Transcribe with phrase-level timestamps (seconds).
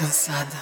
[0.00, 0.56] cansada.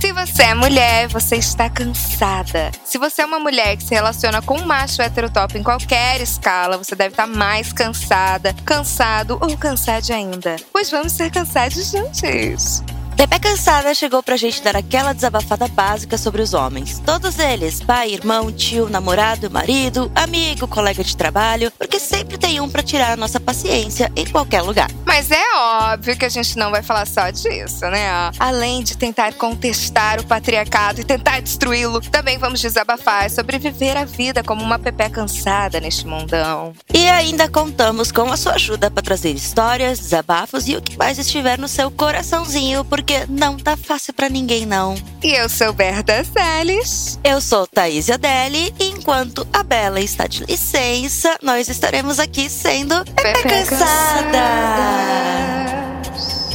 [0.00, 2.70] Se você é mulher, você está cansada.
[2.86, 6.78] Se você é uma mulher que se relaciona com um macho heterotop em qualquer escala,
[6.78, 10.56] você deve estar mais cansada, cansado ou cansade ainda.
[10.72, 12.82] Pois vamos ser cansados juntos.
[13.16, 17.00] Bebê Cansada chegou pra gente dar aquela desabafada básica sobre os homens.
[17.06, 22.68] Todos eles, pai, irmão, tio, namorado, marido, amigo, colega de trabalho, porque sempre tem um
[22.68, 24.90] pra tirar a nossa paciência em qualquer lugar.
[25.06, 28.32] Mas é óbvio que a gente não vai falar só disso, né?
[28.36, 34.04] Além de tentar contestar o patriarcado e tentar destruí-lo, também vamos desabafar sobre viver a
[34.04, 36.72] vida como uma pepé cansada neste mundão.
[36.92, 41.16] E ainda contamos com a sua ajuda para trazer histórias, desabafos e o que mais
[41.16, 44.94] estiver no seu coraçãozinho, porque não tá fácil pra ninguém, não.
[45.22, 47.18] E eu sou Berta Salles.
[47.22, 53.04] Eu sou Thaís Adeli e enquanto a Bela está de licença, nós estaremos aqui sendo
[53.04, 54.40] Bebê Cansada.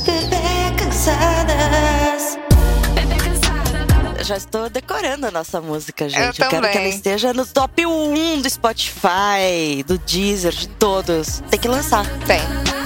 [0.05, 0.37] Bebê
[0.77, 2.37] Cansadas.
[4.17, 6.23] Eu já estou decorando a nossa música, gente.
[6.23, 6.89] Eu quero que ela também.
[6.89, 11.41] esteja no top 1 do Spotify, do Deezer, de todos.
[11.49, 12.05] Tem que lançar.
[12.27, 12.78] Tem.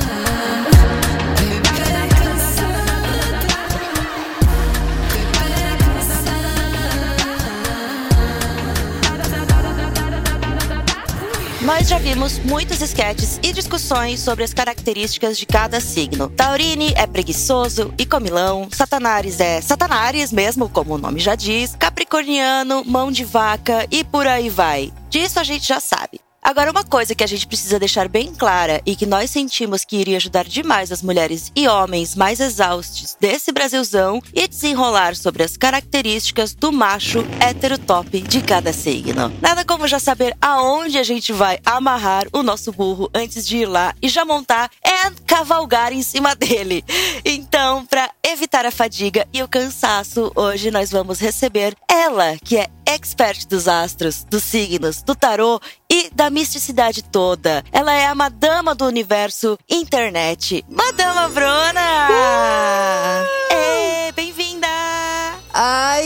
[11.64, 16.30] Nós já vimos muitos esquetes e discussões sobre as características de cada signo.
[16.30, 22.84] Taurine é preguiçoso e comilão, Satanares é Satanares mesmo, como o nome já diz, Capricorniano,
[22.86, 24.92] mão de vaca e por aí vai.
[25.10, 26.20] Disso a gente já sabe.
[26.44, 29.96] Agora, uma coisa que a gente precisa deixar bem clara e que nós sentimos que
[29.96, 35.56] iria ajudar demais as mulheres e homens mais exaustos desse Brasilzão e desenrolar sobre as
[35.56, 39.32] características do macho heterotop de cada signo.
[39.42, 43.66] Nada como já saber aonde a gente vai amarrar o nosso burro antes de ir
[43.66, 44.94] lá e já montar e
[45.26, 46.84] cavalgar em cima dele.
[47.24, 52.68] Então, para evitar a fadiga e o cansaço, hoje nós vamos receber ela, que é
[52.86, 57.64] expert dos astros, dos signos, do tarô e da misticidade toda.
[57.72, 60.64] Ela é a madama do universo internet.
[60.70, 61.82] Madama Bruna!
[62.10, 63.43] Ai,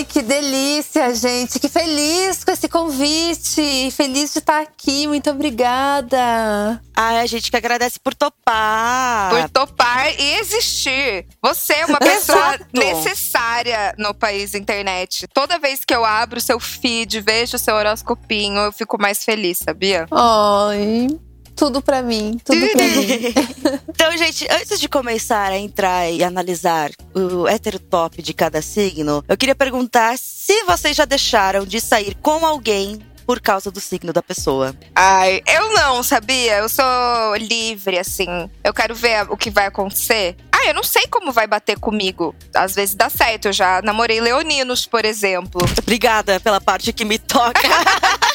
[0.07, 1.59] que delícia, gente.
[1.59, 3.91] Que feliz com esse convite.
[3.91, 5.07] Feliz de estar aqui.
[5.07, 6.81] Muito obrigada.
[6.95, 9.29] Ai, a gente que agradece por topar.
[9.29, 11.27] Por topar e existir.
[11.41, 12.65] Você é uma pessoa Exato.
[12.73, 15.27] necessária no país internet.
[15.33, 19.23] Toda vez que eu abro o seu feed, vejo o seu horoscopinho, eu fico mais
[19.23, 20.07] feliz, sabia?
[20.11, 21.07] Ai,
[21.57, 22.39] tudo pra mim.
[22.45, 23.77] Tudo pra mim.
[23.97, 29.35] Então, gente, antes de começar a entrar e analisar o heterotop de cada signo, eu
[29.35, 34.21] queria perguntar se vocês já deixaram de sair com alguém por causa do signo da
[34.21, 34.75] pessoa.
[34.95, 36.59] Ai, eu não, sabia?
[36.59, 38.49] Eu sou livre, assim.
[38.63, 40.37] Eu quero ver o que vai acontecer.
[40.51, 42.35] Ah, eu não sei como vai bater comigo.
[42.53, 43.47] Às vezes dá certo.
[43.47, 45.61] Eu já namorei leoninos, por exemplo.
[45.77, 47.59] Obrigada pela parte que me toca.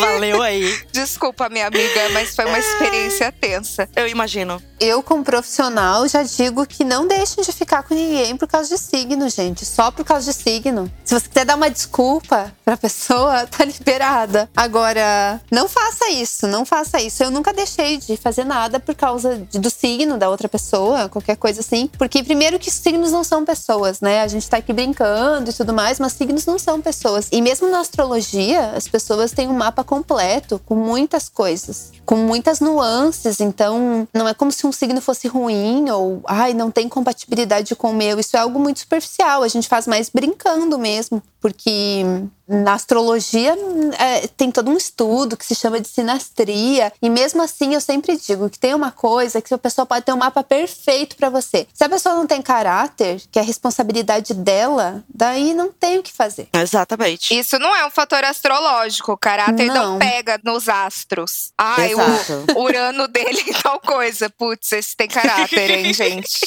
[0.00, 0.80] Valeu aí.
[0.92, 3.88] Desculpa, minha amiga, mas foi uma experiência tensa.
[3.94, 4.60] Eu imagino.
[4.80, 8.80] Eu, como profissional, já digo que não deixem de ficar com ninguém por causa de
[8.80, 9.64] signo, gente.
[9.64, 10.90] Só por causa de signo.
[11.04, 14.50] Se você quiser dar uma desculpa pra pessoa, tá liberada.
[14.56, 17.22] Agora, não faça isso, não faça isso.
[17.22, 21.36] Eu nunca deixei de fazer nada por causa de- do signo da outra pessoa, qualquer
[21.36, 21.88] coisa assim.
[21.96, 24.22] Porque, primeiro, que signos não são pessoas, né?
[24.22, 27.28] A gente tá aqui brincando e tudo mais, mas signos não são pessoas.
[27.30, 32.60] E mesmo na astrologia, as pessoas têm um mapa completo, com muitas coisas, com muitas
[32.60, 33.40] nuances.
[33.40, 37.90] Então, não é como se um signo fosse ruim ou, ai, não tem compatibilidade com
[37.90, 38.18] o meu.
[38.18, 39.42] Isso é algo muito superficial.
[39.42, 41.22] A gente faz mais brincando mesmo.
[41.42, 42.04] Porque
[42.46, 43.56] na astrologia
[43.98, 46.92] é, tem todo um estudo que se chama de sinastria.
[47.02, 50.12] E mesmo assim, eu sempre digo que tem uma coisa que a pessoa pode ter
[50.12, 51.66] um mapa perfeito pra você.
[51.74, 56.02] Se a pessoa não tem caráter, que é a responsabilidade dela, daí não tem o
[56.02, 56.48] que fazer.
[56.52, 57.36] Exatamente.
[57.36, 59.10] Isso não é um fator astrológico.
[59.10, 59.98] O caráter não, Não.
[59.98, 61.52] pega nos astros.
[61.58, 62.44] Ai, Exato.
[62.56, 64.28] o Urano dele é tal coisa.
[64.30, 66.40] Putz, esse tem caráter, hein, gente?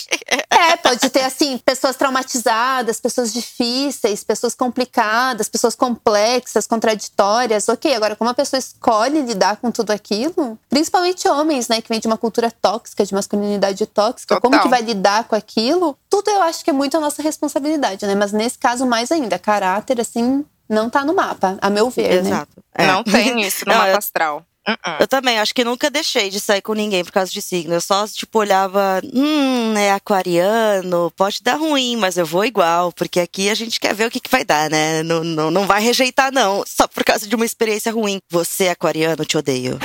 [0.49, 7.67] É, pode ter, assim, pessoas traumatizadas, pessoas difíceis, pessoas complicadas, pessoas complexas, contraditórias.
[7.69, 11.99] Ok, agora, como a pessoa escolhe lidar com tudo aquilo, principalmente homens, né, que vem
[11.99, 14.63] de uma cultura tóxica, de masculinidade tóxica, como Total.
[14.63, 15.97] que vai lidar com aquilo?
[16.09, 18.15] Tudo eu acho que é muito a nossa responsabilidade, né?
[18.15, 22.29] Mas nesse caso, mais ainda, caráter, assim, não tá no mapa, a meu ver, né?
[22.29, 22.63] Exato.
[22.73, 22.85] É.
[22.87, 24.45] Não tem isso no Não, mapa eu- astral.
[24.67, 24.95] Uh-uh.
[25.01, 27.75] Eu também, acho que nunca deixei de sair com ninguém por causa de signo.
[27.75, 33.19] Eu só, tipo, olhava, hum, é aquariano, pode dar ruim, mas eu vou igual, porque
[33.19, 35.03] aqui a gente quer ver o que, que vai dar, né?
[35.03, 38.19] Não, não, não vai rejeitar, não, só por causa de uma experiência ruim.
[38.31, 39.77] Você, aquariano, te odeio.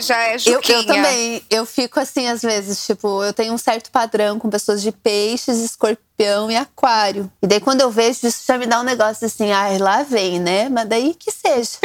[0.00, 0.78] Já é Eu, Juquinha.
[0.78, 1.42] eu também.
[1.50, 5.58] Eu fico assim, às vezes, tipo, eu tenho um certo padrão com pessoas de peixes,
[5.58, 7.30] escorpião e aquário.
[7.42, 10.38] E daí, quando eu vejo isso, já me dá um negócio assim, ai, lá vem,
[10.40, 10.68] né?
[10.68, 11.78] Mas daí que seja.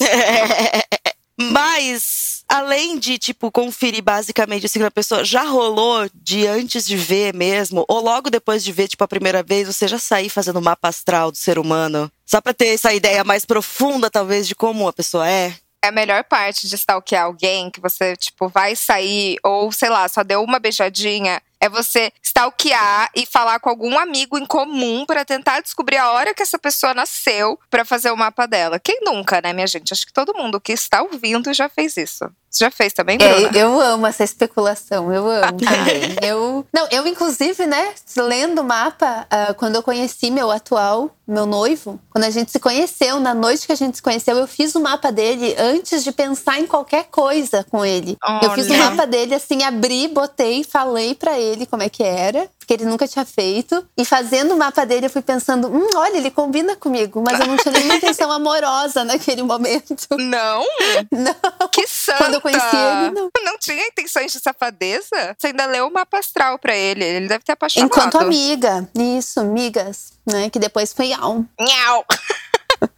[1.38, 6.96] Mas, além de, tipo, conferir basicamente o signo da pessoa, já rolou de antes de
[6.96, 10.58] ver mesmo, ou logo depois de ver, tipo, a primeira vez, você já sair fazendo
[10.58, 12.10] o mapa astral do ser humano?
[12.24, 15.54] Só pra ter essa ideia mais profunda, talvez, de como a pessoa é?
[15.86, 20.08] É a melhor parte de stalkear alguém que você, tipo, vai sair, ou sei lá,
[20.08, 21.40] só deu uma beijadinha.
[21.66, 26.32] É você stalkear e falar com algum amigo em comum pra tentar descobrir a hora
[26.32, 28.78] que essa pessoa nasceu pra fazer o mapa dela.
[28.78, 29.92] Quem nunca, né, minha gente?
[29.92, 32.30] Acho que todo mundo que está ouvindo já fez isso.
[32.56, 33.34] Você já fez também, Bruna?
[33.34, 36.16] É, eu amo essa especulação, eu amo também.
[36.22, 41.44] eu, não, eu, inclusive, né, lendo o mapa, ah, quando eu conheci meu atual, meu
[41.44, 44.74] noivo, quando a gente se conheceu, na noite que a gente se conheceu, eu fiz
[44.74, 48.16] o mapa dele antes de pensar em qualquer coisa com ele.
[48.42, 52.50] Eu fiz o mapa dele assim, abri, botei, falei pra ele como é que era,
[52.58, 53.86] porque ele nunca tinha feito.
[53.96, 57.46] E fazendo o mapa dele, eu fui pensando, hum, olha, ele combina comigo, mas eu
[57.46, 59.96] não tinha nenhuma intenção amorosa naquele momento.
[60.18, 60.64] Não?
[61.12, 61.68] Não.
[61.68, 62.18] Que santa!
[62.18, 63.30] Quando eu conheci ele, não.
[63.44, 65.36] Não tinha intenções de safadeza?
[65.38, 67.04] Você ainda leu o mapa astral pra ele.
[67.04, 67.86] Ele deve ter apaixonado.
[67.86, 70.50] Enquanto amiga, isso, migas, né?
[70.50, 71.44] Que depois foi alm.
[71.60, 72.04] Nhau!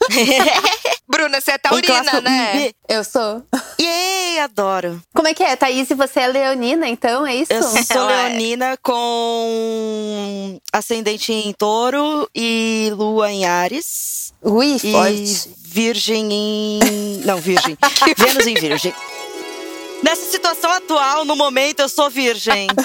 [1.09, 2.71] Bruna, você é taurina, clássico né?
[2.89, 3.43] Eu sou.
[3.81, 5.01] Yay, adoro.
[5.15, 5.89] Como é que é, Thaís?
[5.89, 7.27] Você é leonina, então?
[7.27, 7.53] É isso?
[7.53, 14.33] Eu sou leonina com ascendente em touro e lua em Ares.
[14.43, 15.51] Ui, E forte.
[15.65, 16.79] virgem em...
[17.25, 17.77] Não, virgem.
[18.17, 18.95] Vênus em virgem.
[20.03, 22.69] Nessa situação atual, no momento, eu sou virgem.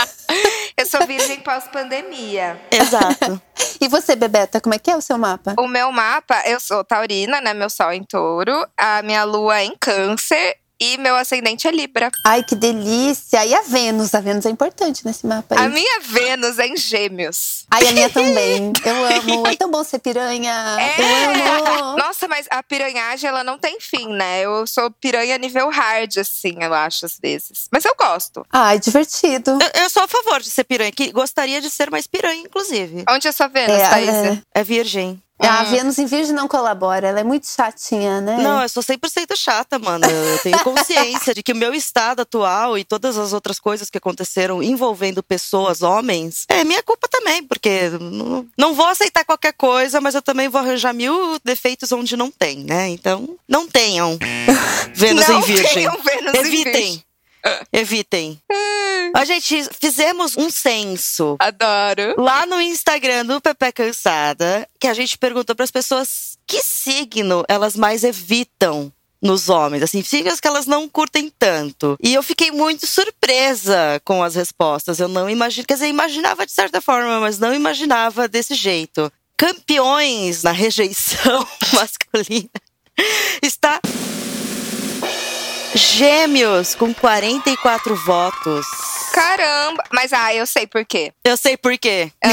[0.78, 2.60] Eu sou virgem pós-pandemia.
[2.72, 3.42] Exato.
[3.82, 5.56] E você, Bebeta, como é que é o seu mapa?
[5.60, 7.54] O meu mapa, eu sou taurina, né?
[7.54, 8.66] Meu sol em touro.
[8.78, 10.56] A minha lua é em câncer.
[10.80, 12.12] E meu ascendente é Libra.
[12.26, 13.46] Ai, que delícia!
[13.46, 14.14] E a Vênus?
[14.14, 15.66] A Vênus é importante nesse mapa aí.
[15.66, 17.66] A minha Vênus é em gêmeos.
[17.72, 18.74] Ai, a minha também.
[18.84, 19.06] Eu
[19.36, 19.48] amo.
[19.48, 20.54] É tão bom ser piranha.
[20.98, 21.98] Eu amo.
[21.98, 24.42] Nossa, mas a piranhagem, ela não tem fim, né?
[24.42, 27.68] Eu sou piranha nível hard, assim, eu acho, às vezes.
[27.72, 28.46] Mas eu gosto.
[28.52, 29.52] Ai, divertido.
[29.76, 33.06] Eu, eu sou a favor de ser piranha, que gostaria de ser mais piranha, inclusive.
[33.10, 34.10] Onde é sua Vênus, É, Thaís?
[34.10, 34.42] é.
[34.56, 35.22] É virgem.
[35.48, 35.66] A Hum.
[35.66, 37.08] Vênus em Virgem não colabora.
[37.08, 38.38] Ela é muito chatinha, né?
[38.38, 40.06] Não, eu sou 100% chata, mano.
[40.06, 43.98] Eu tenho consciência de que o meu estado atual e todas as outras coisas que
[43.98, 50.00] aconteceram envolvendo pessoas, homens, é minha culpa também, porque não, não vou aceitar qualquer coisa,
[50.02, 52.90] mas eu também vou arranjar mil defeitos onde não tem, né?
[52.90, 54.18] Então, não tenham
[54.94, 55.74] Vênus não em Virgem.
[55.74, 57.04] tenham Vênus em Virgem.
[57.72, 58.40] Evitem.
[59.16, 62.16] A gente fizemos um censo Adoro.
[62.18, 67.44] lá no Instagram do Pepe Cansada, que a gente perguntou para as pessoas que signo
[67.48, 68.92] elas mais evitam
[69.22, 71.98] nos homens, assim, signos que elas não curtem tanto.
[72.04, 75.00] E eu fiquei muito surpresa com as respostas.
[75.00, 79.12] Eu não imagino, quer dizer, imaginava de certa forma, mas não imaginava desse jeito.
[79.38, 82.50] Campeões na rejeição masculina
[83.42, 83.80] está
[85.76, 88.66] Gêmeos com 44 votos.
[89.12, 89.84] Caramba.
[89.92, 91.12] Mas, ah, eu sei por quê.
[91.24, 92.12] Eu sei por quê.
[92.24, 92.30] Ah,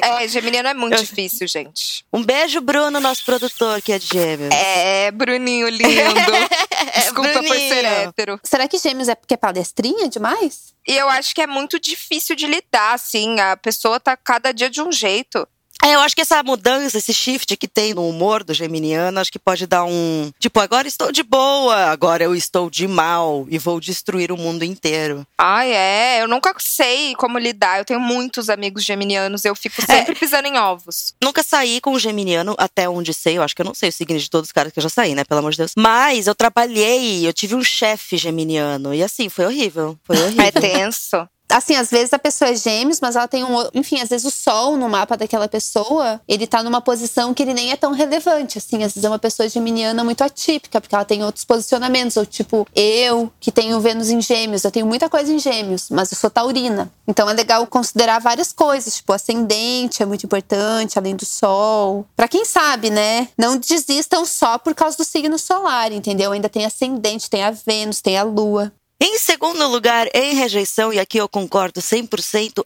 [0.24, 2.04] é, geminiano é muito Eu- difícil, gente.
[2.12, 4.54] Um beijo, Bruno, nosso produtor, que é de gêmeos.
[4.54, 5.84] É, Bruninho lindo.
[6.94, 7.68] Desculpa por Bruninho.
[7.68, 8.40] ser hétero.
[8.42, 10.72] Será que Gêmeos é porque é palestrinha demais?
[10.88, 13.38] E eu acho que é muito difícil de lidar, assim.
[13.40, 15.46] A pessoa tá cada dia de um jeito.
[15.82, 19.32] É, eu acho que essa mudança, esse shift que tem no humor do geminiano, acho
[19.32, 20.30] que pode dar um.
[20.38, 24.62] Tipo, agora estou de boa, agora eu estou de mal e vou destruir o mundo
[24.62, 25.26] inteiro.
[25.38, 26.22] Ai, é.
[26.22, 27.78] Eu nunca sei como lidar.
[27.78, 29.44] Eu tenho muitos amigos geminianos.
[29.44, 31.14] Eu fico sempre pisando em ovos.
[31.22, 33.92] Nunca saí com um geminiano, até onde sei, eu acho que eu não sei o
[33.92, 35.24] signo de todos os caras que eu já saí, né?
[35.24, 35.72] Pelo amor de Deus.
[35.76, 38.94] Mas eu trabalhei, eu tive um chefe geminiano.
[38.94, 39.98] E assim, foi horrível.
[40.04, 40.44] Foi horrível.
[40.44, 41.28] É tenso.
[41.50, 43.68] Assim, às vezes a pessoa é gêmeos, mas ela tem um.
[43.74, 47.54] Enfim, às vezes o sol no mapa daquela pessoa, ele tá numa posição que ele
[47.54, 48.58] nem é tão relevante.
[48.58, 52.16] Assim, às vezes é uma pessoa geminiana muito atípica, porque ela tem outros posicionamentos.
[52.16, 56.12] Ou tipo, eu, que tenho Vênus em gêmeos, eu tenho muita coisa em gêmeos, mas
[56.12, 56.90] eu sou taurina.
[57.06, 62.06] Então é legal considerar várias coisas, tipo, ascendente é muito importante, além do sol.
[62.16, 63.28] Pra quem sabe, né?
[63.36, 66.32] Não desistam só por causa do signo solar, entendeu?
[66.32, 68.72] Ainda tem ascendente, tem a Vênus, tem a Lua.
[69.02, 72.62] Em segundo lugar, em rejeição, e aqui eu concordo 100%,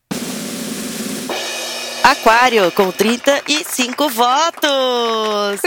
[2.03, 5.61] Aquário, com 35 votos!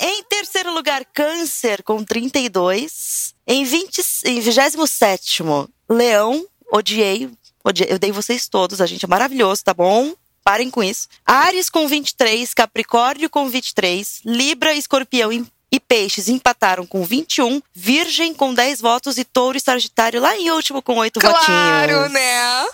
[0.00, 3.34] Em terceiro lugar, Câncer, com 32.
[3.44, 5.42] Em, 20, em 27,
[5.88, 7.28] Leão, odiei,
[7.64, 7.90] odiei.
[7.90, 10.14] Eu dei vocês todos, a gente é maravilhoso, tá bom?
[10.44, 11.08] Parem com isso.
[11.26, 15.32] Ares com 23, Capricórnio com 23, Libra, Escorpião
[15.70, 20.50] e Peixes empataram com 21, Virgem com 10 votos e Touro e Sagitário lá em
[20.50, 21.58] último com 8 claro, votinhos.
[21.58, 22.66] Claro, né?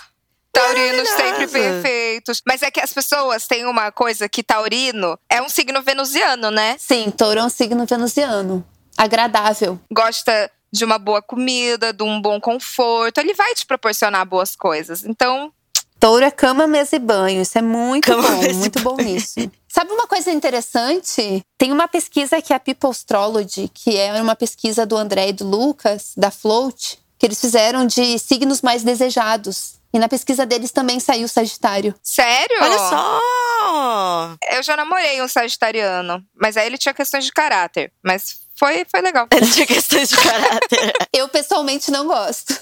[0.54, 2.40] Taurinos sempre perfeitos.
[2.46, 6.76] Mas é que as pessoas têm uma coisa que taurino é um signo venusiano, né?
[6.78, 8.64] Sim, touro é um signo venusiano.
[8.96, 9.80] Agradável.
[9.92, 13.18] Gosta de uma boa comida, de um bom conforto.
[13.18, 15.04] Ele vai te proporcionar boas coisas.
[15.04, 15.52] Então.
[15.98, 17.42] Touro é cama, mesa e banho.
[17.42, 19.40] Isso é muito cama, bom, muito bom nisso.
[19.74, 21.44] Sabe uma coisa interessante?
[21.58, 25.32] Tem uma pesquisa que é a People Astrology, que é uma pesquisa do André e
[25.32, 29.80] do Lucas, da Float, que eles fizeram de signos mais desejados.
[29.92, 31.92] E na pesquisa deles também saiu Sagitário.
[32.00, 32.56] Sério?
[32.62, 34.36] Olha só!
[34.52, 37.92] Eu já namorei um Sagitariano, mas aí ele tinha questões de caráter.
[38.00, 39.26] Mas foi, foi legal.
[39.32, 40.92] Ele tinha questões de caráter.
[41.12, 42.54] eu pessoalmente não gosto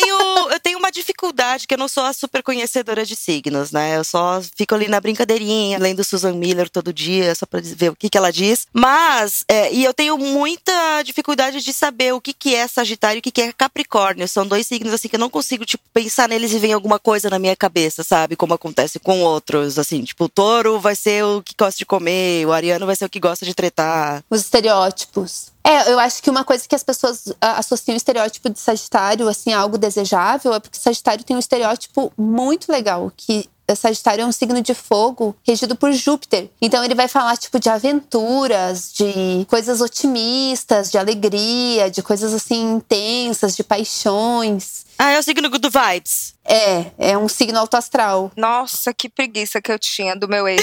[0.00, 3.96] tenho, eu tenho uma dificuldade que eu não sou a super conhecedora de signos, né?
[3.96, 7.96] Eu só fico ali na brincadeirinha, lendo Susan Miller todo dia, só pra ver o
[7.96, 8.66] que, que ela diz.
[8.72, 13.20] Mas, é, e eu tenho muita dificuldade de saber o que, que é Sagitário e
[13.20, 14.28] o que, que é Capricórnio.
[14.28, 17.28] São dois signos, assim, que eu não consigo, tipo, pensar neles e vem alguma coisa
[17.30, 18.36] na minha cabeça, sabe?
[18.36, 22.46] Como acontece com outros, assim, tipo, o touro vai ser o que gosta de comer,
[22.46, 24.22] o ariano vai ser o que gosta de tretar.
[24.30, 25.57] Os estereótipos.
[25.64, 29.52] É, eu acho que uma coisa que as pessoas associam o estereótipo de Sagitário, assim,
[29.52, 34.32] a algo desejável, é porque Sagitário tem um estereótipo muito legal, que Sagitário é um
[34.32, 36.48] signo de fogo regido por Júpiter.
[36.60, 42.76] Então ele vai falar tipo de aventuras, de coisas otimistas, de alegria, de coisas assim
[42.76, 44.86] intensas, de paixões.
[44.98, 46.34] Ah, é o signo do vibes.
[46.44, 48.32] É, é um signo autoastral.
[48.36, 50.62] Nossa, que preguiça que eu tinha do meu ex.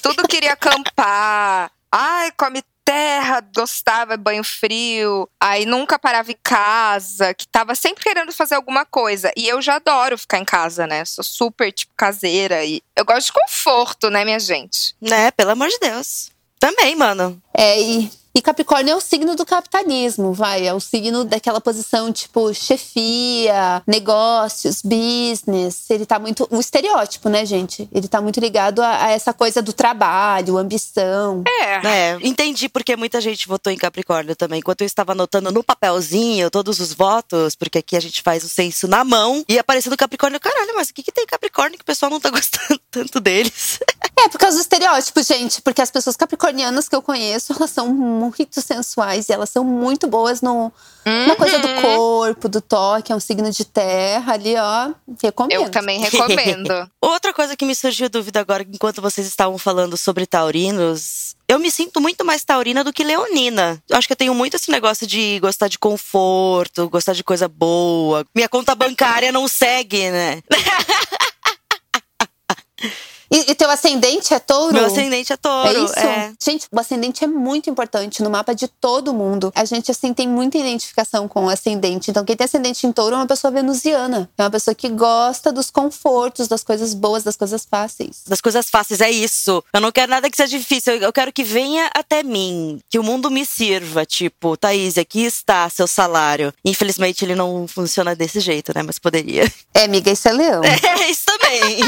[0.00, 1.70] Tudo queria acampar.
[1.90, 2.62] Ai, come
[2.94, 8.54] terra, gostava de banho frio, aí nunca parava em casa, que tava sempre querendo fazer
[8.54, 9.32] alguma coisa.
[9.36, 11.04] E eu já adoro ficar em casa, né?
[11.04, 14.94] Sou super, tipo, caseira e eu gosto de conforto, né, minha gente?
[15.00, 16.30] Né, pelo amor de Deus.
[16.60, 17.42] Também, mano.
[17.52, 20.66] É, e e Capricórnio é o signo do capitalismo, vai.
[20.66, 25.88] É o signo daquela posição tipo chefia, negócios, business.
[25.88, 26.48] Ele tá muito.
[26.50, 27.88] Um estereótipo, né, gente?
[27.92, 31.44] Ele tá muito ligado a, a essa coisa do trabalho, ambição.
[31.46, 31.86] É.
[31.86, 32.18] é.
[32.22, 34.58] Entendi porque muita gente votou em Capricórnio também.
[34.58, 38.48] Enquanto eu estava anotando no papelzinho todos os votos, porque aqui a gente faz o
[38.48, 41.86] censo na mão, e aparecendo Capricórnio, caralho, mas o que, que tem Capricórnio que o
[41.86, 43.78] pessoal não tá gostando tanto deles?
[44.18, 45.62] É, por causa do estereótipo, gente.
[45.62, 50.06] Porque as pessoas capricornianas que eu conheço, elas são muito sensuais e elas são muito
[50.06, 50.72] boas no,
[51.06, 51.26] uhum.
[51.26, 51.82] na coisa do uhum.
[51.82, 53.12] corpo, do toque.
[53.12, 54.92] É um signo de terra ali, ó.
[55.22, 55.60] Recomendo.
[55.60, 56.90] Eu também recomendo.
[57.00, 61.70] Outra coisa que me surgiu dúvida agora, enquanto vocês estavam falando sobre taurinos, eu me
[61.70, 63.82] sinto muito mais taurina do que leonina.
[63.88, 67.48] Eu acho que eu tenho muito esse negócio de gostar de conforto, gostar de coisa
[67.48, 68.24] boa.
[68.34, 70.42] Minha conta bancária não segue, né?
[73.34, 74.72] E, e teu ascendente é touro?
[74.72, 75.68] Meu ascendente é touro.
[75.68, 75.98] É isso?
[75.98, 76.32] É.
[76.40, 79.52] Gente, o ascendente é muito importante no mapa de todo mundo.
[79.56, 82.12] A gente, assim, tem muita identificação com o ascendente.
[82.12, 84.30] Então, quem tem ascendente em touro é uma pessoa venusiana.
[84.38, 88.22] É uma pessoa que gosta dos confortos, das coisas boas, das coisas fáceis.
[88.28, 89.64] Das coisas fáceis, é isso.
[89.72, 90.94] Eu não quero nada que seja difícil.
[90.94, 92.78] Eu quero que venha até mim.
[92.88, 94.06] Que o mundo me sirva.
[94.06, 96.54] Tipo, Thaís, aqui está seu salário.
[96.64, 98.84] Infelizmente, ele não funciona desse jeito, né?
[98.84, 99.52] Mas poderia.
[99.74, 100.62] É, amiga, isso é leão.
[100.84, 101.80] É, isso também.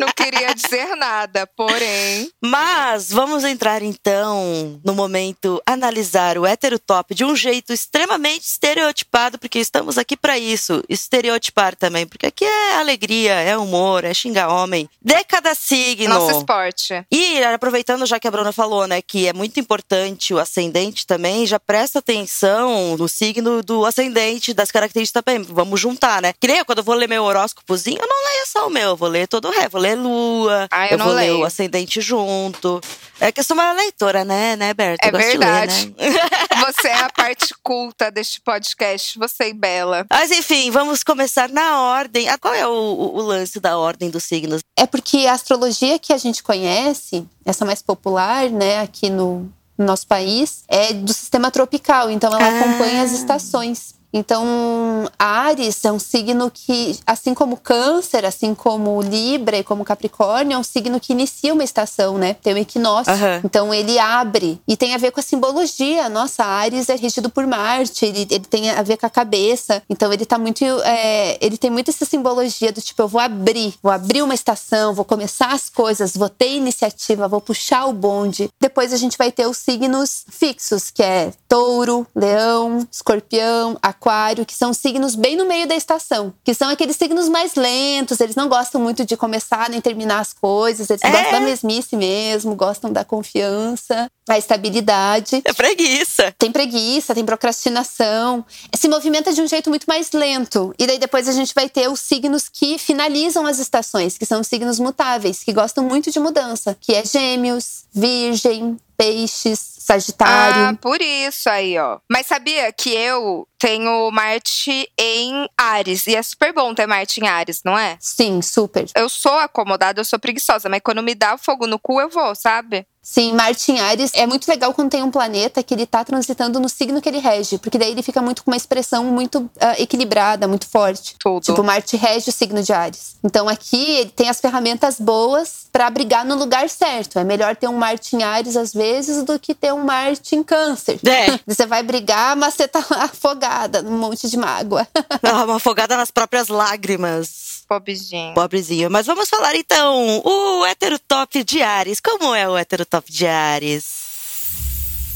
[0.00, 2.30] não queria ia dizer nada, porém.
[2.42, 9.58] Mas vamos entrar então no momento analisar o heterotop de um jeito extremamente estereotipado, porque
[9.58, 14.88] estamos aqui para isso, estereotipar também, porque aqui é alegria, é humor, é xingar homem.
[15.02, 16.14] De cada signo.
[16.14, 17.04] Nosso esporte.
[17.10, 21.46] E aproveitando já que a Bruna falou, né, que é muito importante o ascendente também,
[21.46, 25.42] já presta atenção no signo do ascendente, das características também.
[25.42, 26.32] Vamos juntar, né?
[26.38, 28.90] Que nem eu, quando eu vou ler meu horóscopozinho, eu não leio só o meu,
[28.90, 30.68] eu vou ler todo o resto, vou ler lua, lua.
[30.70, 31.34] Ah, eu, eu não vou leio.
[31.34, 32.80] ler o ascendente junto.
[33.20, 35.06] É que eu sou uma leitora, né, né, Berta?
[35.06, 35.94] É verdade.
[35.96, 36.20] Ler, né?
[36.66, 40.06] Você é a parte culta deste podcast, você e Bela.
[40.10, 42.28] Mas enfim, vamos começar na ordem.
[42.28, 44.62] Ah, qual é o, o, o lance da ordem dos signos?
[44.76, 49.84] É porque a astrologia que a gente conhece, essa mais popular, né, aqui no, no
[49.84, 52.10] nosso país, é do sistema tropical.
[52.10, 52.60] Então ela ah.
[52.60, 53.93] acompanha as estações.
[54.14, 60.54] Então, Ares é um signo que, assim como Câncer, assim como Libra e como Capricórnio,
[60.54, 62.34] é um signo que inicia uma estação, né?
[62.34, 63.12] Tem o equinócio.
[63.12, 63.40] Aham.
[63.42, 64.60] Então, ele abre.
[64.68, 66.08] E tem a ver com a simbologia.
[66.08, 69.82] Nossa, Ares é regido por Marte, ele, ele tem a ver com a cabeça.
[69.90, 70.64] Então, ele tá muito.
[70.84, 74.94] é, ele tem muito essa simbologia do tipo, eu vou abrir, vou abrir uma estação,
[74.94, 78.48] vou começar as coisas, vou ter iniciativa, vou puxar o bonde.
[78.60, 84.03] Depois a gente vai ter os signos fixos, que é touro, leão, escorpião, aquário,
[84.44, 86.32] que são signos bem no meio da estação.
[86.44, 90.32] Que são aqueles signos mais lentos, eles não gostam muito de começar nem terminar as
[90.32, 91.10] coisas, eles É.
[91.10, 95.42] gostam da mesmice mesmo, gostam da confiança, a estabilidade.
[95.44, 96.34] É preguiça.
[96.38, 98.44] Tem preguiça, tem procrastinação.
[98.74, 100.74] Se movimenta de um jeito muito mais lento.
[100.78, 104.40] E daí depois a gente vai ter os signos que finalizam as estações, que são
[104.40, 110.68] os signos mutáveis, que gostam muito de mudança, que é Gêmeos, Virgem, Peixes, Sagitário.
[110.68, 111.98] Ah, por isso aí, ó.
[112.10, 116.06] Mas sabia que eu tenho Marte em Ares.
[116.06, 117.96] E é super bom ter Marte em Ares, não é?
[118.00, 118.86] Sim, super.
[118.96, 122.34] Eu sou acomodada, eu sou preguiçosa, mas quando me dá fogo no cu, eu vou,
[122.34, 122.86] sabe?
[123.06, 126.58] Sim, Marte em Ares é muito legal quando tem um planeta que ele tá transitando
[126.58, 129.78] no signo que ele rege, porque daí ele fica muito com uma expressão muito ah,
[129.78, 131.14] equilibrada, muito forte.
[131.18, 131.42] Tudo.
[131.42, 133.16] Tipo, Marte rege o signo de Ares.
[133.22, 137.18] Então aqui ele tem as ferramentas boas pra brigar no lugar certo.
[137.18, 140.42] É melhor ter um Marte em Ares às vezes do que ter um Marte em
[140.42, 140.98] Câncer.
[141.04, 141.38] É.
[141.46, 144.88] Você vai brigar, mas você tá afogada num monte de mágoa.
[145.22, 147.53] Ah, Uma afogada nas próprias lágrimas.
[147.64, 148.34] Pobrezinho.
[148.34, 148.90] Pobrezinho.
[148.90, 152.00] Mas vamos falar então, o hétero top de Ares.
[152.00, 154.03] Como é o hétero top de Ares?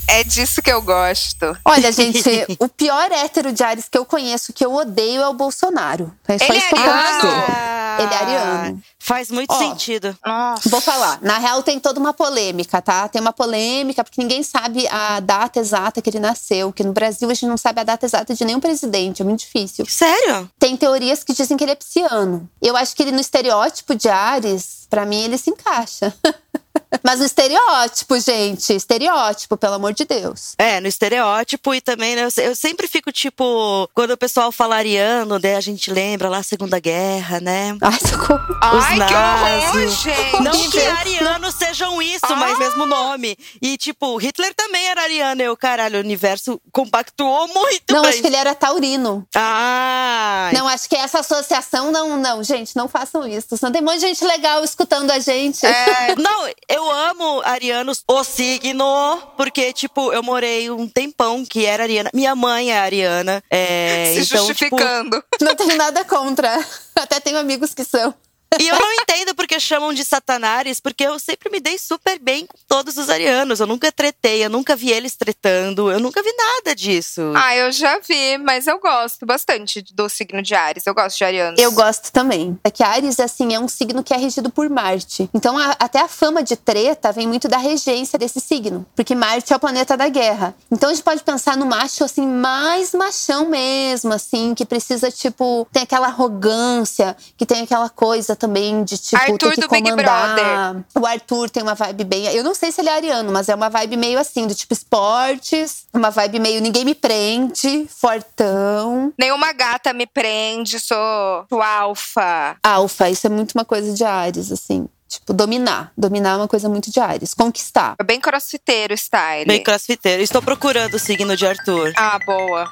[0.09, 1.57] É disso que eu gosto.
[1.65, 2.23] Olha, gente,
[2.59, 6.12] o pior hétero de Ares que eu conheço, que eu odeio, é o Bolsonaro.
[6.27, 7.69] É só Ele isso é que eu dizer.
[8.00, 8.83] Ele é ariano.
[8.99, 9.59] Faz muito Ó.
[9.59, 10.17] sentido.
[10.25, 10.69] Nossa.
[10.69, 11.19] Vou falar.
[11.21, 13.09] Na real, tem toda uma polêmica, tá?
[13.09, 16.73] Tem uma polêmica, porque ninguém sabe a data exata que ele nasceu.
[16.73, 19.41] Que no Brasil a gente não sabe a data exata de nenhum presidente, é muito
[19.41, 19.85] difícil.
[19.87, 20.50] Sério?
[20.59, 22.49] Tem teorias que dizem que ele é pisciano.
[22.62, 26.15] Eu acho que ele, no estereótipo de Ares, pra mim, ele se encaixa.
[27.02, 28.75] Mas no estereótipo, gente.
[28.75, 30.54] Estereótipo, pelo amor de Deus.
[30.59, 34.76] É, no estereótipo e também, né, eu, eu sempre fico tipo, quando o pessoal fala
[34.76, 37.76] ariano, daí a gente lembra lá a Segunda Guerra, né?
[37.83, 38.59] Ai, socorro.
[38.62, 40.00] Ai, que horror, nazis.
[40.00, 40.42] gente.
[40.42, 43.37] Não que arianos sejam isso, mas mesmo nome.
[43.61, 48.11] E tipo, Hitler também era ariano, eu, caralho, o universo compactuou muito Não, bem.
[48.11, 49.26] acho que ele era taurino.
[49.35, 53.57] Ah, Não, acho que essa associação não, não, gente, não façam isso.
[53.57, 55.64] Senão tem um monte de gente legal escutando a gente.
[55.66, 61.85] É, Não, eu amo arianos, o signo, porque, tipo, eu morei um tempão que era
[61.85, 62.11] ariana.
[62.12, 63.42] Minha mãe é ariana.
[63.50, 65.25] É, se então, tipo, justificando.
[65.41, 66.64] Não tenho nada contra.
[66.95, 68.14] Até tenho amigos que são.
[68.58, 72.47] E eu não entendo porque chamam de satanares, porque eu sempre me dei super bem
[72.47, 73.61] com todos os arianos.
[73.61, 77.21] Eu nunca tretei, eu nunca vi eles tretando, eu nunca vi nada disso.
[77.37, 80.87] Ah, eu já vi, mas eu gosto bastante do signo de Ares.
[80.87, 81.61] Eu gosto de arianos.
[81.61, 82.58] Eu gosto também.
[82.65, 85.28] É que Ares, assim, é um signo que é regido por Marte.
[85.34, 88.87] Então, a- até a fama de treta vem muito da regência desse signo.
[88.97, 90.54] Porque Marte é o planeta da guerra.
[90.71, 95.67] Então, a gente pode pensar no macho, assim, mais machão mesmo, assim, que precisa, tipo,
[95.73, 99.91] tem aquela arrogância, que tem aquela coisa também de, tipo, Arthur ter que do Big
[99.91, 100.85] comandar.
[100.95, 102.25] O Arthur tem uma vibe bem.
[102.27, 104.73] Eu não sei se ele é ariano, mas é uma vibe meio assim, do tipo
[104.73, 109.13] esportes, uma vibe meio ninguém me prende, fortão.
[109.19, 112.57] Nenhuma gata me prende, sou, sou alfa.
[112.63, 114.89] Alfa, isso é muito uma coisa de Ares, assim.
[115.09, 115.91] Tipo, dominar.
[115.97, 117.33] Dominar é uma coisa muito de Ares.
[117.33, 117.95] Conquistar.
[117.99, 119.47] É bem crossfiteiro style.
[119.47, 120.23] Bem crossfiteiro.
[120.23, 121.93] Estou procurando o signo de Arthur.
[121.97, 122.71] Ah, boa.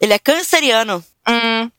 [0.00, 1.04] Ele é canceriano.
[1.28, 1.70] Hum.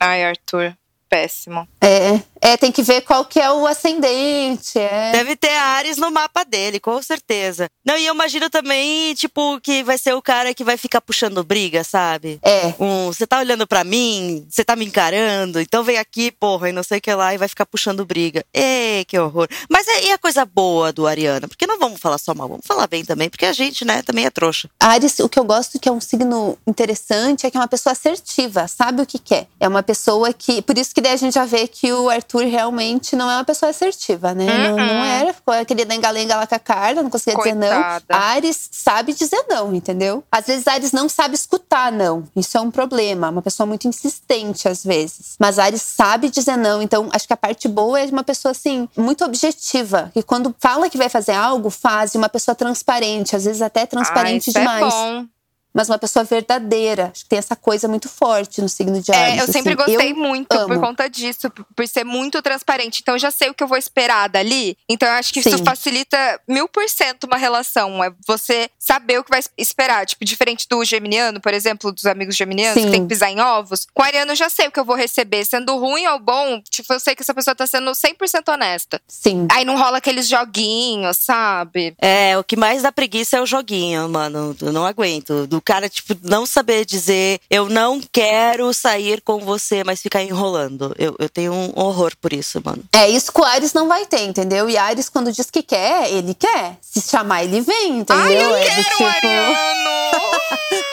[0.00, 0.74] Ai, Arthur.
[1.12, 1.68] Péssimo.
[1.78, 4.76] É, é, tem que ver qual que é o ascendente.
[4.76, 5.12] É.
[5.12, 7.68] Deve ter Ares no mapa dele, com certeza.
[7.84, 11.44] Não, e eu imagino também, tipo, que vai ser o cara que vai ficar puxando
[11.44, 12.40] briga, sabe?
[12.42, 12.74] É.
[12.80, 16.72] Um, você tá olhando pra mim, você tá me encarando, então vem aqui, porra, e
[16.72, 18.44] não sei o que lá, e vai ficar puxando briga.
[18.52, 19.46] Ê, que horror.
[19.70, 21.46] Mas é, e a coisa boa do Ariana?
[21.46, 24.26] Porque não vamos falar só mal, vamos falar bem também, porque a gente, né, também
[24.26, 24.68] é trouxa.
[24.80, 27.92] Ares, o que eu gosto que é um signo interessante é que é uma pessoa
[27.92, 29.46] assertiva, sabe o que quer.
[29.60, 30.60] É uma pessoa que.
[30.60, 33.44] Por isso que daí a gente já vê que o Arthur realmente não é uma
[33.44, 34.46] pessoa assertiva, né?
[34.46, 34.86] Não, Uhum.
[34.86, 35.32] não era.
[35.34, 38.04] Ficou aquele lenga-lenga lá com a Carla, não conseguia dizer Coitada.
[38.08, 38.18] não.
[38.18, 40.24] Ares sabe dizer não, entendeu?
[40.30, 42.24] Às vezes Ares não sabe escutar não.
[42.34, 43.28] Isso é um problema.
[43.30, 45.36] Uma pessoa muito insistente às vezes.
[45.38, 46.80] Mas Ares sabe dizer não.
[46.82, 50.10] Então, acho que a parte boa é de uma pessoa assim, muito objetiva.
[50.14, 52.14] Que quando fala que vai fazer algo, faz.
[52.14, 53.36] E uma pessoa transparente.
[53.36, 54.82] Às vezes até ah, transparente isso demais.
[54.82, 55.26] é bom.
[55.74, 57.10] Mas uma pessoa verdadeira.
[57.12, 59.38] Acho que tem essa coisa muito forte no signo de Ares.
[59.40, 60.68] É, eu sempre assim, gostei eu muito amo.
[60.68, 63.00] por conta disso, por- ser muito transparente.
[63.02, 64.76] Então eu já sei o que eu vou esperar dali.
[64.88, 65.64] Então eu acho que isso Sim.
[65.64, 68.02] facilita mil por cento uma relação.
[68.04, 70.06] É você saber o que vai esperar.
[70.06, 72.86] Tipo, diferente do geminiano, por exemplo, dos amigos geminianos, Sim.
[72.86, 73.86] que tem que pisar em ovos.
[73.92, 75.44] Com o ariano eu já sei o que eu vou receber.
[75.44, 79.00] Sendo ruim ou bom, tipo, eu sei que essa pessoa tá sendo 100% honesta.
[79.08, 79.46] Sim.
[79.50, 81.94] Aí não rola aqueles joguinhos, sabe?
[81.98, 84.56] É, o que mais dá preguiça é o joguinho, mano.
[84.60, 85.46] Eu não aguento.
[85.46, 90.94] Do cara, tipo, não saber dizer, eu não quero sair com você, mas ficar enrolando.
[90.98, 92.82] Eu, eu tenho um horror por isso, mano.
[92.92, 94.68] É isso que o Ares não vai ter, entendeu?
[94.68, 96.76] E Ares, quando diz que quer, ele quer.
[96.80, 98.24] Se chamar, ele vem, entendeu?
[98.24, 99.04] Ai, eu é quero tipo.
[99.04, 99.90] ariano!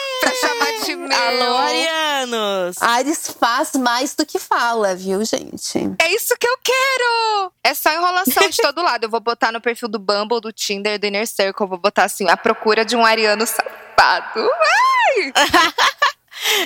[0.20, 1.18] pra chamar de meu.
[1.18, 2.76] Alô, Arianos!
[2.80, 5.78] Ares faz mais do que fala, viu, gente?
[6.00, 7.52] É isso que eu quero!
[7.64, 9.04] É só enrolação de todo lado.
[9.04, 11.66] Eu vou botar no perfil do Bumble, do Tinder, do Inner Circle.
[11.66, 14.40] Vou botar assim, a procura de um ariano safado.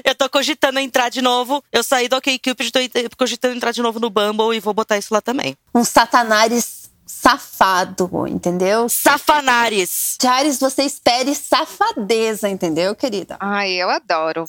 [0.04, 1.62] Eu tô cogitando entrar de novo.
[1.72, 2.78] Eu saí do OkCupid, tô
[3.18, 5.56] cogitando entrar de novo no Bumble e vou botar isso lá também.
[5.74, 8.88] Um satanares safado, entendeu?
[8.88, 10.16] Safanares!
[10.20, 13.36] De Ares, você espere safadeza, entendeu, querida?
[13.40, 14.44] Ai, eu adoro.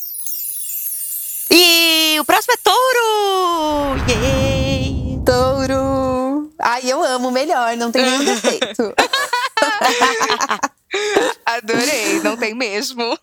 [1.49, 3.97] E o próximo é touro!
[4.09, 5.21] Yay!
[5.25, 6.51] Touro!
[6.59, 8.93] Ai, eu amo melhor, não tem nenhum defeito.
[11.45, 13.17] Adorei, não tem mesmo.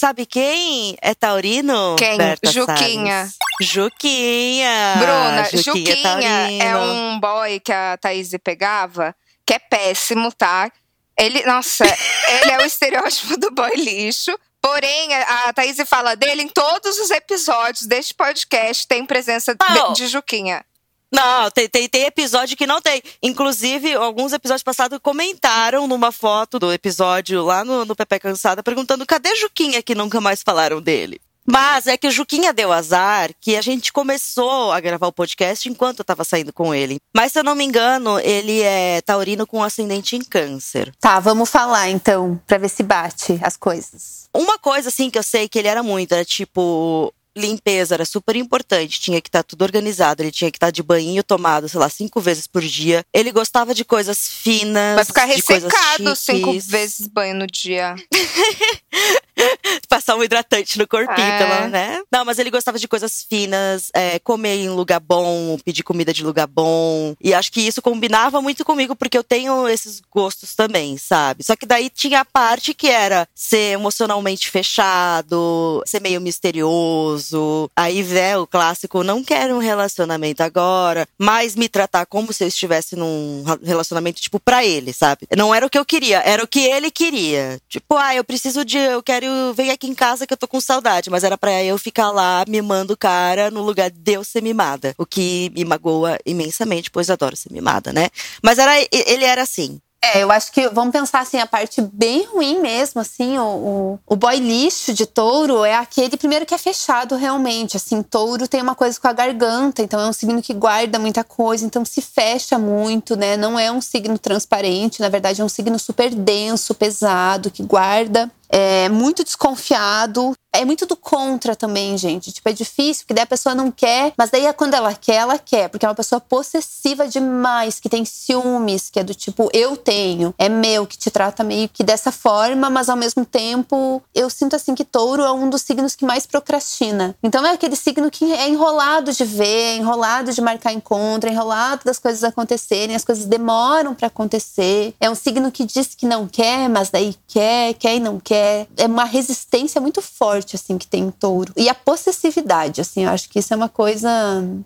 [0.00, 1.96] Sabe quem é taurino?
[1.98, 2.16] Quem?
[2.16, 3.26] Berta Juquinha.
[3.26, 3.36] Salles?
[3.60, 4.94] Juquinha!
[4.98, 6.62] Bruna, Juquinha, Juquinha taurino.
[6.62, 9.14] é um boy que a Thaís pegava,
[9.46, 10.70] que é péssimo, tá?
[11.18, 11.84] Ele, nossa,
[12.42, 14.36] ele é o estereótipo do boy lixo.
[14.60, 19.92] Porém, a Thaís fala dele em todos os episódios deste podcast, tem presença de- Oh.
[19.92, 20.64] de Juquinha.
[21.12, 23.02] Não, tem, tem, tem episódio que não tem.
[23.22, 29.06] Inclusive, alguns episódios passados comentaram numa foto do episódio lá no, no Pepe Cansada, perguntando
[29.06, 31.20] cadê Juquinha que nunca mais falaram dele.
[31.50, 35.66] Mas é que o Juquinha deu azar que a gente começou a gravar o podcast
[35.66, 36.98] enquanto eu tava saindo com ele.
[37.16, 40.92] Mas se eu não me engano, ele é taurino com ascendente em câncer.
[41.00, 44.28] Tá, vamos falar então, pra ver se bate as coisas.
[44.34, 47.12] Uma coisa, assim, que eu sei que ele era muito, era tipo.
[47.38, 51.22] Limpeza era super importante, tinha que estar tudo organizado, ele tinha que estar de banho
[51.22, 53.04] tomado, sei lá, cinco vezes por dia.
[53.12, 54.96] Ele gostava de coisas finas.
[54.96, 57.94] Vai ficar ressecado cinco vezes banho no dia.
[59.88, 61.38] Passar um hidratante no corpinho, É.
[61.38, 62.02] pelo, né?
[62.12, 66.24] Não, mas ele gostava de coisas finas, é, comer em lugar bom, pedir comida de
[66.24, 67.14] lugar bom.
[67.20, 71.44] E acho que isso combinava muito comigo, porque eu tenho esses gostos também, sabe?
[71.44, 77.70] Só que daí tinha a parte que era ser emocionalmente fechado, ser meio misterioso.
[77.76, 82.48] Aí, né, o clássico, não quero um relacionamento agora, mas me tratar como se eu
[82.48, 85.26] estivesse num relacionamento, tipo, pra ele, sabe?
[85.36, 87.60] Não era o que eu queria, era o que ele queria.
[87.68, 88.78] Tipo, ah, eu preciso de.
[88.78, 89.27] Eu quero.
[89.54, 91.10] Vem aqui em casa que eu tô com saudade.
[91.10, 94.94] Mas era pra eu ficar lá mimando o cara no lugar de eu ser mimada.
[94.98, 98.08] O que me magoa imensamente, pois adoro ser mimada, né?
[98.42, 99.80] Mas era, ele era assim.
[100.00, 103.98] É, eu acho que vamos pensar assim, a parte bem ruim mesmo, assim, o, o,
[104.06, 107.76] o boy lixo de touro é aquele primeiro que é fechado realmente.
[107.76, 111.24] Assim, touro tem uma coisa com a garganta, então é um signo que guarda muita
[111.24, 113.36] coisa, então se fecha muito, né?
[113.36, 118.30] Não é um signo transparente, na verdade é um signo super denso, pesado, que guarda.
[118.48, 120.34] É muito desconfiado.
[120.50, 122.32] É muito do contra também, gente.
[122.32, 125.16] Tipo, é difícil, porque daí a pessoa não quer, mas daí é quando ela quer,
[125.16, 125.68] ela quer.
[125.68, 130.34] Porque é uma pessoa possessiva demais, que tem ciúmes, que é do tipo, eu tenho,
[130.38, 134.56] é meu, que te trata meio que dessa forma, mas ao mesmo tempo, eu sinto
[134.56, 137.14] assim que touro é um dos signos que mais procrastina.
[137.22, 141.32] Então é aquele signo que é enrolado de ver, é enrolado de marcar encontro, é
[141.32, 144.94] enrolado das coisas acontecerem, as coisas demoram pra acontecer.
[144.98, 148.37] É um signo que diz que não quer, mas daí quer, quer e não quer.
[148.76, 151.52] É uma resistência muito forte, assim, que tem em touro.
[151.56, 154.08] E a possessividade, assim, eu acho que isso é uma coisa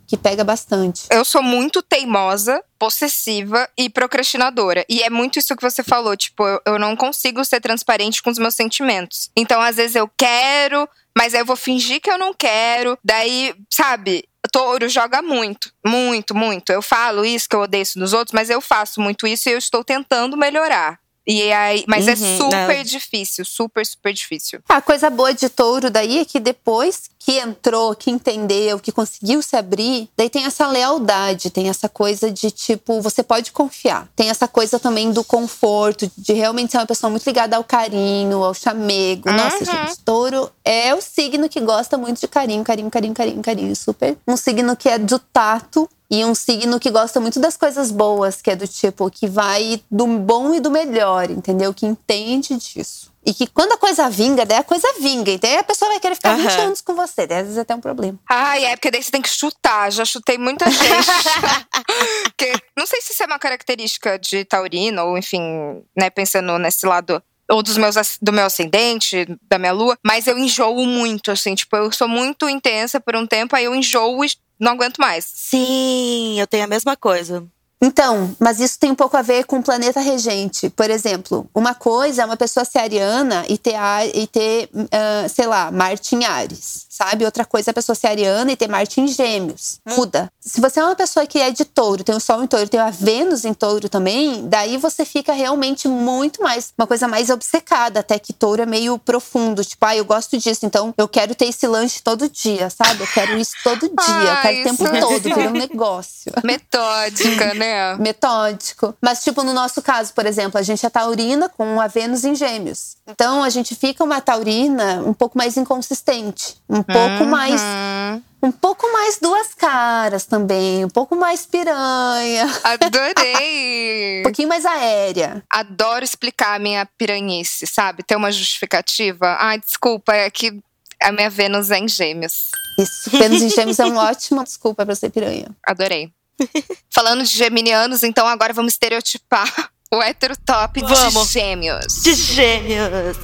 [0.06, 1.06] que pega bastante.
[1.11, 4.85] Eu sou muito teimosa, possessiva e procrastinadora.
[4.88, 8.30] E é muito isso que você falou, tipo, eu, eu não consigo ser transparente com
[8.30, 9.30] os meus sentimentos.
[9.37, 12.98] Então, às vezes eu quero, mas aí eu vou fingir que eu não quero.
[13.04, 16.70] Daí, sabe, touro joga muito, muito, muito.
[16.70, 19.52] Eu falo isso, que eu odeio isso nos outros, mas eu faço muito isso e
[19.52, 21.00] eu estou tentando melhorar.
[21.26, 22.85] E aí, mas é Uhum, super não.
[22.85, 24.61] difícil, super, super difícil.
[24.68, 29.40] A coisa boa de touro daí é que depois que entrou, que entendeu, que conseguiu
[29.42, 34.08] se abrir, daí tem essa lealdade, tem essa coisa de tipo, você pode confiar.
[34.16, 38.42] Tem essa coisa também do conforto, de realmente ser uma pessoa muito ligada ao carinho,
[38.42, 39.30] ao chamego.
[39.30, 39.64] Nossa, Uhum.
[39.64, 43.76] gente, touro é o signo que gosta muito de carinho, carinho, carinho, carinho, carinho.
[43.76, 44.16] Super.
[44.26, 45.88] Um signo que é do tato.
[46.11, 49.80] E um signo que gosta muito das coisas boas, que é do tipo, que vai
[49.90, 51.72] do bom e do melhor, entendeu?
[51.72, 53.11] Que entende disso.
[53.24, 55.30] E que quando a coisa vinga, daí a coisa vinga.
[55.30, 56.42] Então aí a pessoa vai querer ficar Aham.
[56.42, 57.26] 20 anos com você.
[57.26, 58.18] Daí às vezes até um problema.
[58.28, 59.90] Ai, é porque daí você tem que chutar.
[59.92, 60.82] Já chutei muita gente.
[62.37, 66.85] que, não sei se isso é uma característica de taurino, ou enfim, né, pensando nesse
[66.85, 67.22] lado.
[67.50, 71.76] Ou dos meus, do meu ascendente, da minha lua, mas eu enjoo muito, assim, tipo,
[71.76, 75.24] eu sou muito intensa por um tempo, aí eu enjoo e não aguento mais.
[75.24, 77.44] Sim, eu tenho a mesma coisa.
[77.84, 80.70] Então, mas isso tem um pouco a ver com o planeta regente.
[80.70, 83.74] Por exemplo, uma coisa é uma pessoa ser ariana e ter,
[84.14, 87.24] e ter ah, sei lá, Marte em Ares, sabe?
[87.24, 89.80] Outra coisa é a pessoa ser ariana e ter Marte em Gêmeos.
[89.96, 90.30] Muda.
[90.40, 92.78] Se você é uma pessoa que é de touro, tem o Sol em touro, tem
[92.78, 97.98] a Vênus em touro também, daí você fica realmente muito mais, uma coisa mais obcecada,
[98.00, 99.64] até que touro é meio profundo.
[99.64, 103.00] Tipo, ah, eu gosto disso, então eu quero ter esse lanche todo dia, sabe?
[103.02, 106.32] Eu quero isso todo dia, eu Ah, quero o tempo é- todo, vira um negócio
[106.44, 107.71] Metódica, né?
[107.98, 108.94] Metódico.
[109.00, 112.35] Mas, tipo, no nosso caso, por exemplo, a gente é taurina com a Vênus em
[112.35, 112.96] gêmeos.
[113.06, 116.56] Então, a gente fica uma taurina um pouco mais inconsistente.
[116.68, 117.61] Um pouco mais.
[117.61, 120.85] Hum, Um pouco mais duas caras também.
[120.85, 122.46] Um pouco mais piranha.
[122.64, 124.20] adorei!
[124.22, 125.42] Um pouquinho mais aérea.
[125.50, 128.02] Adoro explicar a minha piranhice, sabe?
[128.02, 129.37] Ter uma justificativa.
[129.40, 130.61] Ai, desculpa, é que
[131.00, 132.50] a minha Vênus é em gêmeos.
[132.78, 133.11] Isso.
[133.11, 135.48] Vênus em gêmeos é uma ótima desculpa pra ser piranha.
[135.66, 136.12] Adorei.
[136.90, 141.26] Falando de geminianos, então agora vamos estereotipar o hétero top Vamos.
[141.28, 142.02] de gêmeos.
[142.02, 143.16] De gêmeos.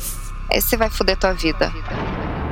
[0.50, 1.72] Esse vai foder tua vida.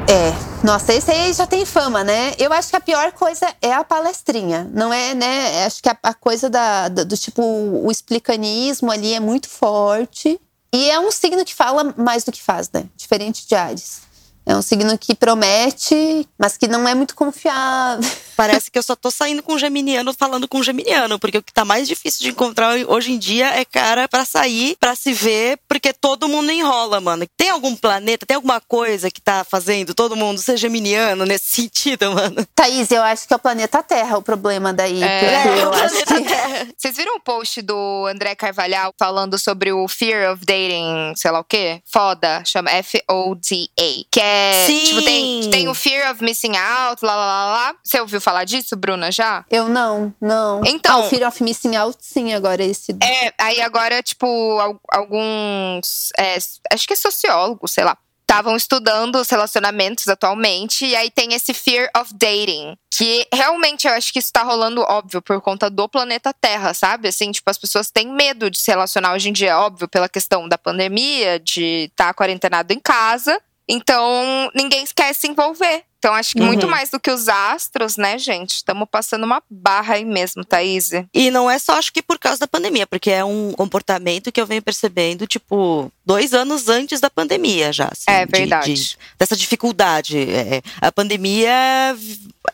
[0.09, 2.33] É, nossa, esse aí já tem fama, né?
[2.39, 4.71] Eu acho que a pior coisa é a palestrinha.
[4.73, 5.65] Não é, né?
[5.65, 10.41] Acho que a, a coisa da, da- do tipo, o explicanismo ali é muito forte.
[10.73, 12.85] E é um signo que fala mais do que faz, né?
[12.97, 14.03] Diferente de Ares.
[14.45, 18.09] É um signo que promete, mas que não é muito confiável.
[18.37, 21.43] Parece que eu só tô saindo com um geminiano falando com um geminiano, porque o
[21.43, 25.13] que tá mais difícil de encontrar hoje em dia é cara pra sair, pra se
[25.13, 27.27] ver, porque todo mundo enrola, mano.
[27.37, 32.13] Tem algum planeta, tem alguma coisa que tá fazendo todo mundo ser geminiano nesse sentido,
[32.13, 32.47] mano?
[32.55, 35.03] Thaís, eu acho que é o planeta Terra o problema daí.
[35.03, 35.63] É.
[35.63, 36.29] eu o acho planeta que.
[36.29, 36.69] Terra.
[36.77, 41.41] Vocês viram o post do André Carvalhal falando sobre o Fear of Dating, sei lá
[41.41, 41.81] o quê?
[41.91, 44.05] Foda, chama F-O-D-A.
[44.11, 44.65] Que é.
[44.67, 44.85] Sim.
[44.85, 47.75] Tipo, tem, tem o Fear of Missing Out, lá, lá, lá, lá.
[47.83, 49.45] Você ouviu falar disso, Bruna, já?
[49.49, 50.61] Eu não, não.
[50.65, 52.93] Então- Ah, o Fear of Missing Out, sim, agora esse.
[53.03, 54.27] É, aí agora, tipo,
[54.59, 56.11] al- alguns.
[56.19, 56.37] é,
[56.73, 57.97] acho que é sociólogo, sei lá.
[58.29, 62.77] Estavam estudando os relacionamentos atualmente, e aí tem esse fear of dating.
[62.91, 67.07] Que realmente eu acho que isso tá rolando, óbvio, por conta do planeta Terra, sabe?
[67.07, 70.49] Assim, tipo, as pessoas têm medo de se relacionar hoje em dia, óbvio, pela questão
[70.49, 73.41] da pandemia, de estar quarentenado em casa.
[73.69, 75.85] Então, ninguém quer se envolver.
[75.99, 76.71] Então, acho que muito Uhum.
[76.71, 78.57] mais do que os astros, né, gente?
[78.57, 80.91] Estamos passando uma barra aí mesmo, Thaís.
[81.13, 84.41] E não é só, acho que por causa da pandemia, porque é um comportamento que
[84.41, 87.87] eu venho percebendo, tipo, dois anos antes da pandemia já.
[87.87, 88.73] assim, É de- verdade.
[88.75, 90.19] de- dessa dificuldade.
[90.19, 91.97] É, a pandemia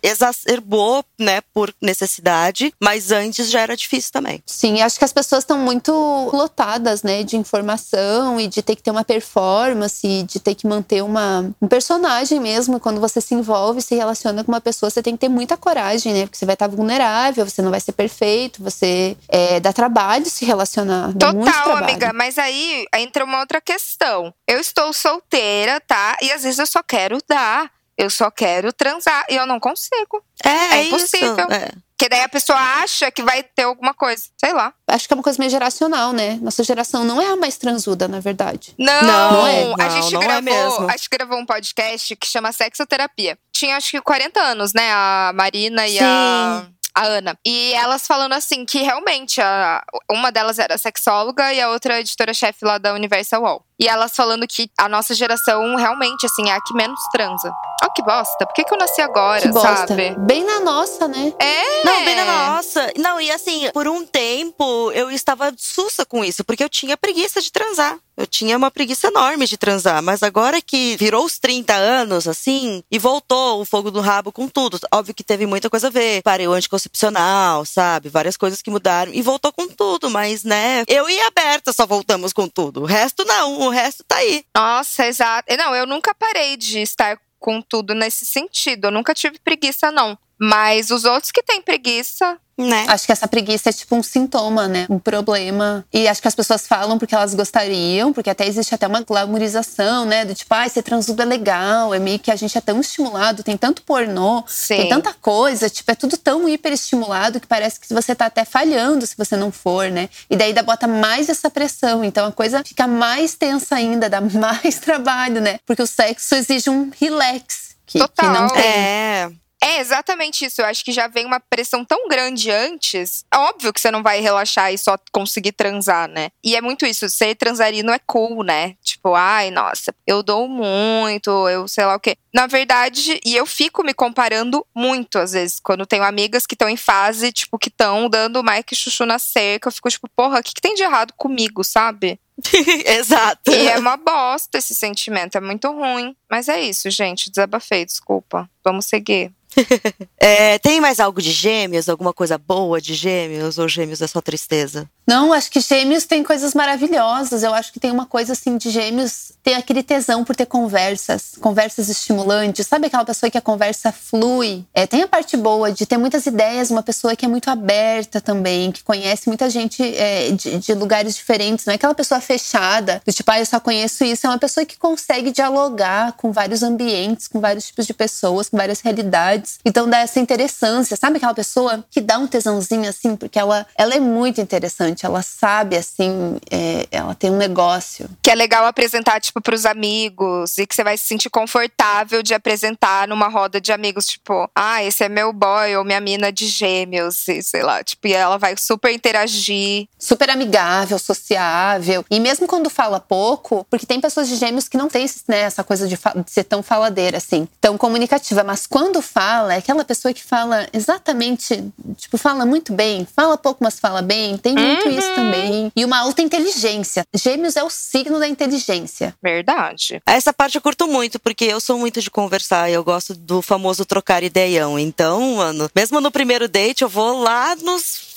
[0.02, 4.42] exacerbou, né, por necessidade, mas antes já era difícil também.
[4.46, 5.92] Sim, acho que as pessoas estão muito
[6.32, 11.02] lotadas, né, de informação e de ter que ter uma performance, de ter que manter
[11.02, 12.80] uma, um personagem mesmo.
[12.80, 16.12] Quando você se envolve, se relaciona com uma pessoa, você tem que ter muita coragem,
[16.12, 16.22] né?
[16.26, 20.44] Porque você vai estar vulnerável, você não vai ser perfeito, você é, dá trabalho se
[20.44, 21.12] relacionar.
[21.14, 21.84] Dá muito Total, trabalho.
[21.84, 22.12] amiga.
[22.12, 24.32] Mas aí entra uma outra questão.
[24.48, 26.16] Eu estou solteira, tá?
[26.22, 27.70] E às vezes eu só quero dar.
[27.96, 29.24] Eu só quero transar.
[29.28, 30.24] E eu não consigo.
[30.44, 31.32] É, É é impossível.
[31.36, 31.70] Isso, é.
[31.96, 34.24] Porque daí a pessoa acha que vai ter alguma coisa.
[34.42, 34.72] Sei lá.
[34.88, 36.36] Acho que é uma coisa meio geracional, né?
[36.42, 38.74] Nossa geração não é a mais transuda, na verdade.
[38.76, 39.62] Não, Não é.
[39.74, 40.88] a Não, gente não é gravou, mesmo.
[40.90, 43.38] a gente gravou um podcast que chama Sexoterapia.
[43.52, 44.90] Tinha acho que 40 anos, né?
[44.92, 47.38] A Marina e a, a Ana.
[47.46, 52.64] E elas falando assim que realmente a- uma delas era sexóloga e a outra editora-chefe
[52.64, 53.64] lá da Universal Wall.
[53.78, 57.50] E elas falando que a nossa geração realmente assim é a que menos transa.
[57.82, 58.46] Ó que bosta.
[58.46, 59.88] Por que, que eu nasci agora, Que bosta.
[59.88, 60.14] sabe?
[60.20, 61.32] Bem na nossa, né?
[61.38, 61.84] É.
[61.84, 62.92] Não, bem na nossa.
[62.96, 67.40] Não, e assim, por um tempo eu estava sussa com isso, porque eu tinha preguiça
[67.40, 67.98] de transar.
[68.14, 72.84] Eu tinha uma preguiça enorme de transar, mas agora que virou os 30 anos, assim,
[72.90, 74.78] e voltou o fogo do rabo com tudo.
[74.92, 76.22] Óbvio que teve muita coisa a ver.
[76.22, 78.10] Parei o anticoncepcional, sabe?
[78.10, 79.10] Várias coisas que mudaram.
[79.14, 80.84] E voltou com tudo, mas, né?
[80.86, 82.82] Eu e a Berta só voltamos com tudo.
[82.82, 84.44] O resto não, o resto tá aí.
[84.56, 85.54] Nossa, exato.
[85.56, 88.86] Não, eu nunca parei de estar com tudo nesse sentido.
[88.86, 90.16] Eu nunca tive preguiça, não.
[90.44, 92.84] Mas os outros que têm preguiça, Né?
[92.88, 94.86] Acho que essa preguiça é tipo um sintoma, né?
[94.90, 95.84] Um problema.
[95.92, 100.04] E acho que as pessoas falam porque elas gostariam, porque até existe até uma glamorização,
[100.04, 100.24] né?
[100.24, 101.94] Do tipo, ai, ser transudo é legal.
[101.94, 104.76] É meio que a gente é tão estimulado, tem tanto pornô, Sim.
[104.76, 109.06] tem tanta coisa, tipo, é tudo tão hiperestimulado que parece que você tá até falhando
[109.06, 110.08] se você não for, né?
[110.28, 112.04] E daí ainda bota mais essa pressão.
[112.04, 115.58] Então a coisa fica mais tensa ainda, dá mais trabalho, né?
[115.64, 117.72] Porque o sexo exige um relax.
[117.86, 118.32] Que, que Total.
[118.32, 118.62] não tem.
[118.62, 119.32] É.
[119.62, 120.60] É exatamente isso.
[120.60, 123.24] Eu acho que já vem uma pressão tão grande antes.
[123.32, 126.30] É óbvio que você não vai relaxar e só conseguir transar, né?
[126.42, 127.08] E é muito isso.
[127.08, 128.74] Ser transarino é cool, né?
[128.82, 132.16] Tipo, ai, nossa, eu dou muito, eu sei lá o quê.
[132.34, 136.68] Na verdade, e eu fico me comparando muito, às vezes, quando tenho amigas que estão
[136.68, 139.68] em fase, tipo, que estão dando Mike Chuchu na cerca.
[139.68, 142.18] Eu fico tipo, porra, o que, que tem de errado comigo, sabe?
[142.84, 143.52] Exato.
[143.52, 146.16] E é uma bosta esse sentimento, é muito ruim.
[146.28, 147.30] Mas é isso, gente.
[147.30, 148.50] Desabafei, desculpa.
[148.64, 149.32] Vamos seguir.
[150.24, 151.88] É, tem mais algo de gêmeos?
[151.88, 153.58] Alguma coisa boa de gêmeos?
[153.58, 154.88] Ou gêmeos é só tristeza?
[155.04, 157.42] Não, acho que gêmeos tem coisas maravilhosas.
[157.42, 161.32] Eu acho que tem uma coisa assim de gêmeos, tem aquele tesão por ter conversas,
[161.40, 162.68] conversas estimulantes.
[162.68, 164.64] Sabe aquela pessoa que a conversa flui?
[164.72, 168.20] É, tem a parte boa de ter muitas ideias, uma pessoa que é muito aberta
[168.20, 171.66] também, que conhece muita gente é, de, de lugares diferentes.
[171.66, 174.26] Não é aquela pessoa fechada, do tipo, ah, eu só conheço isso.
[174.26, 178.56] É uma pessoa que consegue dialogar com vários ambientes, com vários tipos de pessoas, com
[178.56, 179.41] várias realidades.
[179.64, 180.96] Então dá essa interessância.
[180.96, 185.04] Sabe aquela pessoa que dá um tesãozinho assim, porque ela, ela é muito interessante.
[185.06, 188.08] Ela sabe, assim, é, ela tem um negócio.
[188.22, 190.58] Que é legal apresentar, tipo, pros amigos.
[190.58, 194.06] E que você vai se sentir confortável de apresentar numa roda de amigos.
[194.06, 197.26] Tipo, ah, esse é meu boy ou minha mina de gêmeos.
[197.28, 199.88] E sei lá, tipo, e ela vai super interagir.
[199.98, 202.04] Super amigável, sociável.
[202.10, 205.64] E mesmo quando fala pouco, porque tem pessoas de gêmeos que não tem né, essa
[205.64, 208.44] coisa de, de ser tão faladeira, assim, tão comunicativa.
[208.44, 213.06] Mas quando fala, é aquela pessoa que fala exatamente, tipo, fala muito bem.
[213.16, 214.36] Fala pouco, mas fala bem.
[214.36, 215.72] Tem muito isso também.
[215.74, 217.04] E uma alta inteligência.
[217.14, 219.14] Gêmeos é o signo da inteligência.
[219.22, 220.02] Verdade.
[220.06, 223.40] Essa parte eu curto muito, porque eu sou muito de conversar e eu gosto do
[223.42, 224.78] famoso trocar ideião.
[224.78, 228.11] Então, mano, mesmo no primeiro date, eu vou lá nos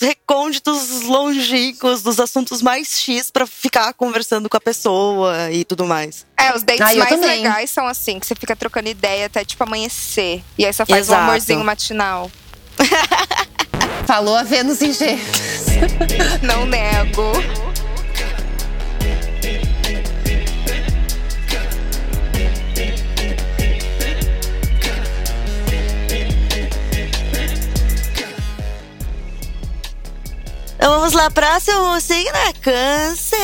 [0.00, 6.26] recônditos longínquos dos assuntos mais X pra ficar conversando com a pessoa e tudo mais.
[6.36, 7.42] É, os dates Ah, mais também.
[7.42, 10.42] legais são assim, que você fica trocando ideia até tipo amanhecer.
[10.58, 11.20] E aí você faz Exato.
[11.20, 12.30] um amorzinho matinal.
[14.06, 15.26] Falou a Vênus em Gêmeos.
[16.42, 17.32] Não nego.
[30.76, 33.38] Então vamos lá, próximo signo é câncer.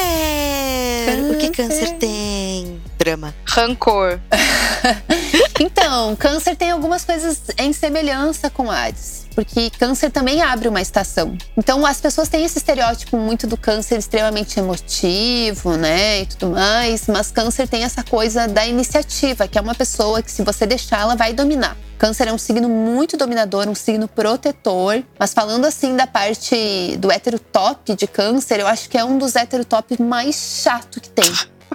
[1.30, 1.86] O que Câncer.
[1.86, 2.81] câncer tem?
[3.02, 3.34] Drama.
[3.44, 4.20] Rancor.
[5.60, 9.26] Então, câncer tem algumas coisas em semelhança com Ares.
[9.32, 11.36] Porque câncer também abre uma estação.
[11.56, 16.22] Então, as pessoas têm esse estereótipo muito do câncer extremamente emotivo, né?
[16.22, 17.06] E tudo mais.
[17.06, 21.02] Mas câncer tem essa coisa da iniciativa, que é uma pessoa que, se você deixar,
[21.02, 21.76] ela vai dominar.
[21.96, 25.02] Câncer é um signo muito dominador, um signo protetor.
[25.16, 29.16] Mas falando assim da parte do hétero top de câncer, eu acho que é um
[29.16, 30.34] dos hétero top mais
[30.64, 31.32] chato que tem.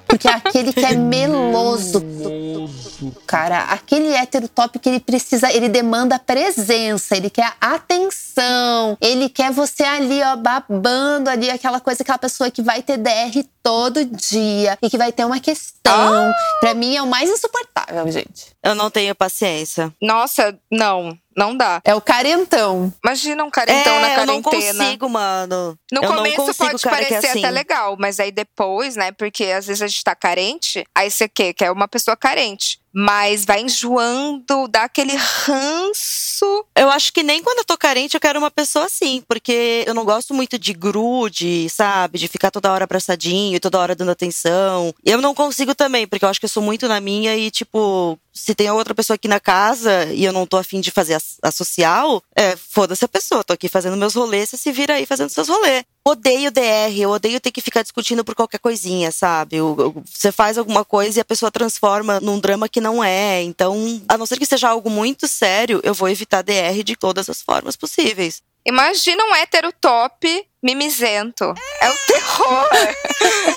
[0.07, 2.03] Porque é aquele que é meloso.
[3.25, 9.51] Cara, aquele hétero top que ele precisa, ele demanda presença, ele quer atenção, ele quer
[9.51, 14.77] você ali, ó, babando ali, aquela coisa, aquela pessoa que vai ter DR todo dia
[14.81, 16.33] e que vai ter uma questão.
[16.59, 18.55] Pra mim é o mais insuportável, gente.
[18.63, 19.93] Eu não tenho paciência.
[20.01, 21.17] Nossa, não.
[21.37, 21.79] Não dá.
[21.85, 22.91] É o carentão.
[23.03, 24.83] Imagina um carentão é, na eu não quarentena.
[24.85, 25.77] consigo, mano.
[25.91, 27.45] No eu começo pode é parecer assim.
[27.45, 29.11] até legal, mas aí depois, né?
[29.11, 32.79] Porque às vezes a gente tá carente, aí você quer, quer uma pessoa carente.
[32.93, 36.65] Mas vai enjoando, dá aquele ranço.
[36.75, 39.93] Eu acho que nem quando eu tô carente eu quero uma pessoa assim, porque eu
[39.93, 42.17] não gosto muito de grude, sabe?
[42.17, 44.93] De ficar toda hora abraçadinho toda hora dando atenção.
[45.05, 48.17] Eu não consigo também, porque eu acho que eu sou muito na minha e, tipo,
[48.33, 51.19] se tem outra pessoa aqui na casa e eu não tô afim de fazer a,
[51.43, 53.43] a social, é, foda-se a pessoa.
[53.43, 55.83] Tô aqui fazendo meus rolês, você se vira aí fazendo seus rolês.
[56.07, 59.57] Odeio DR, eu odeio ter que ficar discutindo por qualquer coisinha, sabe?
[60.05, 63.43] Você faz alguma coisa e a pessoa transforma num drama que não é.
[63.43, 67.29] Então, a não ser que seja algo muito sério, eu vou evitar DR de todas
[67.29, 68.41] as formas possíveis.
[68.65, 71.53] Imagina um hétero top mimizento.
[71.81, 72.69] É o terror.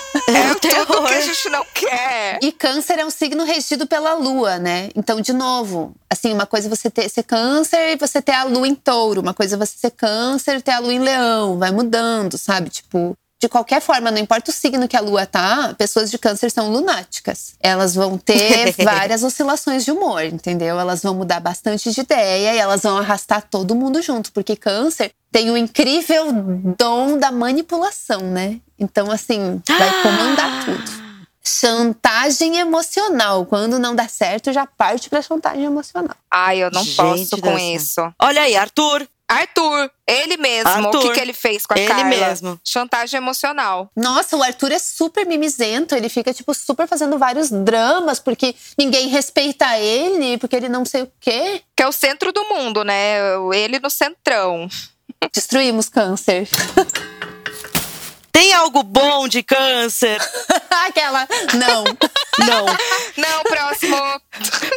[0.35, 2.39] é o tudo que a gente não quer.
[2.41, 4.89] E câncer é um signo regido pela lua, né?
[4.95, 8.43] Então, de novo, assim, uma coisa é você ter, ser câncer e você ter a
[8.43, 9.21] lua em touro.
[9.21, 11.57] Uma coisa é você ser câncer e ter a lua em leão.
[11.57, 12.69] Vai mudando, sabe?
[12.69, 16.51] Tipo, de qualquer forma, não importa o signo que a lua tá, pessoas de câncer
[16.51, 17.55] são lunáticas.
[17.59, 20.79] Elas vão ter várias oscilações de humor, entendeu?
[20.79, 25.11] Elas vão mudar bastante de ideia e elas vão arrastar todo mundo junto, porque câncer
[25.31, 26.31] tem o incrível
[26.77, 28.59] dom da manipulação, né?
[28.77, 31.01] Então, assim, vai comandar tudo.
[31.43, 33.45] Chantagem emocional.
[33.47, 36.15] Quando não dá certo, já parte pra chantagem emocional.
[36.29, 37.61] Ai, eu não Gente posso com dessa.
[37.63, 38.13] isso.
[38.19, 39.07] Olha aí, Arthur.
[39.31, 40.69] Arthur, ele mesmo.
[40.69, 42.03] O Arthur, que, que ele fez com a ele Carla?
[42.03, 42.59] mesmo.
[42.63, 43.89] Chantagem emocional.
[43.95, 45.95] Nossa, o Arthur é super mimizento.
[45.95, 51.03] Ele fica, tipo, super fazendo vários dramas, porque ninguém respeita ele, porque ele não sei
[51.03, 51.61] o quê.
[51.75, 53.17] Que é o centro do mundo, né?
[53.53, 54.67] Ele no centrão.
[55.33, 56.47] Destruímos câncer.
[58.31, 60.19] Tem algo bom de câncer?
[60.87, 61.27] Aquela.
[61.53, 61.83] Não.
[62.45, 62.65] Não.
[63.17, 63.97] Não, próximo.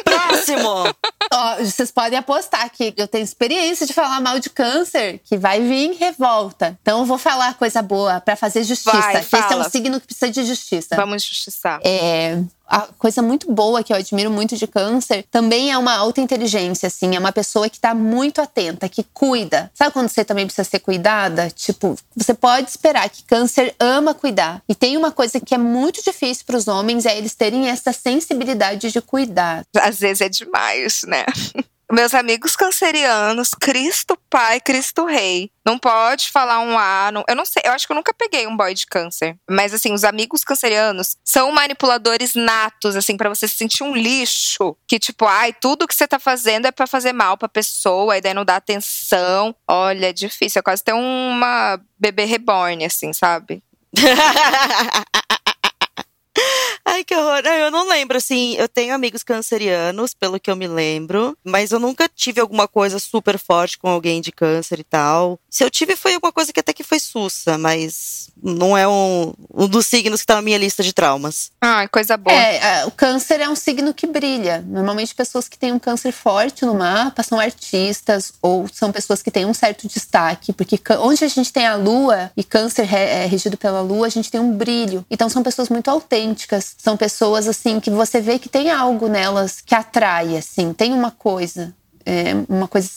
[0.05, 0.95] Próximo.
[1.33, 5.61] Ó, vocês podem apostar que eu tenho experiência de falar mal de câncer, que vai
[5.61, 6.77] vir revolta.
[6.83, 8.97] Então eu vou falar coisa boa pra fazer justiça.
[9.01, 9.67] Vai, Esse é fala.
[9.67, 10.97] um signo que precisa de justiça.
[10.97, 11.81] Vamos justiçar.
[11.85, 16.21] É, a coisa muito boa que eu admiro muito de câncer também é uma alta
[16.21, 17.15] inteligência, assim.
[17.15, 19.71] É uma pessoa que tá muito atenta, que cuida.
[19.75, 21.51] Sabe quando você também precisa ser cuidada?
[21.51, 24.63] Tipo, você pode esperar que câncer ama cuidar.
[24.69, 27.93] E tem uma coisa que é muito difícil para os homens, é eles terem essa
[27.93, 29.65] sensibilidade de cuidar.
[29.77, 31.25] Às vezes é demais, né?
[31.95, 35.49] Meus amigos cancerianos, Cristo Pai, Cristo Rei.
[35.65, 37.13] Não pode falar um A.
[37.13, 39.37] não- eu não sei, eu acho que eu nunca peguei um boy de câncer.
[39.49, 44.77] Mas, assim, os amigos cancerianos são manipuladores natos, assim, pra você se sentir um lixo.
[44.89, 48.21] Que, tipo, ai, tudo que você tá fazendo é pra fazer mal pra pessoa, e
[48.21, 49.55] daí não dá atenção.
[49.69, 50.59] Olha, é difícil.
[50.59, 53.63] É quase ter uma bebê reborn, assim, sabe?
[56.87, 57.41] Ai, que horror.
[57.47, 58.55] Eu não lembro, assim.
[58.57, 61.37] Eu tenho amigos cancerianos, pelo que eu me lembro.
[61.43, 65.39] Mas eu nunca tive alguma coisa super forte com alguém de câncer e tal.
[65.49, 69.33] Se eu tive, foi alguma coisa que até que foi sussa, mas não é um,
[69.53, 71.51] um dos signos que tá na minha lista de traumas.
[71.61, 72.37] Ai, coisa boa.
[72.37, 74.63] É, a- o câncer é um signo que brilha.
[74.67, 79.31] Normalmente, pessoas que têm um câncer forte no mapa são artistas ou são pessoas que
[79.31, 80.53] têm um certo destaque.
[80.53, 84.31] Porque onde a gente tem a lua e câncer é regido pela lua, a gente
[84.31, 85.05] tem um brilho.
[85.11, 86.74] Então, são pessoas muito autênticas.
[86.77, 90.73] São pessoas, assim, que você vê que tem algo nelas que atrai, assim.
[90.73, 91.75] Tem uma coisa.
[92.07, 92.91] é, uma coisa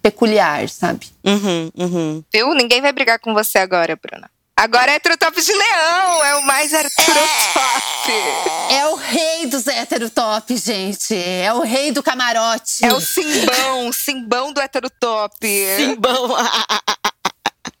[0.00, 1.08] peculiar, sabe?
[1.24, 2.24] Uhum, uhum.
[2.32, 2.54] Viu?
[2.54, 4.30] Ninguém vai brigar com você agora, Bruna.
[4.56, 8.12] Agora é heterotop de leão, é o mais heterotop.
[8.70, 11.14] É o rei dos heterotop, gente.
[11.16, 12.84] É o rei do camarote.
[12.84, 15.34] É o simbão, simbão do heterotop.
[15.76, 16.28] Simbão.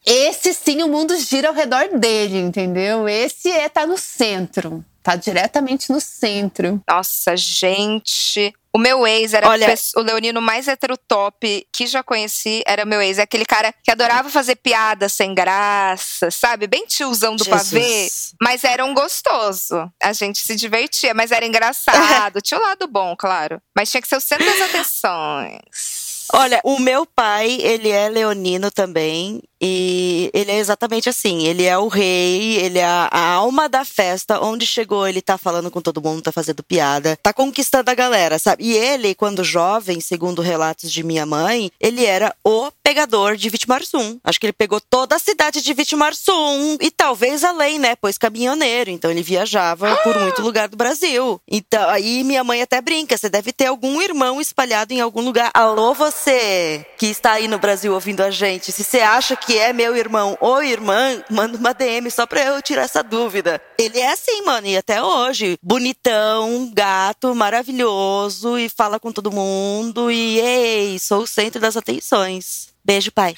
[0.04, 3.08] Esse sim, o mundo gira ao redor dele, entendeu?
[3.08, 4.84] Esse é tá no centro.
[5.02, 6.80] Tá diretamente no centro.
[6.88, 8.54] Nossa, gente.
[8.74, 12.62] O meu ex era Olha- o leonino mais heterotop que já conheci.
[12.66, 13.18] Era meu ex.
[13.18, 16.66] É aquele cara que adorava fazer piada sem graça, sabe?
[16.66, 17.68] Bem tiozão do Jesus.
[17.70, 18.08] pavê.
[18.40, 19.90] Mas era um gostoso.
[20.02, 22.40] A gente se divertia, mas era engraçado.
[22.40, 23.60] tinha o lado bom, claro.
[23.76, 26.12] Mas tinha que ser o centro das atenções.
[26.32, 29.42] Olha, o meu pai, ele é leonino também.
[29.64, 31.46] E ele é exatamente assim.
[31.46, 34.40] Ele é o rei, ele é a, alma da festa.
[34.40, 38.40] Onde chegou, ele tá falando com todo mundo, tá fazendo piada, tá conquistando a galera,
[38.40, 38.64] sabe?
[38.64, 44.18] E ele, quando jovem, segundo relatos de minha mãe, ele era o pegador de Vitimarsum.
[44.24, 47.94] Acho que ele pegou toda a cidade de Vitimarsum e talvez além, né?
[47.94, 48.90] Pois caminhoneiro.
[48.90, 51.40] Então ele viajava por muito lugar do Brasil.
[51.46, 55.52] Então, aí minha mãe até brinca: você deve ter algum irmão espalhado em algum lugar.
[55.54, 58.72] Alô, você que está aí no Brasil ouvindo a gente.
[58.72, 62.62] Se você acha que é meu irmão ou irmã, manda uma DM só pra eu
[62.62, 63.60] tirar essa dúvida.
[63.78, 65.58] Ele é assim, mano, e até hoje.
[65.62, 70.10] Bonitão, gato, maravilhoso e fala com todo mundo.
[70.10, 72.72] E ei, sou o centro das atenções.
[72.84, 73.34] Beijo, pai.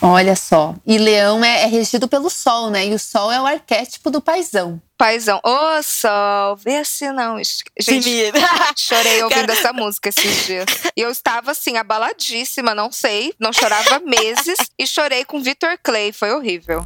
[0.00, 0.74] Olha só.
[0.86, 2.86] E leão é, é regido pelo sol, né?
[2.86, 4.80] E o sol é o arquétipo do paizão.
[4.96, 7.36] Paizão, ô sol, vê assim não.
[7.80, 8.32] Gente,
[8.76, 10.66] chorei ouvindo essa música esses dias.
[10.96, 14.58] E eu estava assim, abaladíssima, não sei, não chorava meses.
[14.78, 16.84] e chorei com Victor Clay, foi horrível.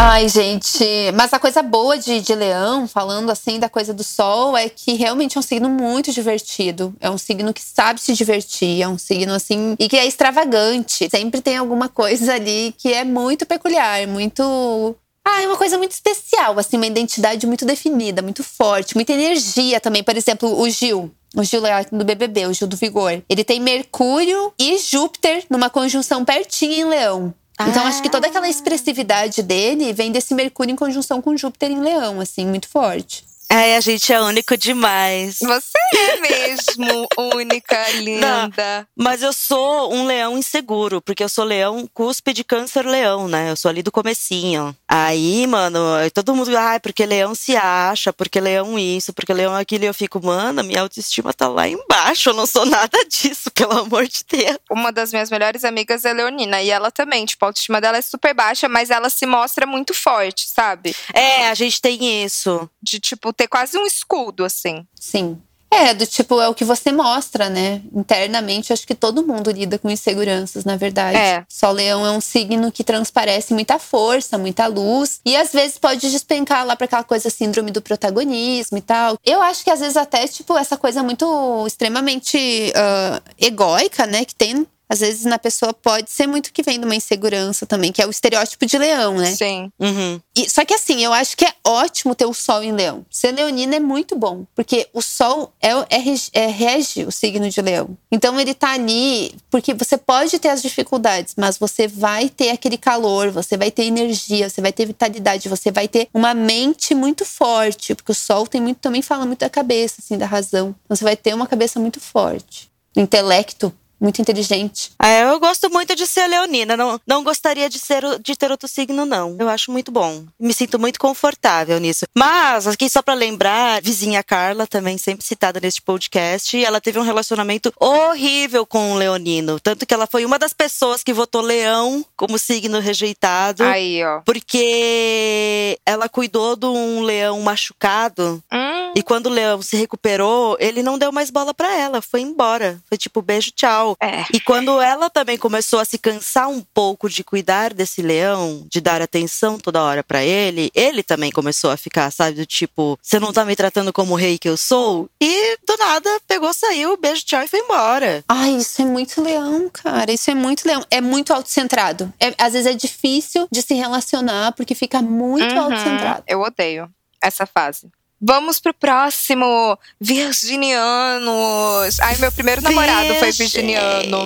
[0.00, 0.84] Ai, gente.
[1.12, 4.92] Mas a coisa boa de, de leão, falando assim da coisa do sol, é que
[4.92, 6.94] realmente é um signo muito divertido.
[7.00, 8.80] É um signo que sabe se divertir.
[8.80, 9.74] É um signo assim.
[9.76, 11.08] E que é extravagante.
[11.10, 14.94] Sempre tem alguma coisa ali que é muito peculiar, muito.
[15.26, 19.80] Ah, é uma coisa muito especial, assim, uma identidade muito definida, muito forte, muita energia
[19.80, 20.04] também.
[20.04, 21.10] Por exemplo, o Gil.
[21.34, 23.20] O Gil lá do BBB, o Gil do Vigor.
[23.28, 27.34] Ele tem Mercúrio e Júpiter numa conjunção pertinho em Leão.
[27.66, 31.80] Então, acho que toda aquela expressividade dele vem desse Mercúrio em conjunção com Júpiter em
[31.80, 33.24] Leão, assim, muito forte.
[33.50, 35.38] Ai, a gente é único demais.
[35.40, 38.86] Você é mesmo única, linda.
[38.94, 43.50] Mas eu sou um leão inseguro, porque eu sou leão cuspe de câncer leão, né?
[43.50, 44.76] Eu sou ali do comecinho.
[44.90, 45.78] Aí, mano,
[46.14, 49.84] todo mundo, ai, porque leão se acha, porque leão isso, porque leão aquilo.
[49.84, 52.30] E eu fico, mano, minha autoestima tá lá embaixo.
[52.30, 54.58] Eu não sou nada disso, pelo amor de Deus.
[54.70, 56.62] Uma das minhas melhores amigas é Leonina.
[56.62, 59.92] E ela também, tipo, a autoestima dela é super baixa, mas ela se mostra muito
[59.92, 60.96] forte, sabe?
[61.12, 62.68] É, a gente tem isso.
[62.82, 64.86] De, tipo, ter quase um escudo, assim.
[64.98, 65.38] Sim.
[65.70, 67.82] É, do tipo, é o que você mostra, né?
[67.94, 71.18] Internamente, acho que todo mundo lida com inseguranças, na verdade.
[71.18, 71.44] É.
[71.48, 75.20] Só leão é um signo que transparece muita força, muita luz.
[75.24, 79.18] E às vezes pode despencar lá pra aquela coisa síndrome do protagonismo e tal.
[79.24, 84.24] Eu acho que às vezes até, tipo, essa coisa muito extremamente uh, egóica, né?
[84.24, 87.92] Que tem às vezes na pessoa pode ser muito que vem de uma insegurança também,
[87.92, 89.34] que é o estereótipo de leão, né?
[89.34, 89.70] Sim.
[89.78, 90.20] Uhum.
[90.36, 93.04] E, só que assim, eu acho que é ótimo ter o sol em leão.
[93.10, 97.60] Ser leonina é muito bom, porque o sol é, é, é, rege o signo de
[97.60, 97.96] leão.
[98.10, 102.78] Então ele tá ali, porque você pode ter as dificuldades, mas você vai ter aquele
[102.78, 107.24] calor, você vai ter energia, você vai ter vitalidade, você vai ter uma mente muito
[107.24, 110.74] forte, porque o sol tem muito, também fala muito da cabeça, assim, da razão.
[110.84, 112.68] Então você vai ter uma cabeça muito forte.
[112.96, 114.92] O intelecto muito inteligente.
[115.02, 116.76] É, eu gosto muito de ser leonina.
[116.76, 119.36] Não, não gostaria de, ser, de ter outro signo, não.
[119.38, 120.24] Eu acho muito bom.
[120.38, 122.06] Me sinto muito confortável nisso.
[122.14, 127.02] Mas, aqui só para lembrar, vizinha Carla, também sempre citada neste podcast, ela teve um
[127.02, 129.58] relacionamento horrível com o leonino.
[129.60, 133.64] Tanto que ela foi uma das pessoas que votou leão como signo rejeitado.
[133.64, 134.20] Aí, ó.
[134.20, 138.42] Porque ela cuidou de um leão machucado.
[138.52, 138.92] Hum.
[138.94, 142.00] E quando o leão se recuperou, ele não deu mais bola para ela.
[142.00, 142.80] Foi embora.
[142.88, 143.87] Foi tipo, beijo, tchau.
[144.02, 144.24] É.
[144.32, 148.80] E quando ela também começou a se cansar um pouco de cuidar desse leão, de
[148.80, 153.18] dar atenção toda hora para ele, ele também começou a ficar, sabe, do tipo, você
[153.18, 155.08] não tá me tratando como o rei que eu sou?
[155.20, 158.24] E do nada pegou, saiu, beijo, tchau e foi embora.
[158.28, 160.10] Ai, isso é muito leão, cara.
[160.12, 160.84] Isso é muito leão.
[160.90, 162.12] É muito autocentrado.
[162.20, 165.60] É, às vezes é difícil de se relacionar porque fica muito Uhum.
[165.62, 166.22] autocentrado.
[166.26, 166.90] Eu odeio
[167.22, 167.88] essa fase.
[168.20, 169.78] Vamos pro próximo.
[170.00, 172.00] Virginianos.
[172.00, 174.24] Ai, meu primeiro namorado foi virginiano.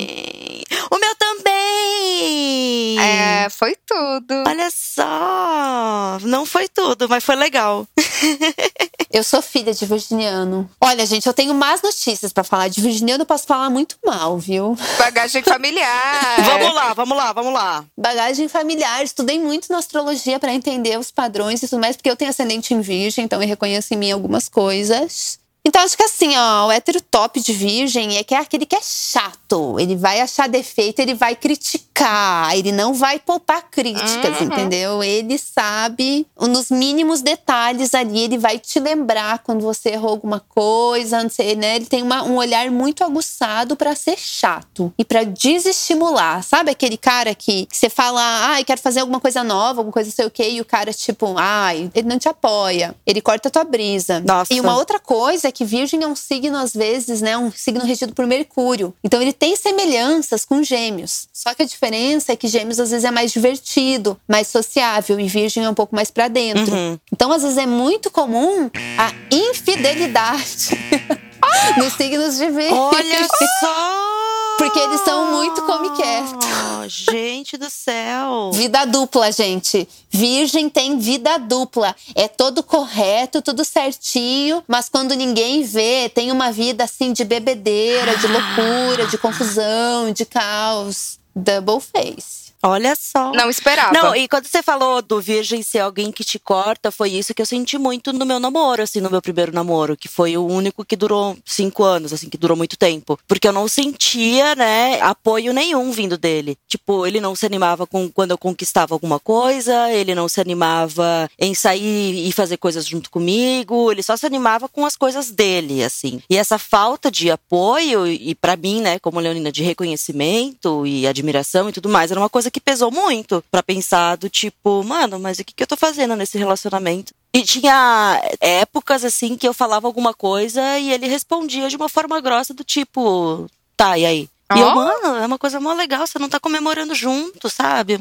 [0.90, 2.99] O meu também!
[2.99, 4.45] É, foi tudo.
[4.47, 6.18] Olha só!
[6.22, 7.86] Não foi tudo, mas foi legal.
[9.12, 10.68] Eu sou filha de virginiano.
[10.80, 12.68] Olha, gente, eu tenho más notícias pra falar.
[12.68, 14.74] De virginiano eu posso falar muito mal, viu?
[14.97, 16.40] Bagagem familiar.
[16.43, 17.84] Vamos lá, vamos lá, vamos lá.
[17.97, 19.05] Bagagem familiar.
[19.05, 22.72] Estudei muito na astrologia pra entender os padrões e tudo mais, porque eu tenho ascendente
[22.72, 25.41] em virgem, então eu reconheço em mim algumas coisas.
[25.65, 28.75] Então, acho que assim, ó, o hétero top de virgem é que é aquele que
[28.75, 29.79] é chato.
[29.79, 34.47] Ele vai achar defeito, ele vai criticar, ele não vai poupar críticas, Uhum.
[34.47, 35.05] entendeu?
[35.05, 41.23] Ele sabe, nos mínimos detalhes ali, ele vai te lembrar quando você errou alguma coisa,
[41.23, 41.77] não sei, né?
[41.77, 46.43] Ele tem uma- um olhar muito aguçado pra ser chato e pra desestimular.
[46.43, 50.11] Sabe aquele cara que, que você fala, ai, quero fazer alguma coisa nova, alguma coisa
[50.11, 53.51] sei o quê, e o cara, tipo, ai, ele não te apoia, ele corta a
[53.51, 54.19] tua brisa.
[54.27, 54.53] Nossa.
[54.53, 57.37] E uma outra coisa que Virgem é um signo, às vezes, né?
[57.37, 58.95] Um signo regido por Mercúrio.
[59.05, 61.29] Então ele tem semelhanças com Gêmeos.
[61.33, 65.29] Só que a diferença é que Gêmeos às vezes é mais divertido, mais sociável, e
[65.29, 66.75] Virgem é um pouco mais pra dentro.
[66.75, 66.99] Uhum.
[67.13, 70.71] Então, às vezes, é muito comum a infidelidade
[71.77, 72.75] nos signos de Virgem.
[72.75, 73.29] Olha
[73.61, 74.22] só!
[74.63, 76.39] Porque eles são muito come quieto.
[76.87, 78.53] Gente do céu!
[78.53, 79.89] Vida dupla, gente.
[80.09, 81.97] Virgem tem vida dupla.
[82.15, 88.17] É todo correto, tudo certinho, mas quando ninguém vê, tem uma vida assim de bebedeira,
[88.17, 91.19] de loucura, de confusão, de caos.
[91.35, 92.41] Double face.
[92.65, 93.33] Olha só!
[93.33, 93.93] Não esperava.
[93.93, 97.43] Não, e quando você falou do virgem ser alguém que te corta, foi isso que
[97.43, 100.85] eu senti muito no meu namoro, assim, no meu primeiro namoro, que foi o único
[100.85, 103.19] que durou cinco anos, assim, que durou muito tempo.
[103.27, 106.57] Porque eu não sentia, né, apoio nenhum vindo dele.
[106.69, 111.29] Tipo, ele não se animava com quando eu conquistava alguma coisa, ele não se animava
[111.39, 115.83] em sair e fazer coisas junto comigo, ele só se animava com as coisas dele,
[115.83, 116.23] assim.
[116.31, 121.69] E essa falta de apoio, e pra mim, né, como Leonina, de reconhecimento e admiração
[121.69, 125.39] e tudo mais, era uma coisa que pesou muito pra pensar do tipo, mano, mas
[125.39, 127.15] o que, que eu tô fazendo nesse relacionamento?
[127.33, 132.21] E tinha épocas assim que eu falava alguma coisa e ele respondia de uma forma
[132.21, 133.47] grossa do tipo,
[133.77, 134.29] tá, e aí?
[134.55, 137.99] E eu, mano, é uma coisa mó legal, você não tá comemorando junto, sabe?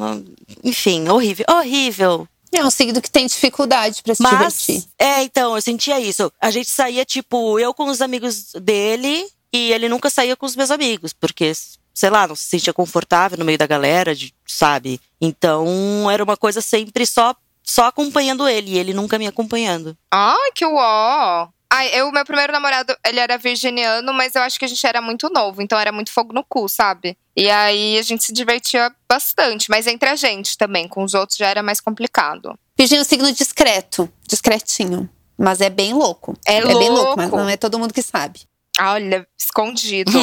[0.63, 2.27] Enfim, horrível, horrível.
[2.51, 4.83] É um signo que tem dificuldade pra se Mas, divertir.
[4.99, 6.29] é, então, eu sentia isso.
[6.41, 10.55] A gente saía, tipo, eu com os amigos dele e ele nunca saía com os
[10.55, 11.53] meus amigos, porque,
[12.01, 14.99] sei lá, não se sentia confortável no meio da galera, de- sabe?
[15.21, 19.95] Então, era uma coisa sempre só só acompanhando ele, e ele nunca me acompanhando.
[20.11, 21.47] Ai, que uó!
[21.71, 24.99] Ai, eu, meu primeiro namorado, ele era virginiano, mas eu acho que a gente era
[24.99, 27.15] muito novo, então era muito fogo no cu, sabe?
[27.37, 31.37] E aí a gente se divertia bastante, mas entre a gente também, com os outros
[31.37, 32.57] já era mais complicado.
[32.77, 35.07] Virgem é um signo discreto, discretinho.
[35.37, 36.35] Mas é bem louco.
[36.45, 37.17] É, é bem louco, louco.
[37.17, 38.41] mas não é todo mundo que sabe.
[38.79, 40.11] Olha, escondido.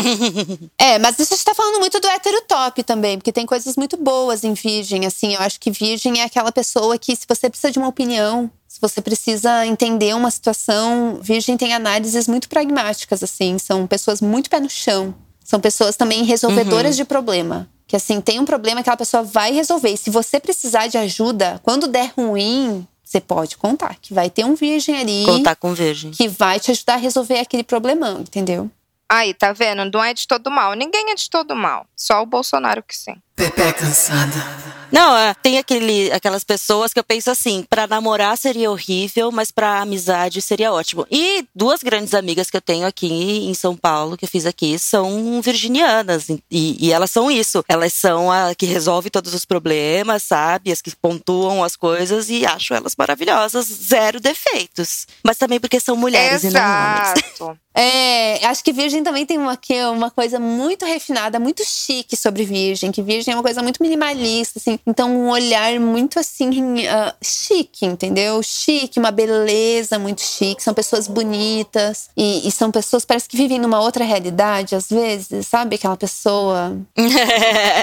[0.80, 3.96] É, mas a gente tá falando muito do hétero top também, porque tem coisas muito
[3.96, 5.34] boas em virgem, assim.
[5.34, 8.80] Eu acho que virgem é aquela pessoa que, se você precisa de uma opinião, se
[8.80, 13.59] você precisa entender uma situação, virgem tem análises muito pragmáticas, assim.
[13.59, 15.14] São pessoas muito pé no chão.
[15.44, 17.68] São pessoas também resolvedoras de problema.
[17.86, 19.90] Que assim, tem um problema, aquela pessoa vai resolver.
[19.90, 23.96] E se você precisar de ajuda, quando der ruim, você pode contar.
[24.00, 26.11] Que vai ter um virgem ali Contar com virgem.
[26.11, 28.70] que vai te ajudar a resolver aquele problemão, entendeu?
[29.09, 29.90] Aí, tá vendo?
[29.90, 30.74] Não é de todo mal.
[30.74, 31.86] Ninguém é de todo mal.
[31.96, 33.16] Só o Bolsonaro que sim.
[33.39, 34.68] Pepe cansada.
[34.91, 39.51] Não, é, tem aquele, aquelas pessoas que eu penso assim, pra namorar seria horrível, mas
[39.51, 41.07] pra amizade seria ótimo.
[41.11, 43.07] E duas grandes amigas que eu tenho aqui
[43.47, 46.28] em São Paulo, que eu fiz aqui, são virginianas.
[46.28, 47.64] E, e elas são isso.
[47.68, 50.72] Elas são a que resolve todos os problemas, sabe?
[50.72, 55.07] As que pontuam as coisas e acho elas maravilhosas, zero defeitos.
[55.22, 57.14] Mas também porque são mulheres e não homens.
[57.39, 57.59] Exato.
[57.74, 62.16] É, acho que virgem também tem uma, que é uma coisa muito refinada, muito chique
[62.16, 62.91] sobre virgem.
[62.91, 64.79] Que virgem é uma coisa muito minimalista, assim.
[64.87, 68.43] Então, um olhar muito, assim, ah, chique, entendeu?
[68.43, 70.62] Chique, uma beleza muito chique.
[70.62, 72.11] São pessoas bonitas.
[72.16, 75.47] E, e são pessoas, parece que vivem numa outra realidade, às vezes.
[75.47, 75.76] Sabe?
[75.76, 76.76] Aquela pessoa…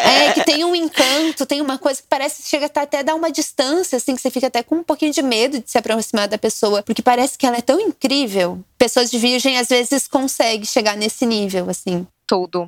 [0.06, 3.16] É, que tem um encanto, tem uma coisa que parece que chega até a dar
[3.16, 6.28] uma distância, assim, que você fica até com um pouquinho de medo de se aproximar
[6.28, 8.60] da pessoa, porque parece que ela é tão incrível.
[8.78, 12.06] Pessoas de virgem às vezes conseguem chegar nesse nível, assim.
[12.28, 12.68] Tudo.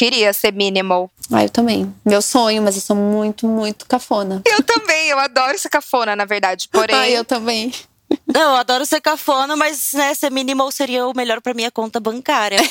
[0.00, 1.10] Queria ser minimal.
[1.30, 1.94] Ah, eu também.
[2.06, 4.40] Meu sonho, mas eu sou muito, muito cafona.
[4.46, 6.68] Eu também, eu adoro ser cafona, na verdade.
[6.72, 7.70] Porém, Ah, eu também.
[8.26, 12.00] Não, eu adoro ser cafona, mas né, ser minimal seria o melhor pra minha conta
[12.00, 12.58] bancária.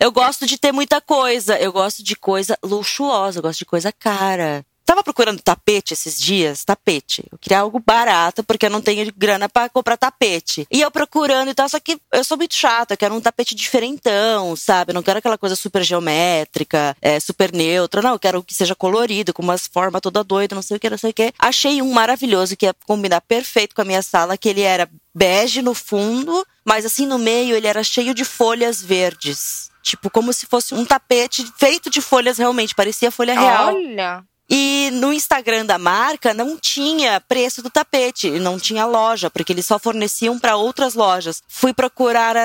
[0.00, 1.56] Eu gosto de ter muita coisa.
[1.60, 4.66] Eu gosto de coisa luxuosa, eu gosto de coisa cara.
[4.84, 7.24] Tava procurando tapete esses dias, tapete.
[7.30, 10.66] Eu queria algo barato, porque eu não tenho grana pra comprar tapete.
[10.70, 13.54] E eu procurando e tal, só que eu sou muito chata, eu quero um tapete
[13.54, 14.90] diferentão, sabe?
[14.90, 18.02] Eu não quero aquela coisa super geométrica, é, super neutra.
[18.02, 20.90] Não, eu quero que seja colorido, com umas formas toda doida, não sei o que,
[20.90, 21.32] não sei o que.
[21.38, 25.62] Achei um maravilhoso que ia combinar perfeito com a minha sala, que ele era bege
[25.62, 29.70] no fundo, mas assim no meio ele era cheio de folhas verdes.
[29.82, 33.74] Tipo, como se fosse um tapete feito de folhas realmente, parecia folha real.
[33.74, 34.24] olha.
[34.50, 39.64] E no Instagram da marca não tinha preço do tapete, não tinha loja, porque eles
[39.64, 41.42] só forneciam para outras lojas.
[41.48, 42.36] Fui procurar,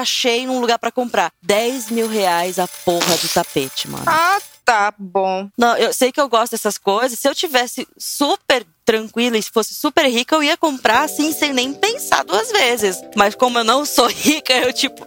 [0.00, 1.32] achei num lugar para comprar.
[1.42, 4.04] 10 mil reais a porra do tapete, mano.
[4.06, 5.48] Ah, tá bom.
[5.56, 7.18] Não, eu sei que eu gosto dessas coisas.
[7.18, 11.52] Se eu tivesse super tranquila e se fosse super rica, eu ia comprar assim, sem
[11.52, 13.00] nem pensar duas vezes.
[13.16, 15.06] Mas como eu não sou rica, eu tipo,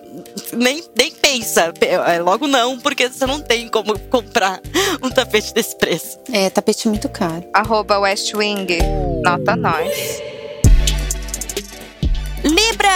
[0.53, 1.73] nem, nem pensa.
[1.81, 4.61] É, Logo não, porque você não tem como comprar
[5.01, 6.19] um tapete desse preço.
[6.31, 7.43] É, tapete muito caro.
[7.53, 8.67] Arroba West Wing.
[9.23, 10.21] Nota nós.
[12.43, 12.91] Libra!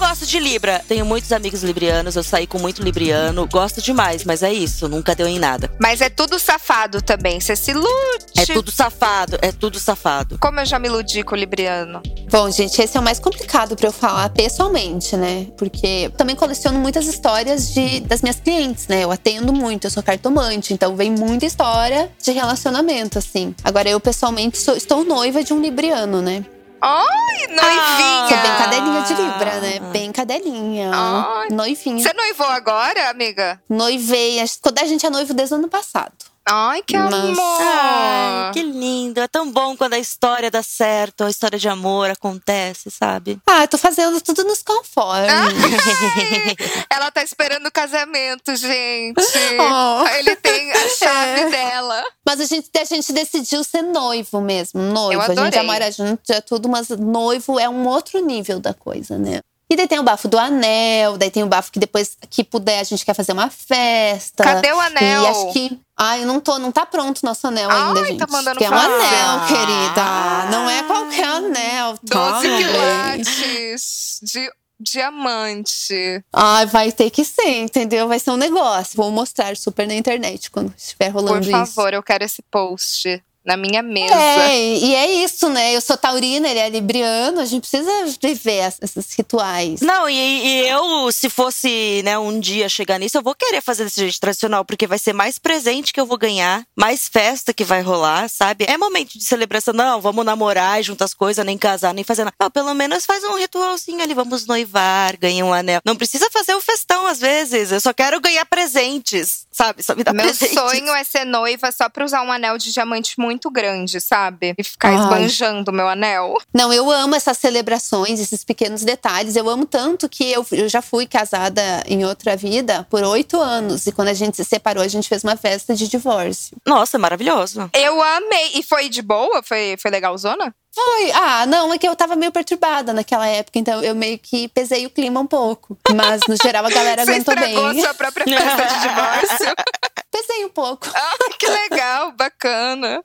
[0.00, 0.80] Eu gosto de Libra.
[0.86, 3.48] Tenho muitos amigos librianos, eu saí com muito libriano.
[3.48, 5.68] Gosto demais, mas é isso, nunca deu em nada.
[5.80, 7.40] Mas é tudo safado também.
[7.40, 7.88] Você se ilude.
[8.36, 10.38] É tudo safado, é tudo safado.
[10.38, 12.00] Como eu já me iludi com o Libriano.
[12.30, 15.48] Bom, gente, esse é o mais complicado pra eu falar pessoalmente, né?
[15.58, 19.02] Porque eu também coleciono muitas histórias de, das minhas clientes, né?
[19.02, 23.52] Eu atendo muito, eu sou cartomante, então vem muita história de relacionamento, assim.
[23.64, 26.44] Agora, eu pessoalmente sou- estou noiva de um libriano, né?
[26.80, 28.28] Ai, noivinha!
[28.28, 29.80] Sou bem cadelinha de Libra, né?
[29.92, 30.90] Bem cadelinha.
[30.94, 31.48] Ai.
[31.50, 32.02] Noivinha.
[32.02, 33.60] Você noivou agora, amiga?
[33.68, 34.38] Noivei.
[34.62, 36.12] Quando a gente é noivo desde o ano passado.
[36.50, 37.36] Ai, que amor!
[37.60, 39.20] Ai, que lindo.
[39.20, 43.38] É tão bom quando a história dá certo, a história de amor acontece, sabe?
[43.46, 45.30] Ah, eu tô fazendo tudo nos conformes.
[45.30, 46.56] Ai,
[46.90, 49.18] ela tá esperando o casamento, gente.
[49.60, 50.06] Oh.
[50.18, 51.50] Ele tem a chave É.
[51.50, 52.02] dela.
[52.26, 54.80] Mas a gente, a gente decidiu ser noivo mesmo.
[54.80, 55.12] Noivo.
[55.20, 58.72] Eu a gente já mora junto, já tudo, mas noivo é um outro nível da
[58.72, 59.40] coisa, né?
[59.70, 62.80] E daí tem o bafo do anel, daí tem o bafo que depois que puder
[62.80, 64.42] a gente quer fazer uma festa.
[64.42, 65.22] Cadê o anel?
[65.22, 65.78] E acho que.
[65.94, 68.30] Ai, não tô, não tá pronto nosso anel Ai, ainda, tá gente.
[68.30, 68.92] mandando que é um fazer.
[68.94, 70.50] anel, querida.
[70.50, 71.98] Não é qualquer anel.
[72.08, 72.66] tá, 12 meu bem?
[72.66, 74.48] quilates de
[74.80, 76.24] diamante.
[76.32, 78.08] Ai, vai ter que ser, entendeu?
[78.08, 78.96] Vai ser um negócio.
[78.96, 81.50] Vou mostrar super na internet quando estiver Por rolando isso.
[81.50, 84.14] favor, eu quero esse post na minha mesa.
[84.14, 85.74] É, e é isso, né?
[85.74, 87.90] Eu sou taurina, ele é libriano, a gente precisa
[88.22, 89.80] viver esses rituais.
[89.80, 93.84] Não, e, e eu, se fosse, né, um dia chegar nisso, eu vou querer fazer
[93.84, 97.64] desse jeito tradicional, porque vai ser mais presente que eu vou ganhar, mais festa que
[97.64, 98.66] vai rolar, sabe?
[98.68, 102.24] É momento de celebração, não, vamos namorar e juntar as coisas, nem casar, nem fazer
[102.24, 102.36] nada.
[102.38, 105.80] Não, pelo menos faz um ritualzinho ali, vamos noivar, ganha um anel.
[105.86, 109.82] Não precisa fazer o festão às vezes, eu só quero ganhar presentes, sabe?
[109.82, 110.52] Só me dá Meu presentes.
[110.52, 114.54] sonho é ser noiva só pra usar um anel de diamante muito grande, sabe?
[114.58, 114.96] E ficar Ai.
[114.96, 116.36] esbanjando meu anel.
[116.52, 119.36] Não, eu amo essas celebrações, esses pequenos detalhes.
[119.36, 123.86] Eu amo tanto que eu, eu já fui casada em outra vida por oito anos.
[123.86, 126.56] E quando a gente se separou, a gente fez uma festa de divórcio.
[126.66, 127.70] Nossa, maravilhoso.
[127.72, 128.52] Eu amei.
[128.54, 129.42] E foi de boa?
[129.42, 130.54] Foi, foi legalzona?
[130.84, 131.10] Foi.
[131.12, 134.86] Ah, não, é que eu tava meio perturbada naquela época, então eu meio que pesei
[134.86, 135.76] o clima um pouco.
[135.94, 137.80] Mas no geral a galera Você aguentou bem.
[137.82, 139.54] sua própria festa de divórcio?
[140.10, 140.86] Pesei um pouco.
[140.94, 143.02] Ah, que legal, bacana.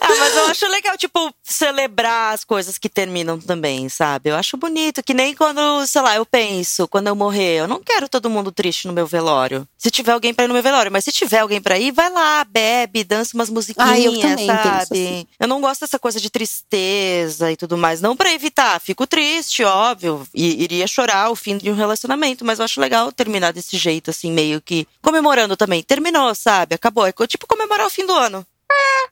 [0.00, 4.30] Ah, mas eu acho legal, tipo, celebrar as coisas que terminam também, sabe?
[4.30, 7.80] Eu acho bonito, que nem quando, sei lá, eu penso, quando eu morrer, eu não
[7.82, 9.66] quero todo mundo triste no meu velório.
[9.78, 12.10] Se tiver alguém pra ir no meu velório, mas se tiver alguém pra ir, vai
[12.10, 14.80] lá, bebe, dança umas musiquinhas, Ah, eu também penso sabe?
[14.82, 15.26] assim.
[15.40, 18.02] Eu não gosto dessa coisa de tristeza e tudo mais.
[18.02, 22.58] Não pra evitar, fico triste, óbvio, e iria chorar o fim de um relacionamento, mas
[22.58, 25.82] eu acho legal terminar desse jeito, assim, meio que comemorando também.
[25.82, 26.74] Terminou, sabe?
[26.74, 27.06] Acabou.
[27.06, 28.46] É tipo comemorar o fim do ano.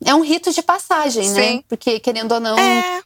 [0.04, 1.42] É um rito de passagem, né?
[1.42, 1.64] Sim.
[1.66, 3.00] Porque, querendo ou não, É.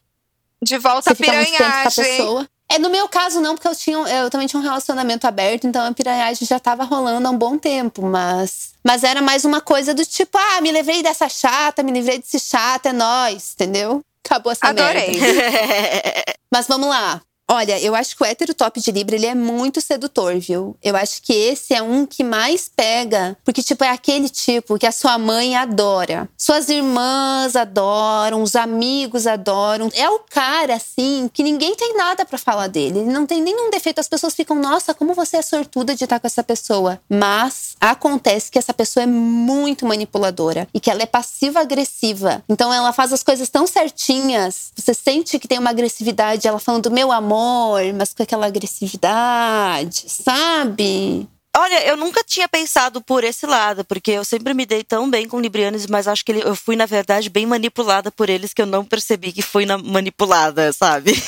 [0.61, 2.49] De volta à piranhagem.
[2.73, 5.85] É, no meu caso, não, porque eu, tinha, eu também tinha um relacionamento aberto, então
[5.85, 8.73] a piranhagem já tava rolando há um bom tempo, mas.
[8.83, 12.39] Mas era mais uma coisa do tipo, ah, me levei dessa chata, me livrei desse
[12.39, 14.03] chato, é nóis, entendeu?
[14.25, 15.19] Acabou essa Adorei.
[15.19, 16.23] merda.
[16.51, 17.21] Mas vamos lá.
[17.49, 20.77] Olha, eu acho que o hétero top de Libra, ele é muito sedutor, viu?
[20.81, 23.37] Eu acho que esse é um que mais pega.
[23.43, 26.29] Porque, tipo, é aquele tipo que a sua mãe adora.
[26.37, 29.89] Suas irmãs adoram, os amigos adoram.
[29.93, 32.99] É o cara, assim, que ninguém tem nada pra falar dele.
[32.99, 33.99] Ele não tem nenhum defeito.
[33.99, 36.99] As pessoas ficam, nossa, como você é sortuda de estar com essa pessoa.
[37.09, 40.67] Mas acontece que essa pessoa é muito manipuladora.
[40.73, 42.41] E que ela é passiva-agressiva.
[42.47, 44.71] Então, ela faz as coisas tão certinhas.
[44.75, 46.47] Você sente que tem uma agressividade.
[46.47, 47.32] Ela falando, meu amor,
[47.93, 51.27] mas com aquela agressividade, sabe?
[51.55, 55.27] Olha, eu nunca tinha pensado por esse lado, porque eu sempre me dei tão bem
[55.27, 58.65] com librianos, mas acho que eu fui, na verdade, bem manipulada por eles, que eu
[58.65, 61.13] não percebi que fui manipulada, sabe?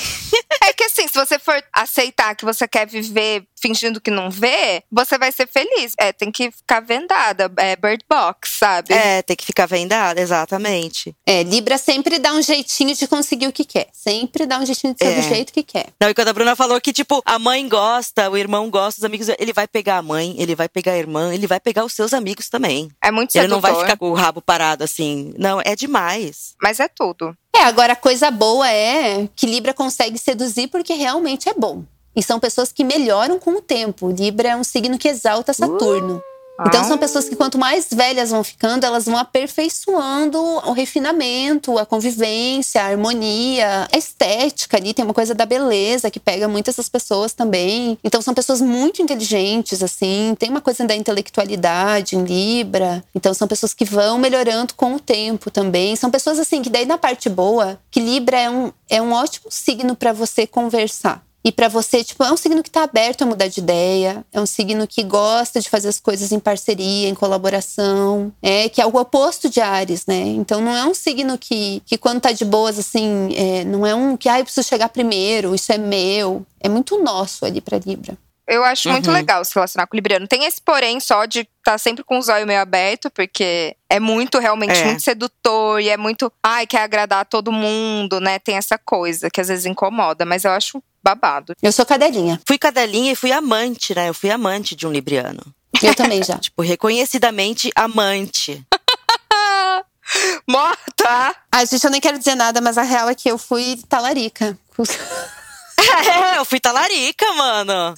[0.64, 4.84] É que assim, se você for aceitar que você quer viver fingindo que não vê,
[4.92, 5.94] você vai ser feliz.
[5.98, 7.52] É, tem que ficar vendada.
[7.58, 8.94] É bird box, sabe?
[8.94, 11.16] É, tem que ficar vendada, exatamente.
[11.26, 13.88] É, Libra sempre dá um jeitinho de conseguir o que quer.
[13.94, 15.16] Sempre dá um jeitinho de ser É.
[15.22, 15.88] do jeito que quer.
[16.00, 19.06] Não, e quando a Bruna falou que, tipo, a mãe gosta, o irmão gosta, os
[19.06, 21.94] amigos, ele vai pegar a mãe, ele vai pegar a irmã, ele vai pegar os
[21.94, 22.90] seus amigos também.
[23.04, 23.50] É muito Ele sedutor.
[23.50, 25.34] não vai ficar com o rabo parado assim.
[25.38, 26.56] Não, é demais.
[26.62, 27.36] Mas é tudo.
[27.56, 31.84] É, agora a coisa boa é que Libra consegue seduzir porque realmente é bom.
[32.14, 34.10] E são pessoas que melhoram com o tempo.
[34.12, 36.22] Libra é um signo que exalta Saturno.
[36.60, 36.84] Então Ah.
[36.86, 42.82] são pessoas que quanto mais velhas vão ficando, elas vão aperfeiçoando o refinamento, a convivência,
[42.82, 47.34] a harmonia, a estética ali, tem uma coisa da beleza que pega muito essas pessoas
[47.34, 47.98] também.
[48.04, 53.04] Então são pessoas muito inteligentes assim, tem uma coisa da intelectualidade em Libra.
[53.14, 55.96] Então são pessoas que vão melhorando com o tempo também.
[55.96, 59.48] São pessoas assim que daí na parte boa, que Libra é um, é um ótimo
[59.50, 61.22] signo para você conversar.
[61.48, 64.42] E pra você, tipo, é um signo que tá aberto a mudar de ideia, é
[64.42, 68.86] um signo que gosta de fazer as coisas em parceria, em colaboração, é que é
[68.86, 70.16] o oposto de Ares, né?
[70.22, 73.94] Então não é um signo que, que quando tá de boas, assim, é, não é
[73.94, 76.44] um que, ah, eu preciso chegar primeiro, isso é meu.
[76.60, 78.18] É muito nosso ali pra Libra.
[78.48, 79.14] Eu acho muito Uhum.
[79.14, 80.28] legal se relacionar com o Libriano.
[80.28, 84.38] Tem esse porém só de estar sempre com os olhos meio aberto, porque é muito,
[84.38, 84.86] realmente, É.
[84.86, 88.38] muito sedutor e é muito, ai, quer agradar a todo mundo, né?
[88.38, 91.54] Tem essa coisa que às vezes incomoda, mas eu acho babado.
[91.62, 92.40] Eu sou cadelinha.
[92.48, 94.10] Fui cadelinha e fui amante, né?
[94.10, 95.42] Eu fui amante de um libriano.
[95.84, 96.38] Eu também já.
[96.40, 98.64] Tipo, reconhecidamente amante.
[100.48, 101.36] Morta!
[101.52, 104.58] Ai, gente, eu nem quero dizer nada, mas a real é que eu fui talarica.
[106.36, 107.96] é, eu fui talarica, mano.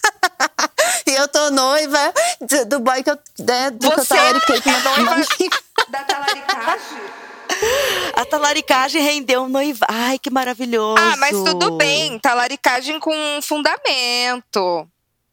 [1.07, 4.69] E eu tô noiva do, do boy que eu, né, do que eu Você com
[4.69, 5.13] uma noiva?
[5.13, 5.59] amiga.
[5.89, 7.01] Da talaricagem?
[8.13, 9.85] A talaricagem rendeu um noiva.
[9.89, 11.01] Ai, que maravilhoso.
[11.01, 12.19] Ah, mas tudo bem.
[12.19, 14.87] Talaricagem com fundamento.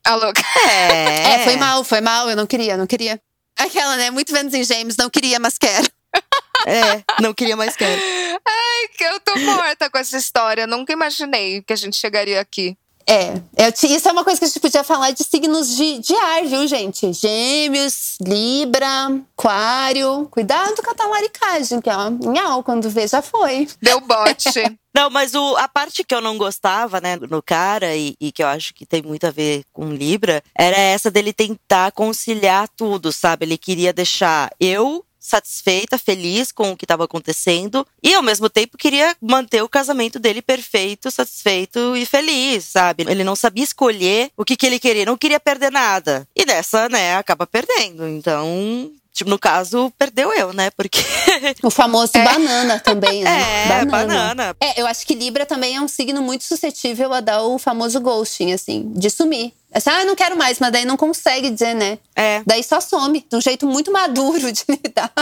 [0.05, 0.33] Alô?
[0.69, 1.35] É.
[1.35, 2.31] É, foi mal, foi mal.
[2.31, 3.21] Eu não queria, não queria.
[3.59, 4.11] Aquela, né?
[4.11, 5.89] Muito Vênus em Gêmeos, não queria, mas quero.
[6.67, 8.01] É, não queria mais quero.
[8.47, 10.67] Ai, que eu tô morta com essa história.
[10.67, 12.75] Nunca imaginei que a gente chegaria aqui.
[13.07, 15.99] É, eu te- isso é uma coisa que a gente podia falar de signos de,
[15.99, 17.13] de ar, viu, gente?
[17.13, 20.27] Gêmeos, Libra, Aquário.
[20.31, 23.69] Cuidado com a talaricagem, que ó, nhau, quando vê, já foi.
[23.81, 24.49] Deu bote.
[24.97, 28.41] Não, mas o, a parte que eu não gostava, né, no cara, e, e que
[28.41, 33.11] eu acho que tem muito a ver com Libra, era essa dele tentar conciliar tudo,
[33.11, 33.45] sabe?
[33.45, 38.77] Ele queria deixar eu satisfeita, feliz com o que estava acontecendo, e ao mesmo tempo
[38.77, 43.07] queria manter o casamento dele perfeito, satisfeito e feliz, sabe?
[43.09, 46.29] Ele não sabia escolher o que, que ele queria, não queria perder nada.
[46.37, 48.07] E nessa, né, acaba perdendo.
[48.07, 50.71] Então, tipo, no caso, perdeu eu, né?
[50.73, 51.01] Porque.
[51.63, 53.31] O famoso banana também, né?
[53.81, 54.55] É, banana.
[54.61, 58.01] É, eu acho que Libra também é um signo muito suscetível a dar o famoso
[58.01, 59.53] ghosting, assim, de sumir.
[59.73, 61.99] Assim, ah, não quero mais, mas daí não consegue dizer, né?
[62.15, 62.43] É.
[62.47, 65.13] Daí só some, de um jeito muito maduro de lidar.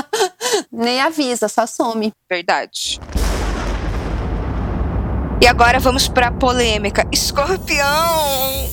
[0.71, 2.13] Nem avisa, só some.
[2.29, 3.01] Verdade.
[5.41, 7.07] E agora vamos pra polêmica.
[7.13, 8.71] Escorpião!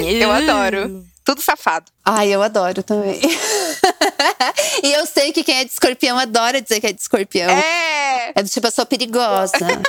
[0.00, 1.04] Eu adoro.
[1.26, 1.90] Tudo safado.
[2.04, 3.20] Ai, eu adoro também.
[4.80, 7.50] e eu sei que quem é de escorpião adora dizer que é de escorpião.
[7.50, 8.30] É!
[8.32, 9.58] É do tipo, eu sou perigosa.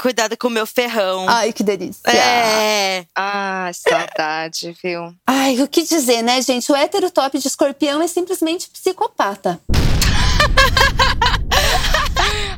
[0.00, 1.28] Cuidado com o meu ferrão.
[1.28, 2.08] Ai, que delícia.
[2.08, 3.04] É.
[3.16, 5.12] Ah, saudade, viu?
[5.26, 6.70] Ai, o que dizer, né, gente?
[6.70, 9.60] O hétero top de escorpião é simplesmente psicopata.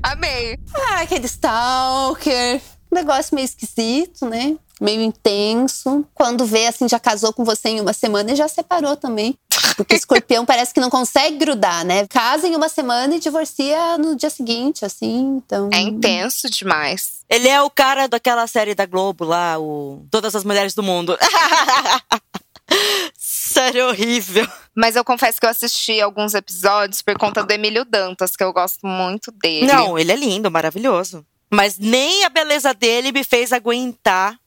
[0.03, 0.59] Amei.
[0.75, 2.61] Ah, aquele stalker.
[2.91, 4.57] Um negócio meio esquisito, né?
[4.81, 6.07] Meio intenso.
[6.15, 9.37] Quando vê, assim, já casou com você em uma semana e já separou também.
[9.77, 12.07] Porque escorpião parece que não consegue grudar, né?
[12.07, 15.43] Casa em uma semana e divorcia no dia seguinte, assim.
[15.45, 15.69] Então.
[15.73, 17.19] É intenso demais.
[17.29, 21.19] Ele é o cara daquela série da Globo lá, o Todas as Mulheres do Mundo.
[23.19, 24.47] Série horrível.
[24.75, 28.53] Mas eu confesso que eu assisti alguns episódios por conta do Emílio Dantas, que eu
[28.53, 29.67] gosto muito dele.
[29.67, 31.27] Não, ele é lindo, maravilhoso.
[31.51, 34.39] Mas nem a beleza dele me fez aguentar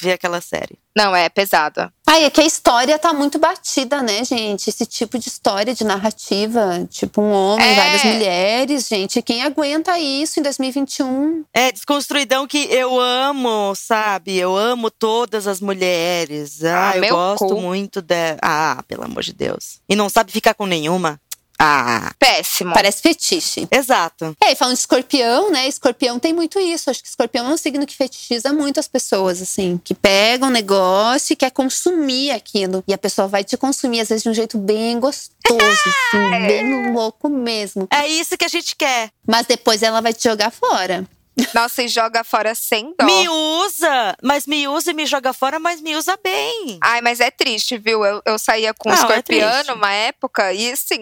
[0.00, 0.78] ver aquela série.
[0.96, 1.92] Não, é pesada.
[2.06, 4.68] Ai, é que a história tá muito batida, né, gente?
[4.68, 6.86] Esse tipo de história, de narrativa.
[6.90, 7.74] Tipo, um homem, É.
[7.74, 9.22] várias mulheres, gente.
[9.22, 11.44] Quem aguenta isso em 2021?
[11.54, 14.36] É, desconstruidão que eu amo, sabe?
[14.36, 16.64] Eu amo todas as mulheres.
[16.64, 17.60] Ah, Ah, eu gosto cu.
[17.60, 18.36] muito de.
[18.42, 19.80] Ah, pelo amor de Deus.
[19.88, 21.20] E não sabe ficar com nenhuma?
[21.62, 22.72] Ah, Péssimo.
[22.72, 23.68] Parece fetiche.
[23.70, 24.34] exato.
[24.42, 25.68] É, e falando de escorpião, né?
[25.68, 26.88] Escorpião tem muito isso.
[26.88, 29.78] Acho que escorpião é um signo que fetichiza muito as pessoas, assim.
[29.84, 32.82] Que pega um negócio e quer consumir aquilo.
[32.88, 35.30] E a pessoa vai te consumir, às vezes, de um jeito bem gostoso,
[35.60, 36.30] assim.
[36.46, 37.86] Bem louco mesmo.
[37.90, 39.10] É isso que a gente quer.
[39.26, 41.06] Mas depois ela vai te jogar fora.
[41.54, 43.04] Nossa, e joga fora sem dó.
[43.06, 46.78] Me usa, mas me usa e me joga fora, mas me usa bem.
[46.82, 48.04] Ai, mas é triste, viu?
[48.04, 49.72] Eu, eu saía com um Não, é escorpiano triste.
[49.72, 50.98] uma época e assim,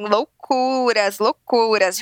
[0.51, 2.01] loucuras, loucuras.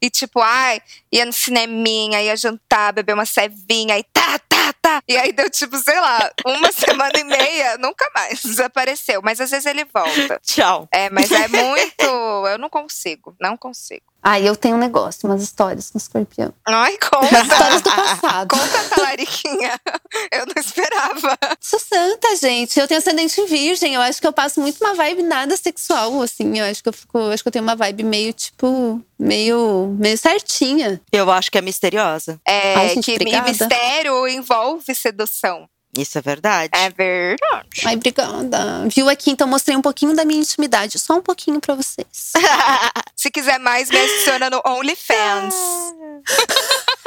[0.00, 0.80] E tipo, ai,
[1.12, 5.02] ia no cineminha, ia jantar, beber uma cevinha, e tá, tá, tá.
[5.06, 9.20] E aí deu tipo, sei lá, uma semana e meia, nunca mais desapareceu.
[9.22, 10.40] Mas às vezes ele volta.
[10.42, 10.88] Tchau.
[10.90, 12.04] É, mas é muito.
[12.04, 14.02] Eu não consigo, não consigo.
[14.22, 16.52] Ah, eu tenho um negócio, umas histórias com escorpião.
[16.66, 18.02] Ai, Histórias do conta.
[18.02, 18.48] passado.
[18.48, 19.80] Conta talariquinha.
[20.30, 21.38] Eu não esperava.
[21.58, 22.78] Sou santa, gente.
[22.78, 23.94] Eu tenho ascendente em virgem.
[23.94, 26.58] Eu acho que eu passo muito uma vibe nada sexual, assim.
[26.58, 27.18] Eu acho que eu fico.
[27.30, 31.00] Acho que eu tenho uma vibe meio, tipo, meio, meio certinha.
[31.10, 32.40] Eu acho que é misteriosa.
[32.46, 33.48] É Ai, gente, que obrigada.
[33.48, 35.68] mistério envolve sedução.
[35.98, 36.70] Isso é verdade.
[36.72, 37.68] É verdade.
[37.84, 38.88] Ai, obrigada.
[38.88, 40.96] Viu aqui, então mostrei um pouquinho da minha intimidade.
[41.00, 42.06] Só um pouquinho pra vocês.
[43.16, 45.54] Se quiser mais, me adiciona no OnlyFans.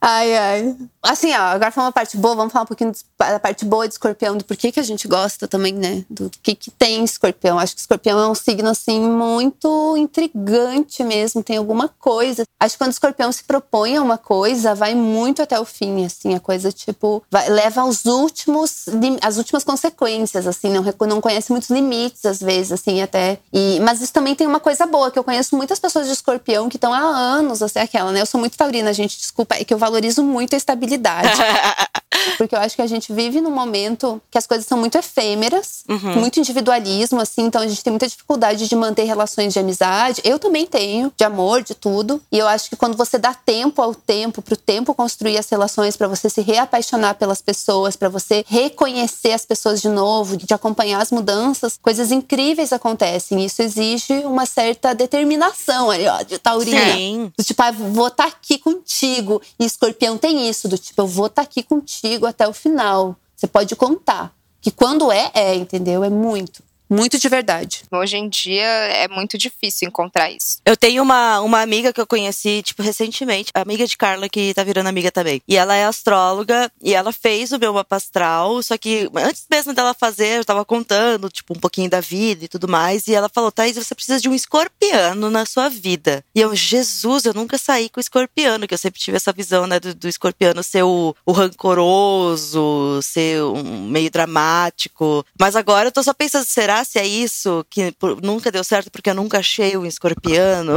[0.00, 0.76] Ai, ai.
[1.02, 3.94] Assim, ó, agora falando uma parte boa, vamos falar um pouquinho da parte boa de
[3.94, 6.04] escorpião, do porquê que a gente gosta também, né?
[6.08, 7.58] Do que que tem escorpião.
[7.58, 12.44] Acho que escorpião é um signo, assim, muito intrigante mesmo, tem alguma coisa.
[12.60, 16.04] Acho que quando o escorpião se propõe a uma coisa, vai muito até o fim,
[16.04, 18.86] assim, a coisa, tipo, vai- leva aos últimos,
[19.20, 23.38] as últimas consequências, assim, não, não conhece muitos limites, às vezes, assim, até.
[23.52, 26.68] E, mas isso também tem uma coisa boa, que eu conheço muitas pessoas de escorpião
[26.68, 28.20] que estão há anos, assim, aquela, né?
[28.20, 31.28] Eu sou muito taurina, gente, desculpa, é que eu valorizo muito a estabilidade.
[32.36, 35.84] Porque eu acho que a gente vive num momento que as coisas são muito efêmeras,
[35.88, 40.20] muito individualismo, assim, então a gente tem muita dificuldade de manter relações de amizade.
[40.24, 42.20] Eu também tenho, de amor, de tudo.
[42.30, 45.96] E eu acho que quando você dá tempo ao tempo, pro tempo construir as relações,
[45.96, 51.00] pra você se reapaixonar pelas pessoas, pra você reconhecer as pessoas de novo, de acompanhar
[51.00, 53.44] as mudanças, coisas incríveis acontecem.
[53.44, 56.92] Isso exige uma certa determinação ali, ó, de taurina.
[56.92, 57.32] Sim.
[57.42, 59.42] Tipo, ah, vou estar aqui contigo.
[59.58, 63.16] E escorpião tem isso, do tipo, eu vou estar aqui contigo até o final.
[63.36, 64.34] Você pode contar.
[64.60, 66.02] Que quando é, é, entendeu?
[66.02, 66.62] É muito.
[66.88, 67.82] Muito de verdade.
[67.90, 70.58] Hoje em dia é muito difícil encontrar isso.
[70.64, 74.64] Eu tenho uma, uma amiga que eu conheci, tipo, recentemente, amiga de Carla, que tá
[74.64, 75.42] virando amiga também.
[75.46, 79.74] E ela é astróloga e ela fez o meu mapa astral, só que antes mesmo
[79.74, 83.06] dela fazer, eu tava contando, tipo, um pouquinho da vida e tudo mais.
[83.06, 86.24] E ela falou: Thaís, você precisa de um escorpiano na sua vida.
[86.34, 89.66] E eu, Jesus, eu nunca saí com o escorpiano, que eu sempre tive essa visão,
[89.66, 95.24] né, do, do escorpiano ser o, o rancoroso, ser um meio dramático.
[95.38, 99.10] Mas agora eu tô só pensando, será se é isso que nunca deu certo porque
[99.10, 100.74] eu nunca achei um escorpiano?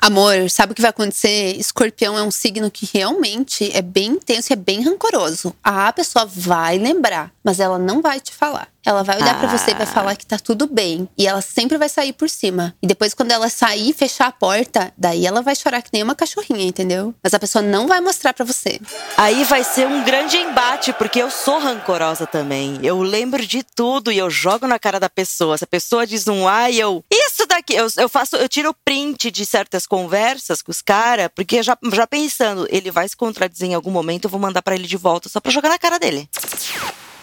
[0.00, 1.56] Amor, sabe o que vai acontecer?
[1.58, 5.52] Escorpião é um signo que realmente é bem intenso e é bem rancoroso.
[5.62, 8.68] A pessoa vai lembrar, mas ela não vai te falar.
[8.84, 9.86] Ela vai olhar pra você e vai Ah.
[9.86, 11.08] falar que tá tudo bem.
[11.16, 12.74] E ela sempre vai sair por cima.
[12.82, 16.02] E depois, quando ela sair e fechar a porta, daí ela vai chorar que nem
[16.02, 17.14] uma cachorrinha, entendeu?
[17.22, 18.78] Mas a pessoa não vai mostrar pra você.
[19.16, 22.78] Aí vai ser um grande embate, porque eu sou rancorosa também.
[22.82, 25.56] Eu lembro de tudo e eu jogo na cara da pessoa.
[25.56, 27.02] Se a pessoa diz um ai, eu.
[27.10, 27.74] Isso daqui.
[27.74, 32.06] Eu, eu faço, eu tiro print de certas conversas com os caras, porque já, já
[32.06, 35.28] pensando, ele vai se contradizer em algum momento, eu vou mandar pra ele de volta
[35.28, 36.28] só pra jogar na cara dele.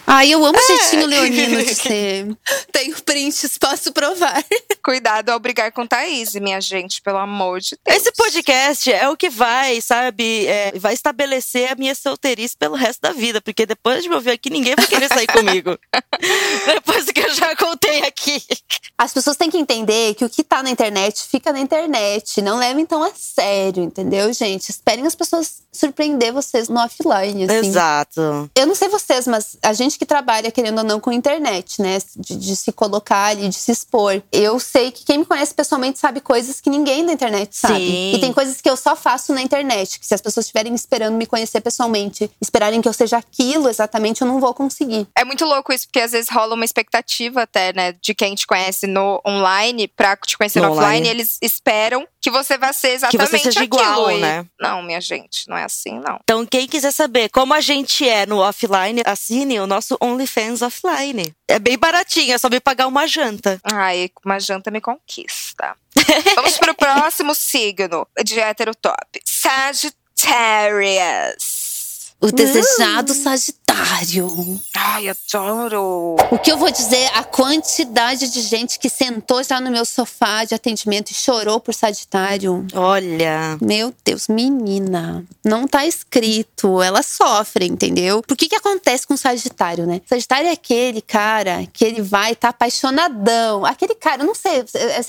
[0.07, 2.37] Ai, eu amo o jeitinho leonino de ser.
[2.71, 4.43] Tenho prints, posso provar.
[4.83, 7.97] Cuidado ao brigar com Thaís, minha gente, pelo amor de Deus.
[7.97, 13.01] Esse podcast é o que vai, sabe, é, vai estabelecer a minha solteirice pelo resto
[13.01, 15.77] da vida, porque depois de me ouvir aqui, ninguém vai querer sair comigo.
[16.67, 18.43] depois do que eu já contei aqui.
[18.97, 22.41] As pessoas têm que entender que o que tá na internet fica na internet.
[22.41, 24.69] Não levem tão a sério, entendeu, gente?
[24.69, 27.67] Esperem as pessoas surpreender vocês no offline, assim.
[27.67, 28.49] Exato.
[28.55, 31.97] Eu não sei vocês, mas a gente que trabalha, querendo ou não, com internet, né?
[32.15, 34.21] De, de se colocar ali, de se expor.
[34.31, 37.75] Eu sei que quem me conhece pessoalmente sabe coisas que ninguém da internet sabe.
[37.75, 38.13] Sim.
[38.15, 39.99] E tem coisas que eu só faço na internet.
[39.99, 44.21] Que se as pessoas estiverem esperando me conhecer pessoalmente, esperarem que eu seja aquilo exatamente,
[44.21, 45.07] eu não vou conseguir.
[45.17, 48.47] É muito louco isso, porque às vezes rola uma expectativa até, né, de quem te
[48.47, 50.87] conhece no online pra te conhecer no, No offline.
[50.87, 51.09] online.
[51.09, 53.79] Eles esperam que você vá ser Que exatamente você seja aquilo.
[53.79, 54.43] igual, e- né?
[54.59, 56.17] Não, minha gente, não é assim, não.
[56.23, 61.31] Então, quem quiser saber como a gente é no offline, assine o nosso OnlyFans offline.
[61.47, 63.59] É bem baratinho, é só me pagar uma janta.
[63.63, 65.75] Ai, uma janta me conquista.
[66.35, 69.21] Vamos pro próximo signo de heterotop.
[69.23, 69.95] Sagittarius.
[72.21, 73.64] O desejado Sagitário.
[74.75, 76.15] Ai, adoro.
[76.31, 80.45] O que eu vou dizer, a quantidade de gente que sentou já no meu sofá
[80.45, 82.65] de atendimento e chorou por Sagitário.
[82.73, 83.57] Olha.
[83.61, 86.81] Meu Deus, menina, não tá escrito.
[86.81, 88.21] Ela sofre, entendeu?
[88.21, 90.01] Por que que acontece com o Sagitário, né?
[90.07, 93.65] Sagitário é aquele cara que ele vai estar apaixonadão.
[93.65, 94.63] Aquele cara, eu não sei,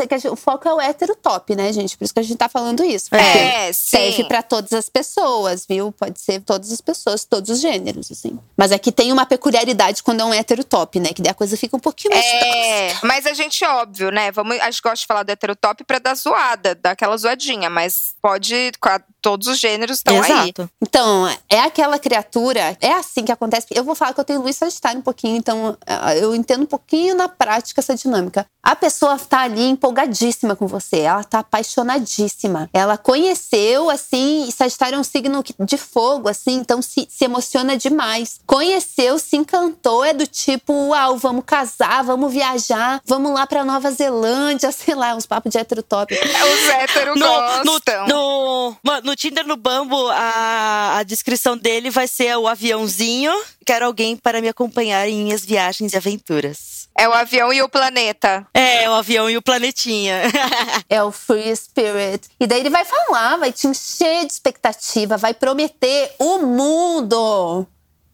[0.09, 1.97] gente- o foco é o hétero top, né, gente?
[1.97, 3.15] Por isso que a gente tá falando isso.
[3.15, 3.97] É, sim.
[3.97, 5.93] serve pra todas as pessoas, viu?
[5.93, 8.39] Pode ser todas as pessoas, todos os gêneros, assim.
[8.57, 11.11] Mas aqui tem uma peculiaridade quando é um hétero top, né?
[11.13, 14.33] Que daí a coisa fica um pouquinho mais É, mas a gente, óbvio, né?
[14.33, 18.15] Vamos, a gente gosta de falar do heterotop pra dar zoada, dar aquela zoadinha, mas
[18.23, 18.73] pode.
[19.21, 20.55] Todos os gêneros estão aí.
[20.81, 23.67] Então, é aquela criatura, é assim que acontece.
[23.73, 26.67] Eu vou falar que eu tenho luz sagitário um pouquinho, então ah, eu entendo um
[26.67, 28.47] pouquinho na prática essa dinâmica.
[28.63, 32.71] A pessoa tá ali empolgadíssima com você, ela tá apaixonadíssima.
[32.73, 38.41] Ela conheceu, assim, Sagitário é um signo de fogo, assim, então se, se emociona demais.
[38.47, 43.91] Conheceu, se encantou, é do tipo, uau, vamos casar, vamos viajar, vamos lá pra Nova
[43.91, 46.15] Zelândia, sei lá, uns papos de heterotop.
[46.15, 48.07] Os héteros No, no, gostam.
[48.07, 53.33] no, mano, no Tinder, no Bambo, a, a descrição dele vai ser o aviãozinho.
[53.65, 56.87] Quero alguém para me acompanhar em minhas viagens e aventuras.
[56.99, 58.47] É o avião e o planeta.
[58.55, 60.23] É, o avião e o planetinha.
[60.89, 62.29] É o Free Spirit.
[62.39, 67.67] E daí ele vai falar, vai te encher de expectativa, vai prometer o mundo.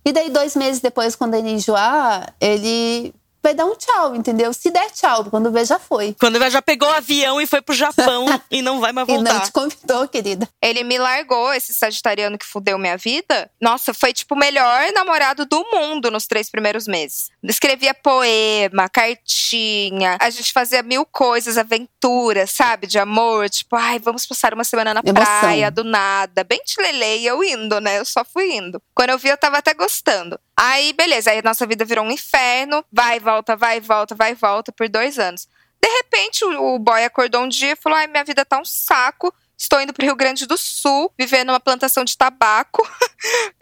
[0.04, 4.52] E daí, dois meses depois, quando ele enjoar, ele vai dar um tchau, entendeu?
[4.52, 6.14] Se der tchau, quando vê, já foi.
[6.18, 9.12] Quando ela já pegou o avião e foi pro Japão e não vai mais E
[9.12, 9.40] não voltar.
[9.40, 10.48] te convidou, querida.
[10.62, 13.50] Ele me largou, esse sagitariano que fudeu minha vida.
[13.60, 17.30] Nossa, foi tipo o melhor namorado do mundo nos três primeiros meses.
[17.42, 22.86] Escrevia poema, cartinha, a gente fazia mil coisas, aventuras, sabe?
[22.86, 25.24] De amor, tipo, ai, vamos passar uma semana na Emoção.
[25.40, 26.44] praia, do nada.
[26.44, 27.98] Bem tilelê, e eu indo, né?
[27.98, 28.80] Eu só fui indo.
[28.94, 30.38] Quando eu vi, eu tava até gostando.
[30.56, 32.84] Aí, beleza, aí a nossa vida virou um inferno.
[32.92, 35.48] Vai, volta, vai, volta, vai, volta, por dois anos.
[35.82, 39.34] De repente, o boy acordou um dia e falou: Ai, minha vida tá um saco.
[39.58, 42.82] Estou indo pro Rio Grande do Sul, viver numa plantação de tabaco.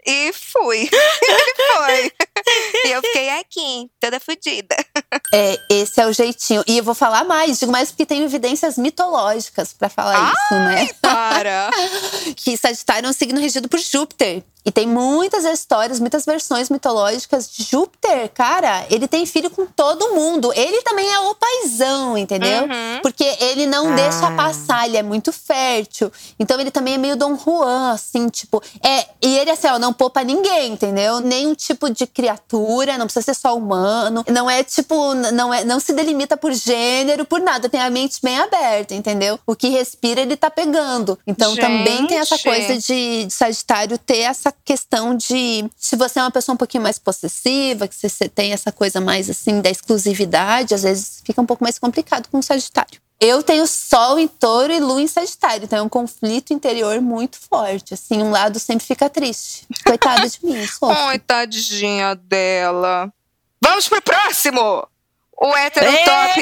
[0.05, 0.89] e fui.
[0.91, 2.11] Ele foi.
[2.85, 4.75] e eu fiquei aqui, toda fodida.
[5.33, 6.63] É, esse é o jeitinho.
[6.67, 10.89] E eu vou falar mais, digo mais porque tem evidências mitológicas pra falar isso, né?
[11.01, 11.69] Para!
[12.35, 14.43] que Sagitário é um signo regido por Júpiter.
[14.63, 18.85] E tem muitas histórias, muitas versões mitológicas de Júpiter, cara.
[18.91, 20.53] Ele tem filho com todo mundo.
[20.53, 22.65] Ele também é o paizão, entendeu?
[22.65, 22.99] Uhum.
[23.01, 23.95] Porque ele não Ah.
[23.95, 26.11] deixa passar, ele é muito fértil.
[26.39, 28.61] Então ele também é meio Dom Juan, assim, tipo.
[28.83, 31.19] É, e ele, assim, ó, não poupa ninguém, entendeu?
[31.19, 34.23] Nenhum tipo de criatura, não precisa ser só humano.
[34.29, 37.69] Não é tipo, não, é, não se delimita por gênero, por nada.
[37.69, 39.39] Tem a mente bem aberta, entendeu?
[39.45, 41.17] O que respira, ele tá pegando.
[41.25, 42.43] Então também tem essa Gente.
[42.43, 46.83] coisa de, de Sagitário ter essa questão de se você é uma pessoa um pouquinho
[46.83, 51.41] mais possessiva, que você- você tem essa coisa mais assim da exclusividade, às vezes fica
[51.41, 52.99] um pouco mais complicado com o Sagitário.
[53.23, 57.37] Eu tenho Sol em Touro e Lua em Sagitário, então é um conflito interior muito
[57.39, 57.93] forte.
[57.93, 59.67] Assim, um lado sempre fica triste.
[59.85, 60.89] Coitada de mim, sofro.
[61.05, 63.13] Ai, tadinha dela.
[63.63, 64.87] Vamos pro próximo!
[65.43, 66.03] O hétero É.
[66.05, 66.39] top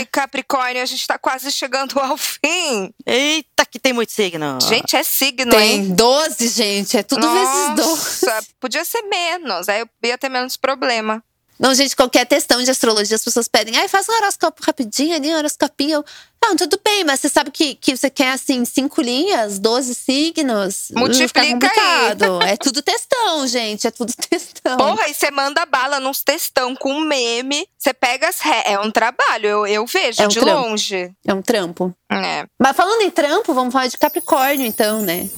[0.00, 2.92] de Capricórnio, a gente tá quase chegando ao fim.
[3.06, 4.58] Eita, que tem muito signo.
[4.62, 5.86] Gente, é signo, hein?
[5.86, 8.26] Tem 12, gente, é tudo vezes 12.
[8.26, 11.22] Nossa, podia ser menos, aí eu ia ter menos problema.
[11.58, 15.28] Não, gente, qualquer testão de astrologia, as pessoas pedem, ai, faz um horóscopo rapidinho ali,
[15.34, 15.96] um horoscopinho.
[15.98, 16.04] Eu,
[16.40, 20.92] Não, tudo bem, mas você sabe que, que você quer, assim, cinco linhas, 12 signos?
[20.94, 22.42] Multiplica Fica complicado.
[22.44, 24.76] É tudo testão, gente, é tudo testão.
[24.76, 28.62] Porra, aí você manda bala nos textão com meme, você pega as ré.
[28.66, 30.68] É um trabalho, eu, eu vejo É um de trampo.
[30.68, 31.10] longe.
[31.26, 31.92] É um trampo.
[32.10, 32.46] É.
[32.58, 35.28] Mas falando em trampo, vamos falar de Capricórnio, então, né?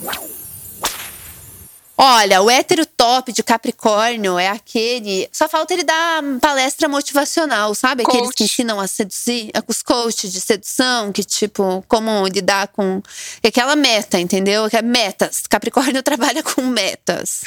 [2.03, 5.29] Olha, o hétero top de Capricórnio é aquele.
[5.31, 8.05] Só falta ele dar palestra motivacional, sabe?
[8.05, 8.37] Aqueles Coach.
[8.37, 13.03] que ensinam a seduzir, os coaches de sedução, que, tipo, como lidar com
[13.47, 14.71] aquela meta, entendeu?
[14.71, 15.43] Que é metas.
[15.47, 17.43] Capricórnio trabalha com metas.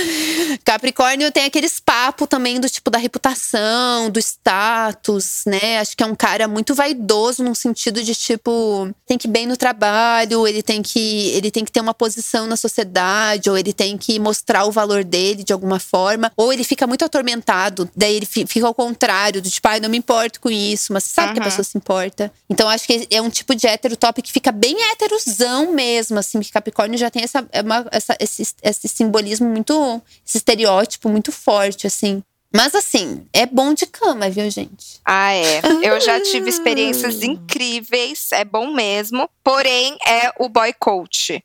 [0.62, 5.78] Capricórnio tem aqueles papos também do tipo da reputação, do status, né?
[5.78, 9.46] Acho que é um cara muito vaidoso num sentido de tipo, tem que ir bem
[9.46, 13.72] no trabalho, ele tem que ele tem que ter uma posição na sociedade, ou ele
[13.72, 18.14] tem que mostrar o valor dele de alguma forma, ou ele fica muito atormentado, daí
[18.16, 21.10] ele fi- fica ao contrário, do tipo, ai, não me importo com isso, mas você
[21.10, 21.48] sabe que a Uhum.
[21.50, 22.32] pessoa se importa.
[22.48, 26.40] Então acho que é um tipo de hétero top que fica bem héterozão mesmo, assim,
[26.40, 31.30] que Capricórnio já tem essa, é uma- essa- esse, esse simbolismo muito, esse estereótipo muito
[31.30, 32.22] forte, assim.
[32.54, 35.00] Mas assim, é bom de cama, viu, gente?
[35.04, 35.60] Ah, é.
[35.82, 39.28] Eu já tive experiências incríveis, é bom mesmo.
[39.42, 41.42] Porém, é o boy coach.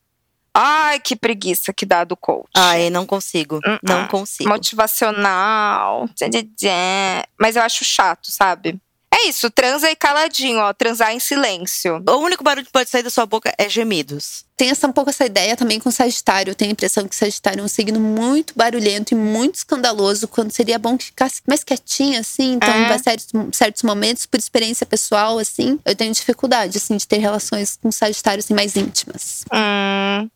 [0.54, 2.50] Ai, que preguiça que dá do coach.
[2.56, 3.58] Ai, não consigo.
[3.66, 4.08] Hum, Não hum.
[4.08, 4.50] consigo.
[4.50, 6.10] Motivacional.
[7.40, 8.80] Mas eu acho chato, sabe?
[9.14, 10.74] É isso, transa e caladinho, ó.
[10.74, 12.02] Transar em silêncio.
[12.10, 14.46] O único barulho que pode sair da sua boca é gemidos.
[14.56, 16.52] Tem essa, um pouco essa ideia também com Sagitário.
[16.52, 20.52] Eu tenho a impressão que Sagitário é um signo muito barulhento e muito escandaloso, quando
[20.52, 22.54] seria bom que ficasse mais quietinho, assim.
[22.54, 22.96] Então, É.
[22.96, 27.78] em certos, certos momentos, por experiência pessoal, assim, eu tenho dificuldade, assim, de ter relações
[27.82, 29.44] com Sagitário, assim, mais íntimas.
[29.54, 30.30] Hum,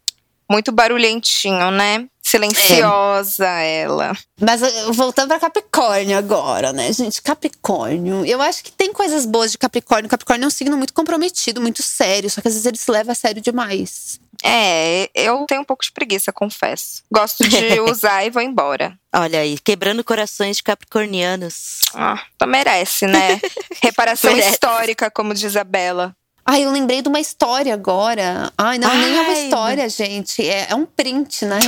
[0.49, 2.05] muito barulhentinho, né?
[2.21, 4.13] Silenciosa ela.
[4.41, 7.21] Mas eh, voltando pra Capricórnio agora, né, gente?
[7.21, 8.25] Capricórnio.
[8.25, 10.09] Eu acho que tem coisas boas de Capricórnio.
[10.09, 12.29] Capricórnio é um signo muito comprometido, muito sério.
[12.29, 14.19] Só que às vezes ele se leva a sério demais.
[14.43, 17.03] É, eu tenho um pouco de preguiça, confesso.
[17.11, 18.97] Gosto de usar e vou embora.
[19.13, 21.81] Olha aí, quebrando corações de capricornianos.
[21.93, 23.39] Ah, então merece, né?
[23.81, 24.51] Reparação Merece.
[24.53, 26.15] histórica, como diz a Bela.
[26.47, 28.51] Ai, eu lembrei de uma história agora.
[28.55, 30.47] Ai, não, nem é uma Ai, história, gente.
[30.47, 31.59] É, é um print, né?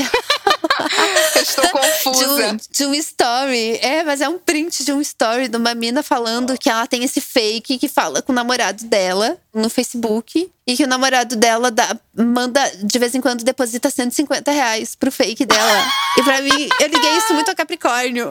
[1.36, 2.52] Eu estou De confusa.
[2.54, 3.80] um, de um story.
[3.82, 7.04] É, mas é um print de um story de uma mina falando que ela tem
[7.04, 10.52] esse fake que fala com o namorado dela no Facebook.
[10.68, 15.12] E que o namorado dela dá, manda, de vez em quando, deposita 150 reais pro
[15.12, 15.84] fake dela.
[16.18, 18.30] e pra mim, eu liguei isso muito a Capricórnio.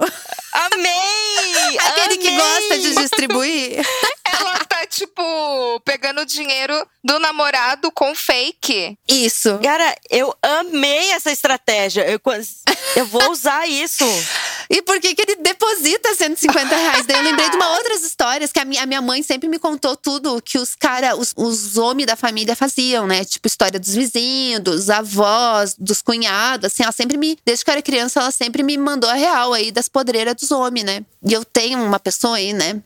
[0.52, 1.78] Amei!
[1.88, 2.38] Aquele que Amei!
[2.40, 3.86] gosta de distribuir.
[4.24, 8.96] Ela tipo, pegando dinheiro do namorado com fake.
[9.08, 9.58] Isso.
[9.62, 12.02] Cara, eu amei essa estratégia.
[12.08, 12.20] Eu,
[12.96, 14.04] eu vou usar isso.
[14.68, 17.06] E por que, que ele deposita 150 reais?
[17.06, 19.58] Daí eu lembrei de uma outras histórias que a minha, a minha mãe sempre me
[19.58, 23.24] contou tudo que os cara, os, os homens da família faziam, né?
[23.24, 27.72] Tipo, história dos vizinhos, dos avós, dos cunhados, assim, ela sempre me, desde que eu
[27.72, 31.04] era criança, ela sempre me mandou a real aí das podreiras dos homens, né?
[31.24, 32.82] E eu tenho uma pessoa aí, né?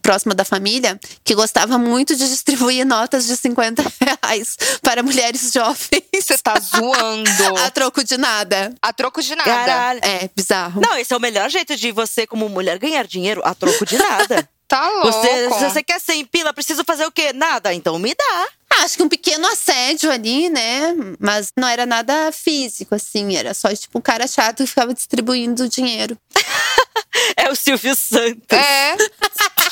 [0.00, 6.02] Próxima da família, que gostava muito de distribuir notas de 50 reais para mulheres jovens.
[6.14, 7.30] Você tá zoando.
[7.64, 8.74] A troco de nada.
[8.80, 9.50] A troco de nada.
[9.50, 10.00] Caralho.
[10.02, 10.80] É, bizarro.
[10.80, 13.98] Não, esse é o melhor jeito de você, como mulher, ganhar dinheiro a troco de
[13.98, 14.48] nada.
[14.72, 15.12] Tá louco.
[15.12, 17.30] Você, se você quer sem pila, preciso fazer o quê?
[17.34, 18.48] Nada, então me dá.
[18.82, 20.94] Acho que um pequeno assédio ali, né?
[21.20, 23.36] Mas não era nada físico, assim.
[23.36, 26.16] Era só, tipo, um cara chato que ficava distribuindo dinheiro.
[27.36, 28.56] É o Silvio Santos.
[28.56, 28.96] É.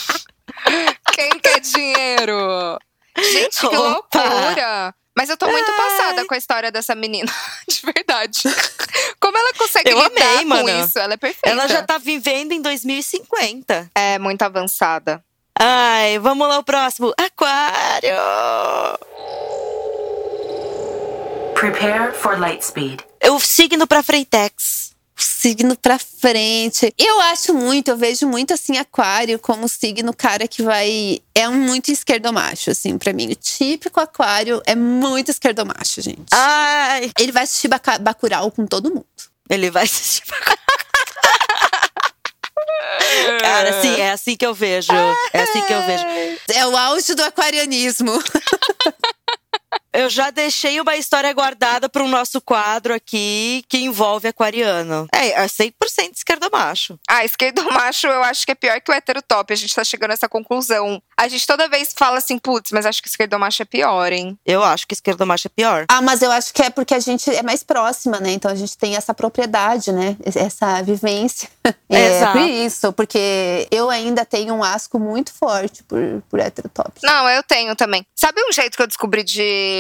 [1.14, 2.78] Quem quer dinheiro?
[3.16, 4.22] Gente, que Opa.
[4.22, 4.94] loucura!
[5.20, 7.30] Mas eu tô muito passada com a história dessa menina,
[7.68, 8.40] de verdade.
[9.20, 10.82] Como ela consegue Eu lidar amei, com mano.
[10.82, 10.98] isso?
[10.98, 11.50] Ela é perfeita.
[11.50, 13.90] Ela já tá vivendo em 2050.
[13.94, 15.22] é muito avançada.
[15.58, 17.12] Ai, vamos lá o próximo.
[17.18, 18.16] Aquário.
[21.52, 23.00] Prepare for light speed.
[23.28, 24.89] O signo pra Freitex.
[25.40, 26.92] Signo pra frente.
[26.98, 31.20] Eu acho muito, eu vejo muito assim, aquário como signo cara que vai.
[31.34, 33.30] É um muito esquerdomacho, assim, pra mim.
[33.32, 36.26] O típico aquário é muito esquerdomacho, gente.
[36.32, 39.06] Ai, Ele vai assistir Baca- Bacurau com todo mundo.
[39.48, 40.22] ele vai assistir.
[43.40, 44.92] Cara, sim, é assim que eu vejo.
[45.32, 46.04] É assim que eu vejo.
[46.54, 48.12] É o auge do aquarianismo.
[49.92, 55.08] Eu já deixei uma história guardada para o nosso quadro aqui que envolve aquariano.
[55.12, 55.72] É, é 100%
[56.16, 56.98] esquerdomacho.
[57.08, 59.52] Ah, esquerdo macho eu acho que é pior que o hétero top.
[59.52, 61.02] A gente tá chegando a essa conclusão.
[61.16, 64.38] A gente toda vez fala assim, putz, mas acho que esquerdo macho é pior, hein?
[64.46, 65.86] Eu acho que esquerdomacho é pior.
[65.88, 68.32] Ah, mas eu acho que é porque a gente é mais próxima, né?
[68.32, 70.16] Então a gente tem essa propriedade, né?
[70.24, 71.48] Essa vivência.
[71.92, 72.38] É Exato.
[72.38, 75.98] por isso, porque eu ainda tenho um asco muito forte por,
[76.30, 76.92] por heterotop.
[77.02, 78.06] Não, eu tenho também.
[78.14, 79.79] Sabe um jeito que eu descobri de.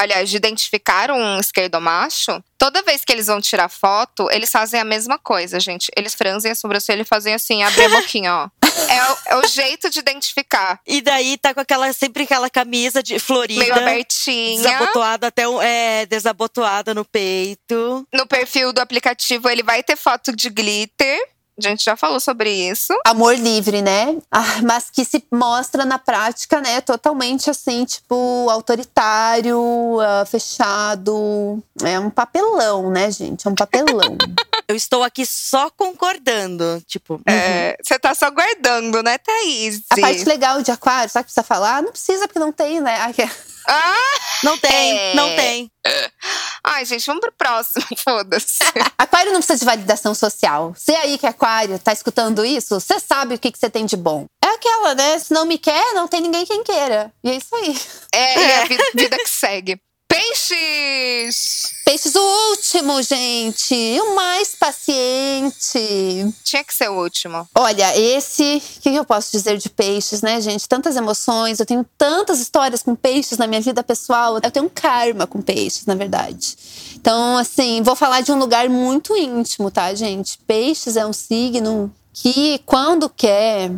[0.00, 2.40] Aliás, de identificar um esquerdomacho?
[2.56, 5.90] Toda vez que eles vão tirar foto, eles fazem a mesma coisa, gente.
[5.96, 8.48] Eles franzem a sobrancelha e fazem assim, abrem a boquinha, ó.
[8.88, 10.78] É o, é o jeito de identificar.
[10.86, 14.62] E daí tá com aquela sempre aquela camisa de florida, Meio abertinha.
[14.62, 18.06] desabotoada até o- é, desabotoada no peito.
[18.14, 21.18] No perfil do aplicativo, ele vai ter foto de glitter.
[21.58, 22.92] A gente já falou sobre isso.
[23.04, 24.16] Amor livre, né?
[24.30, 26.80] Ah, mas que se mostra na prática, né?
[26.80, 29.60] Totalmente assim, tipo, autoritário,
[30.00, 31.62] ah, fechado.
[31.82, 33.46] É um papelão, né, gente?
[33.46, 34.16] É um papelão.
[34.68, 39.80] Eu estou aqui só concordando, tipo, É, Você tá só guardando, né, Thaís?
[39.90, 41.82] A parte legal de aquário, sabe o que precisa falar?
[41.82, 43.10] Não precisa, porque não tem, né?
[43.14, 43.22] Que-
[43.66, 43.96] Ah!
[44.44, 45.14] não tem, É.
[45.14, 45.70] não tem.
[46.64, 47.84] Ai, gente, vamos pro próximo.
[48.04, 48.58] Foda-se.
[48.98, 50.74] Aquário não precisa de validação social.
[50.76, 53.86] Você aí que é aquário, tá escutando isso, você sabe o que, que você tem
[53.86, 54.26] de bom.
[54.44, 55.18] É aquela, né?
[55.18, 57.10] Se não me quer, não tem ninguém quem queira.
[57.24, 57.78] E é isso aí.
[58.14, 59.80] É, e a vida, vida que segue.
[60.18, 61.74] Peixes!
[61.84, 64.00] Peixes, o último, gente.
[64.00, 66.34] O mais paciente.
[66.42, 67.48] Tinha que ser o último.
[67.54, 68.60] Olha, esse.
[68.78, 70.68] O que eu posso dizer de peixes, né, gente?
[70.68, 71.60] Tantas emoções.
[71.60, 74.40] Eu tenho tantas histórias com peixes na minha vida pessoal.
[74.42, 76.56] Eu tenho um karma com peixes, na verdade.
[76.96, 80.36] Então, assim, vou falar de um lugar muito íntimo, tá, gente?
[80.48, 83.70] Peixes é um signo que, quando quer,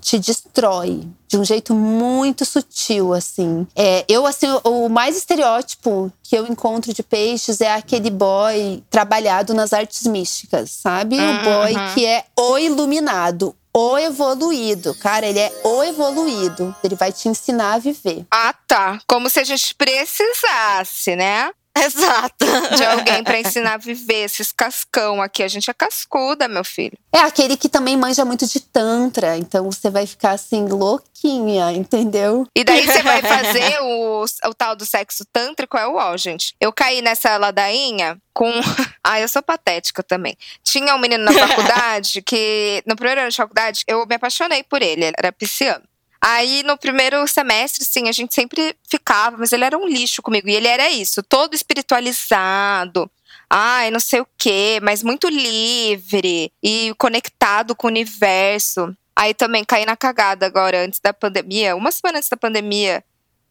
[0.00, 3.66] te destrói de um jeito muito sutil, assim.
[3.76, 9.54] É, eu, assim, o, mais estereótipo que eu encontro de peixes é aquele boy trabalhado
[9.54, 11.16] nas artes místicas, sabe?
[11.16, 14.94] O boy que é o iluminado, o evoluído.
[14.96, 16.74] Cara, ele é o evoluído.
[16.82, 18.26] Ele vai te ensinar a viver.
[18.30, 19.00] Ah, tá.
[19.06, 21.50] Como se a gente precisasse, né?
[21.78, 22.46] Exato.
[22.76, 25.42] De alguém pra ensinar a viver esses cascão aqui.
[25.42, 26.98] A gente é cascuda, meu filho.
[27.12, 32.46] É aquele que também manja muito de tantra, então você vai ficar assim louquinha, entendeu?
[32.56, 36.54] E daí você vai fazer o, o tal do sexo tântrico, é o ó, gente.
[36.60, 38.50] Eu caí nessa ladainha com.
[39.02, 40.36] Ah, eu sou patética também.
[40.62, 44.82] Tinha um menino na faculdade que, no primeiro ano de faculdade, eu me apaixonei por
[44.82, 45.82] ele, ele era pisciano.
[46.22, 50.48] Aí, no primeiro semestre, sim, a gente sempre ficava, mas ele era um lixo comigo.
[50.48, 53.10] E ele era isso, todo espiritualizado.
[53.48, 58.94] Ai, não sei o quê, mas muito livre e conectado com o universo.
[59.16, 63.02] Aí também caí na cagada agora, antes da pandemia, uma semana antes da pandemia.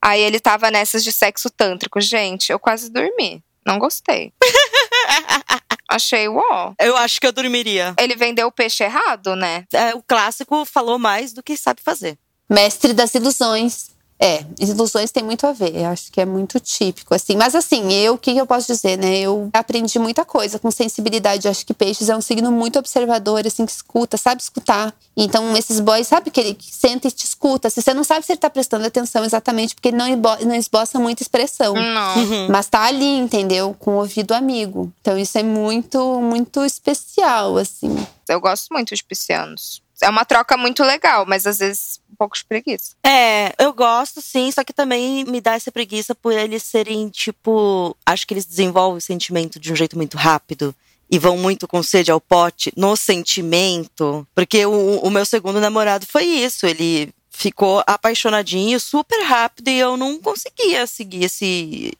[0.02, 2.00] Aí ele tava nessas de sexo tântrico.
[2.00, 3.44] Gente, eu quase dormi.
[3.66, 4.32] Não gostei.
[5.90, 6.74] Achei uó.
[6.80, 7.94] Eu acho que eu dormiria.
[8.00, 9.66] Ele vendeu o peixe errado, né?
[9.74, 12.18] É, o clássico falou mais do que sabe fazer.
[12.50, 13.90] Mestre das ilusões.
[14.22, 15.74] É, ilusões tem muito a ver.
[15.78, 17.38] Eu acho que é muito típico, assim.
[17.38, 19.18] Mas assim, eu, o que eu posso dizer, né?
[19.20, 21.48] Eu aprendi muita coisa com sensibilidade.
[21.48, 24.94] Acho que peixes é um signo muito observador, assim, que escuta, sabe escutar.
[25.16, 27.70] Então, esses boys, sabe que ele senta e te escuta.
[27.70, 30.56] Se você não sabe se ele tá prestando atenção exatamente, porque ele não, esbo- não
[30.56, 31.74] esboça muita expressão.
[31.74, 32.50] Não.
[32.50, 33.74] Mas tá ali, entendeu?
[33.80, 34.92] Com o ouvido amigo.
[35.00, 37.96] Então, isso é muito, muito especial, assim.
[38.28, 39.82] Eu gosto muito de piscianos.
[40.02, 42.96] É uma troca muito legal, mas às vezes pouco de preguiça.
[43.04, 47.96] É, eu gosto sim, só que também me dá essa preguiça por eles serem, tipo.
[48.06, 50.76] Acho que eles desenvolvem o sentimento de um jeito muito rápido.
[51.12, 56.06] e vão muito com sede ao pote no sentimento, porque o, o meu segundo namorado
[56.06, 61.94] foi isso, ele ficou apaixonadinho super rápido e eu não conseguia seguir esse,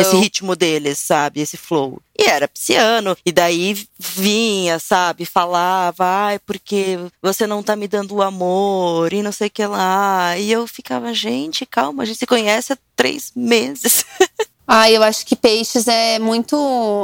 [0.00, 1.42] esse ritmo deles, sabe?
[1.42, 2.00] Esse flow.
[2.18, 3.14] E era pisciano.
[3.26, 5.26] E daí vinha, sabe?
[5.26, 9.66] Falava, ai, porque você não tá me dando o amor e não sei o que
[9.66, 10.38] lá.
[10.38, 14.06] E eu ficava, gente, calma, a gente se conhece há três meses.
[14.66, 16.56] Ah, eu acho que peixes é muito.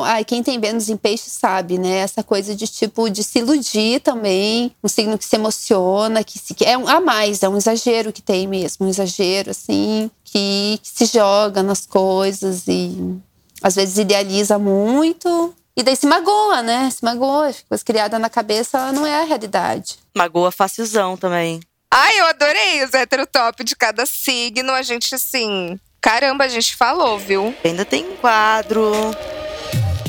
[0.04, 1.98] Ai, quem tem Vênus em peixes sabe, né?
[1.98, 6.56] Essa coisa de tipo de se iludir também, um signo que se emociona, que se
[6.64, 10.88] é um a mais, é um exagero que tem mesmo, um exagero assim, que, que
[10.88, 13.20] se joga nas coisas e
[13.62, 15.54] às vezes idealiza muito.
[15.76, 16.90] E daí se magoa, né?
[16.90, 19.98] Se magoa, coisa criada na cabeça não é a realidade.
[20.16, 21.60] Magoa facilzão também.
[21.92, 24.72] Ai, eu adorei os heterotop de cada signo.
[24.72, 27.54] A gente, assim, Caramba, a gente falou, viu?
[27.62, 28.90] Ainda tem quadro.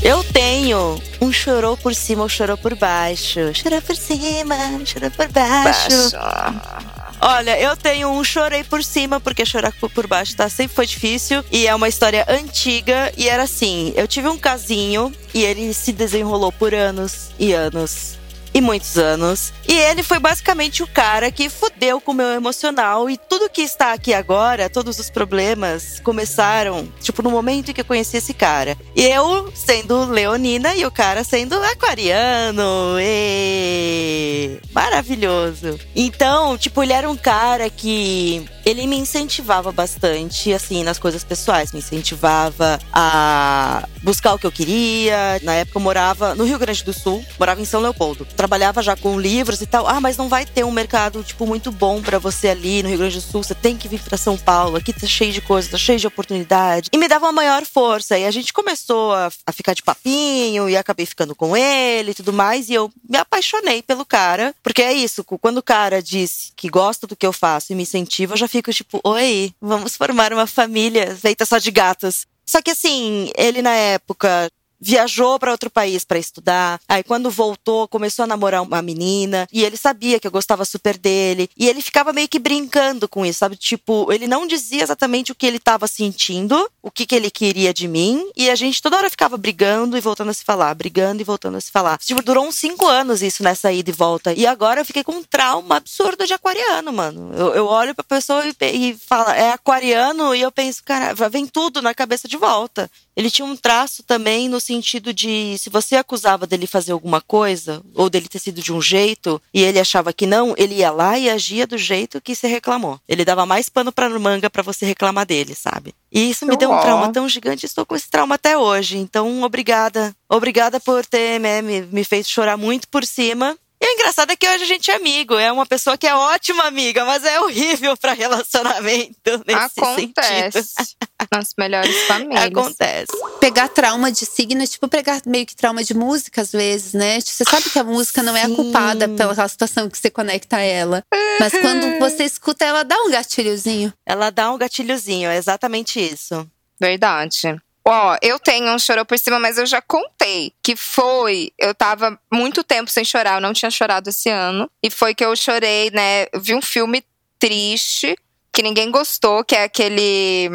[0.01, 3.53] Eu tenho um chorou por cima ou chorou por baixo.
[3.53, 4.55] Chorou por cima,
[4.85, 6.11] chorou por baixo.
[6.13, 6.91] baixo.
[7.23, 11.45] Olha, eu tenho um chorei por cima, porque chorar por baixo tá, sempre foi difícil.
[11.51, 13.13] E é uma história antiga.
[13.15, 18.20] E era assim: eu tive um casinho e ele se desenrolou por anos e anos
[18.53, 19.53] e muitos anos.
[19.67, 23.09] E ele foi basicamente o cara que fudeu com o meu emocional.
[23.09, 27.81] E tudo que está aqui agora, todos os problemas, começaram, tipo, no momento em que
[27.81, 28.77] eu conheci esse cara.
[28.95, 32.97] E eu sendo leonina e o cara sendo aquariano.
[32.99, 34.57] E...
[34.73, 35.79] Maravilhoso.
[35.95, 41.71] Então, tipo, ele era um cara que ele me incentivava bastante, assim, nas coisas pessoais.
[41.71, 45.39] Me incentivava a buscar o que eu queria.
[45.43, 48.95] Na época eu morava no Rio Grande do Sul, morava em São Leopoldo trabalhava já
[48.95, 49.87] com livros e tal.
[49.87, 52.97] Ah, mas não vai ter um mercado, tipo, muito bom para você ali no Rio
[52.97, 53.43] Grande do Sul.
[53.43, 54.77] Você tem que vir para São Paulo.
[54.77, 56.89] Aqui tá cheio de coisas, tá cheio de oportunidade.
[56.91, 58.17] E me dava uma maior força.
[58.17, 62.13] E a gente começou a, a ficar de papinho e acabei ficando com ele e
[62.15, 62.67] tudo mais.
[62.67, 64.55] E eu me apaixonei pelo cara.
[64.63, 67.83] Porque é isso, quando o cara diz que gosta do que eu faço e me
[67.83, 72.25] incentiva, eu já fico tipo, oi, vamos formar uma família feita só de gatos.
[72.43, 74.49] Só que assim, ele na época
[74.81, 76.79] viajou para outro país para estudar.
[76.89, 80.97] Aí quando voltou, começou a namorar uma menina e ele sabia que eu gostava super
[80.97, 83.55] dele e ele ficava meio que brincando com isso, sabe?
[83.55, 87.73] Tipo, ele não dizia exatamente o que ele estava sentindo, o que que ele queria
[87.73, 91.21] de mim e a gente toda hora ficava brigando e voltando a se falar, brigando
[91.21, 91.99] e voltando a se falar.
[91.99, 95.13] Tipo, durou uns cinco anos isso nessa ida e volta e agora eu fiquei com
[95.13, 97.31] um trauma absurdo de aquariano, mano.
[97.35, 101.45] Eu, eu olho pra pessoa e, e fala, é aquariano e eu penso, cara, vem
[101.45, 102.89] tudo na cabeça de volta.
[103.15, 107.81] Ele tinha um traço também no sentido de se você acusava dele fazer alguma coisa
[107.93, 111.17] ou dele ter sido de um jeito e ele achava que não, ele ia lá
[111.17, 112.99] e agia do jeito que você reclamou.
[113.07, 115.93] Ele dava mais pano para manga para você reclamar dele, sabe?
[116.11, 118.97] E isso me deu um trauma tão gigante, estou com esse trauma até hoje.
[118.97, 120.15] Então, obrigada.
[120.29, 123.57] Obrigada por ter né, me, me feito chorar muito por cima.
[123.81, 125.33] E o engraçado é que hoje a gente é amigo.
[125.33, 130.63] É uma pessoa que é ótima amiga, mas é horrível para relacionamento nesse Acontece.
[130.63, 130.97] sentido.
[131.31, 132.45] Nas melhores famílias.
[132.45, 133.11] Acontece.
[133.39, 137.19] Pegar trauma de signo é tipo pegar meio que trauma de música, às vezes, né?
[137.21, 140.57] Tipo, você sabe que a música não é a culpada pela situação que você conecta
[140.57, 141.03] a ela.
[141.39, 143.91] Mas quando você escuta, ela dá um gatilhozinho.
[144.05, 146.47] Ela dá um gatilhozinho, é exatamente isso.
[146.79, 147.59] Verdade.
[147.83, 151.51] Ó, eu tenho um chorou por cima, mas eu já contei que foi.
[151.57, 154.69] Eu tava muito tempo sem chorar, eu não tinha chorado esse ano.
[154.83, 156.27] E foi que eu chorei, né?
[156.31, 157.03] Eu vi um filme
[157.39, 158.15] triste
[158.53, 160.49] que ninguém gostou, que é aquele.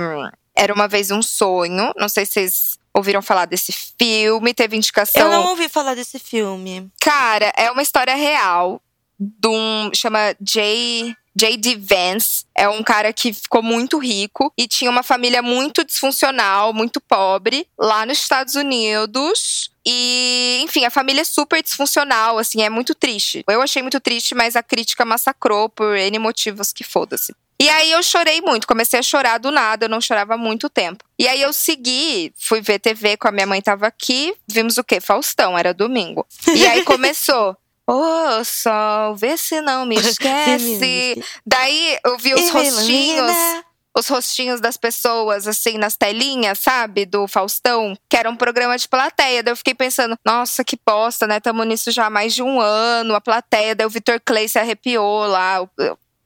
[0.54, 1.92] Era uma vez um sonho.
[1.96, 5.20] Não sei se vocês ouviram falar desse filme, teve indicação.
[5.22, 6.88] Eu não ouvi falar desse filme.
[7.00, 8.80] Cara, é uma história real
[9.18, 9.90] de um.
[9.94, 11.14] chama Jay.
[11.36, 11.76] J.D.
[11.76, 16.98] Vance é um cara que ficou muito rico e tinha uma família muito disfuncional, muito
[16.98, 19.70] pobre, lá nos Estados Unidos.
[19.84, 23.44] E, enfim, a família é super disfuncional, assim, é muito triste.
[23.46, 27.34] Eu achei muito triste, mas a crítica massacrou por N motivos que foda-se.
[27.60, 30.68] E aí eu chorei muito, comecei a chorar do nada, eu não chorava há muito
[30.70, 31.04] tempo.
[31.18, 34.84] E aí eu segui, fui ver TV com a minha mãe tava aqui, vimos o
[34.84, 35.00] quê?
[35.00, 36.26] Faustão, era domingo.
[36.54, 37.56] E aí começou.
[37.88, 41.22] Ô, oh, sol, vê se não me esquece.
[41.46, 43.32] Daí eu vi os rostinhos,
[43.96, 47.06] os rostinhos das pessoas, assim, nas telinhas, sabe?
[47.06, 49.42] Do Faustão, que era um programa de plateia.
[49.42, 51.38] Daí eu fiquei pensando, nossa, que bosta, né?
[51.38, 53.74] Tamo nisso já há mais de um ano, a plateia.
[53.74, 55.68] Daí o Vitor Clay se arrepiou lá, o,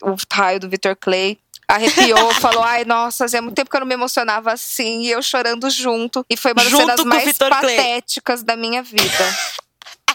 [0.02, 1.38] o raio do Vitor Clay
[1.68, 5.22] arrepiou, falou: ai, nossa, fazia muito tempo que eu não me emocionava assim, e eu
[5.22, 6.24] chorando junto.
[6.28, 9.04] E foi uma das cenas mais patéticas da minha vida.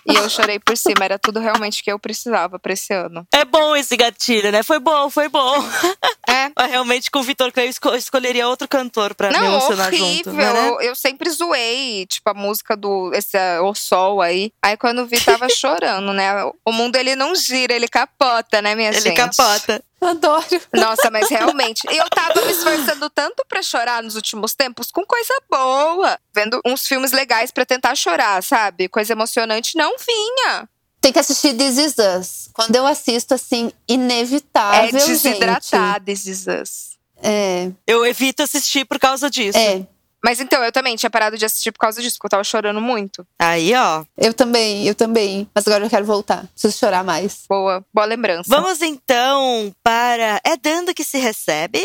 [0.07, 3.25] E eu chorei por cima, era tudo realmente que eu precisava pra esse ano.
[3.33, 4.61] É bom esse gatilho, né?
[4.61, 5.55] Foi bom, foi bom.
[6.35, 6.51] É.
[6.55, 9.87] Mas realmente com o Vitor Clay eu esco- escolheria outro cantor pra me Não, emocionar
[9.87, 10.13] horrível.
[10.15, 10.31] junto.
[10.33, 10.69] né?
[10.69, 14.51] Eu, eu sempre zoei, tipo, a música do esse, uh, O Sol aí.
[14.61, 16.31] Aí quando eu vi, tava chorando, né?
[16.65, 19.15] O mundo, ele não gira, ele capota, né, minha Ele gente?
[19.15, 19.83] capota.
[20.01, 20.45] Adoro.
[20.73, 21.81] Nossa, mas realmente.
[21.89, 26.19] Eu tava me esforçando tanto pra chorar nos últimos tempos com coisa boa.
[26.33, 28.87] Vendo uns filmes legais pra tentar chorar, sabe?
[28.87, 30.69] Coisa emocionante não vinha.
[31.05, 32.49] Tem que assistir This Is Us.
[32.51, 36.97] Quando eu assisto, assim, É inevitável, desidratar, This Is Us.
[37.21, 37.27] gente.
[37.31, 39.55] É, Eu evito assistir por causa disso.
[39.55, 39.85] é.
[40.23, 42.81] Mas então, eu também tinha parado de assistir por causa disso, porque eu tava chorando
[42.81, 43.23] muito.
[43.37, 44.03] Aí, ó.
[44.17, 45.47] Eu também, eu também.
[45.53, 46.47] Mas agora eu quero voltar.
[46.51, 47.43] Preciso chorar mais.
[47.47, 48.45] Boa, boa lembrança.
[48.47, 51.77] Vamos então para É Dando que se recebe?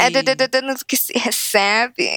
[0.00, 2.08] É de- que se recebe.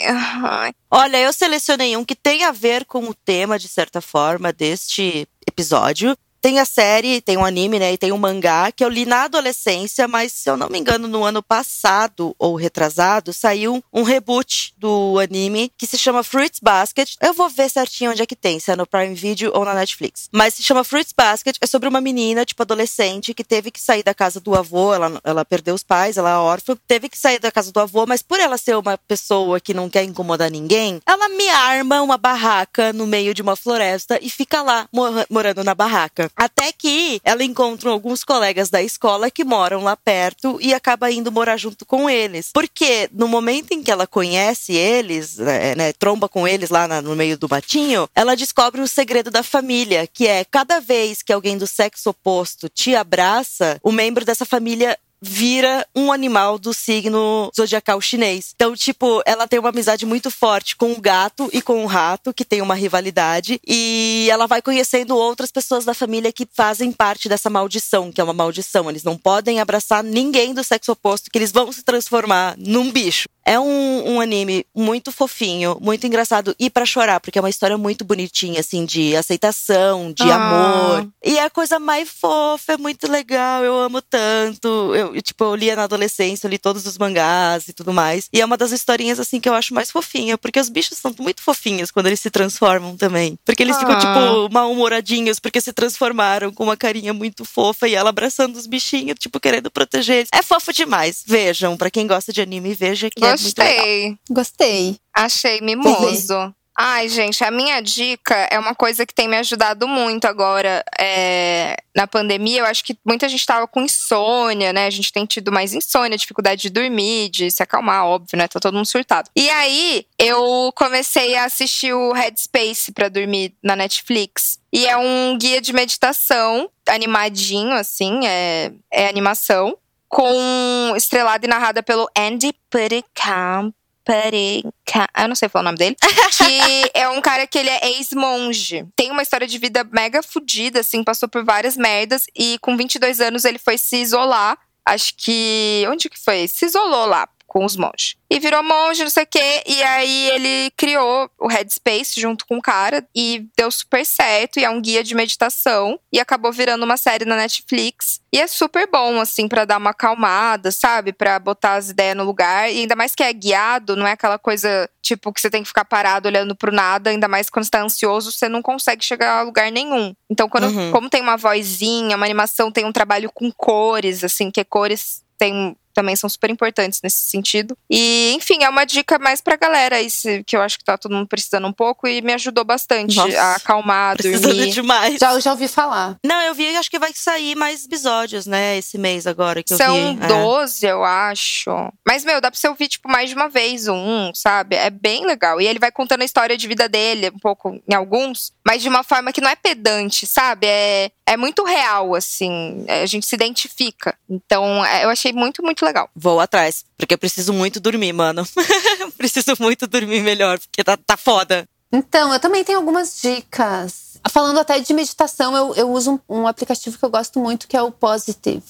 [0.90, 5.28] Olha, eu selecionei um que tem a ver com o tema, de certa forma, deste
[5.46, 6.18] episódio.
[6.46, 7.94] Tem a série, tem um anime, né?
[7.94, 11.08] E tem um mangá que eu li na adolescência, mas se eu não me engano,
[11.08, 17.16] no ano passado ou retrasado, saiu um reboot do anime que se chama Fruits Basket.
[17.20, 19.74] Eu vou ver certinho onde é que tem, se é no Prime Video ou na
[19.74, 20.30] Netflix.
[20.32, 24.04] Mas se chama Fruits Basket, é sobre uma menina, tipo, adolescente, que teve que sair
[24.04, 27.40] da casa do avô, ela, ela perdeu os pais, ela é órfã, teve que sair
[27.40, 31.02] da casa do avô, mas por ela ser uma pessoa que não quer incomodar ninguém,
[31.08, 35.64] ela me arma uma barraca no meio de uma floresta e fica lá mor- morando
[35.64, 36.30] na barraca.
[36.36, 41.32] Até que ela encontra alguns colegas da escola que moram lá perto e acaba indo
[41.32, 42.50] morar junto com eles.
[42.54, 47.02] Porque no momento em que ela conhece eles, né, né, tromba com eles lá na-
[47.02, 51.32] no meio do matinho, ela descobre um segredo da família, que é cada vez que
[51.32, 57.52] alguém do sexo oposto te abraça, o membro dessa família vira um animal do signo
[57.56, 58.54] zodiacal chinês.
[58.56, 62.34] Então, tipo, ela tem uma amizade muito forte com o gato e com o rato,
[62.34, 67.28] que tem uma rivalidade, e ela vai conhecendo outras pessoas da família que fazem parte
[67.28, 68.90] dessa maldição, que é uma maldição.
[68.90, 73.26] Eles não podem abraçar ninguém do sexo oposto, que eles vão se transformar num bicho.
[73.48, 77.78] É um, um anime muito fofinho, muito engraçado e pra chorar, porque é uma história
[77.78, 80.36] muito bonitinha, assim, de aceitação, de Ah.
[80.36, 81.08] amor.
[81.24, 84.68] E é a coisa mais fofa, é muito legal, eu amo tanto.
[84.96, 88.28] Eu, tipo, eu lia na adolescência, eu li todos os mangás e tudo mais.
[88.34, 91.14] E é uma das historinhas, assim, que eu acho mais fofinha, porque os bichos são
[91.20, 93.38] muito fofinhos quando eles se transformam também.
[93.46, 94.00] Porque eles ficam, Ah.
[94.00, 99.18] tipo, mal-humoradinhos, porque se transformaram com uma carinha muito fofa e ela abraçando os bichinhos,
[99.20, 100.30] tipo, querendo proteger eles.
[100.34, 101.24] É fofo demais.
[101.26, 103.35] Vejam, pra quem gosta de anime, veja que é.
[103.44, 104.18] Gostei.
[104.30, 104.98] Gostei.
[105.14, 106.54] Achei mimoso.
[106.78, 111.78] Ai, gente, a minha dica é uma coisa que tem me ajudado muito agora é,
[111.96, 112.60] na pandemia.
[112.60, 114.86] Eu acho que muita gente tava com insônia, né?
[114.86, 118.50] A gente tem tido mais insônia, dificuldade de dormir, de se acalmar, óbvio, né?
[118.50, 119.30] Tá todo mundo surtado.
[119.34, 124.60] E aí, eu comecei a assistir o Headspace pra dormir na Netflix.
[124.74, 131.84] E é um guia de meditação, animadinho, assim, é, é animação, com estrelada e narrada
[131.84, 133.74] pelo Andy Putticamp.
[134.04, 135.96] Putticamp, eu não sei falar o nome dele.
[136.38, 138.86] que é um cara que ele é ex-monge.
[138.96, 142.26] Tem uma história de vida mega fodida, assim, passou por várias merdas.
[142.36, 144.58] E com 22 anos ele foi se isolar.
[144.86, 145.86] Acho que.
[145.90, 146.48] Onde que foi?
[146.48, 148.16] Se isolou lá com os monges.
[148.30, 149.64] E virou monge, não sei o quê.
[149.66, 153.08] E aí ele criou o Headspace junto com o cara.
[153.16, 154.60] E deu super certo.
[154.60, 156.00] E é um guia de meditação.
[156.12, 158.20] E acabou virando uma série na Netflix.
[158.34, 161.14] E é super bom, assim, pra dar uma acalmada, sabe?
[161.14, 162.70] Pra botar as ideias no lugar.
[162.70, 165.68] E ainda mais que é guiado, não é aquela coisa, tipo, que você tem que
[165.70, 167.10] ficar parado olhando pro nada.
[167.12, 170.14] Ainda mais quando você tá ansioso, você não consegue chegar a lugar nenhum.
[170.30, 170.92] Então, quando, Uhum.
[170.92, 175.76] como tem uma vozinha, uma animação, tem um trabalho com cores, assim, que cores tem
[175.96, 177.76] também são super importantes nesse sentido.
[177.90, 180.98] E, enfim, é uma dica mais pra galera aí, se- que eu acho que tá
[180.98, 184.72] todo mundo precisando um pouco e me ajudou bastante Nossa, a acalmar, Precisando dormir.
[184.72, 185.18] demais.
[185.20, 186.18] Já, já ouvi falar.
[186.24, 189.78] Não, eu vi, acho que vai sair mais episódios, né, esse mês agora que eu
[189.78, 190.24] São vi.
[190.24, 190.28] É.
[190.28, 191.72] 12, eu acho.
[192.06, 194.76] Mas, meu, dá pra você ouvir, tipo, mais de uma vez um, sabe?
[194.76, 195.62] É bem legal.
[195.62, 198.90] E ele vai contando a história de vida dele, um pouco em alguns, mas de
[198.90, 200.68] uma forma que não é pedante, sabe?
[200.68, 202.84] É, é muito real, assim.
[202.88, 204.18] É, A gente se identifica.
[204.30, 206.10] Então, é, eu achei muito, muito legal.
[206.16, 208.46] Vou atrás, porque eu preciso muito dormir, mano.
[209.18, 211.66] preciso muito dormir melhor, porque tá, tá foda.
[211.92, 214.18] Então, eu também tenho algumas dicas.
[214.30, 217.78] Falando até de meditação, eu, eu uso um, um aplicativo que eu gosto muito, que
[217.78, 218.64] é o Positive.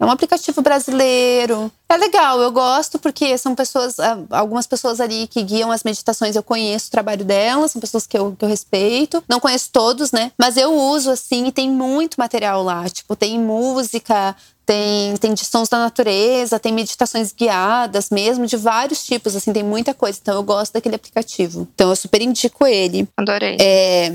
[0.00, 1.72] É um aplicativo brasileiro.
[1.88, 6.36] É legal, eu gosto porque são pessoas, ah, algumas pessoas ali que guiam as meditações,
[6.36, 9.24] eu conheço o trabalho delas, são pessoas que eu, que eu respeito.
[9.28, 10.30] Não conheço todos, né?
[10.38, 12.88] Mas eu uso assim e tem muito material lá.
[12.88, 14.36] Tipo, tem música,
[14.68, 19.62] tem, tem de sons da natureza, tem meditações guiadas mesmo, de vários tipos, assim, tem
[19.62, 20.18] muita coisa.
[20.20, 21.66] Então eu gosto daquele aplicativo.
[21.74, 23.08] Então eu super indico ele.
[23.16, 23.56] Adorei.
[23.58, 24.12] É,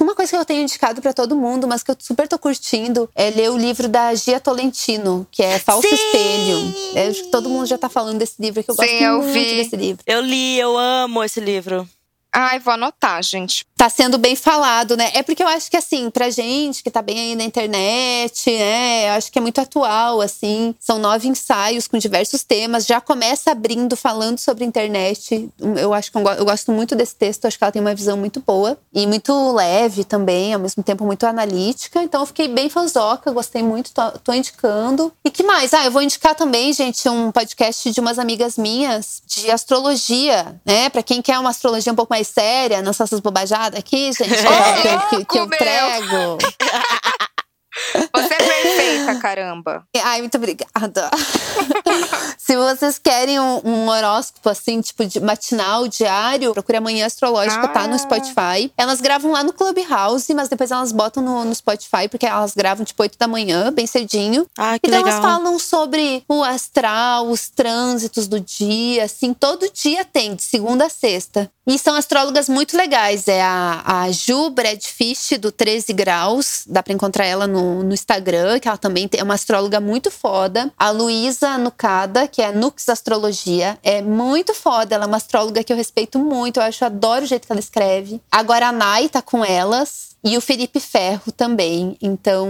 [0.00, 3.10] Uma coisa que eu tenho indicado para todo mundo, mas que eu super tô curtindo,
[3.14, 5.94] é ler o livro da Gia Tolentino, que é Falso Sim!
[5.94, 6.74] Espelho.
[6.94, 9.18] Eu acho que todo mundo já tá falando desse livro, que eu Sim, gosto eu
[9.22, 9.56] muito vi.
[9.56, 10.02] desse livro.
[10.06, 11.86] Eu li, eu amo esse livro.
[12.36, 13.64] Ai, vou anotar, gente.
[13.84, 15.10] Tá sendo bem falado, né?
[15.12, 19.10] É porque eu acho que, assim, pra gente que tá bem aí na internet, né?
[19.10, 20.74] Eu acho que é muito atual, assim.
[20.80, 22.86] São nove ensaios com diversos temas.
[22.86, 25.50] Já começa abrindo, falando sobre internet.
[25.76, 27.44] Eu acho que eu, eu gosto muito desse texto.
[27.44, 28.78] Acho que ela tem uma visão muito boa.
[28.90, 32.02] E muito leve também, ao mesmo tempo muito analítica.
[32.02, 35.12] Então eu fiquei bem fanzoca, gostei muito, tô, tô indicando.
[35.22, 35.74] E que mais?
[35.74, 40.88] Ah, eu vou indicar também, gente, um podcast de umas amigas minhas de astrologia, né?
[40.88, 44.30] Pra quem quer uma astrologia um pouco mais séria, não só essas bobajadas aqui, gente,
[44.34, 46.38] que, que- que- que eu prego.
[48.14, 49.84] Você é perfeita, caramba.
[50.02, 51.10] Ai, muito obrigada.
[52.38, 57.82] Se vocês querem um, um horóscopo assim, tipo de matinal, diário, procure Amanhã Astrológica, tá
[57.82, 57.88] Ah.
[57.88, 58.72] no Spotify.
[58.76, 62.84] Elas gravam lá no Clubhouse, mas depois elas botam no, no Spotify, porque elas gravam
[62.84, 64.46] tipo 8 da manhã, bem cedinho.
[64.58, 65.18] Ah, que Então legal.
[65.20, 70.86] elas falam sobre o astral, os trânsitos do dia, assim, todo dia tem, de segunda
[70.86, 71.50] a sexta.
[71.66, 73.26] E são astrólogas muito legais.
[73.26, 76.64] É a, a Ju Bradfish, do 13 Graus.
[76.66, 80.72] Dá pra encontrar ela no, no Instagram, que ela também é uma astróloga muito foda.
[80.78, 83.78] A Luísa Nucada, que é a Nux Astrologia.
[83.82, 84.94] É muito foda.
[84.94, 86.58] Ela é uma astróloga que eu respeito muito.
[86.58, 88.20] Eu acho, eu adoro o jeito que ela escreve.
[88.30, 90.14] Agora a Nai tá com elas.
[90.26, 91.98] E o Felipe Ferro também.
[92.00, 92.48] Então,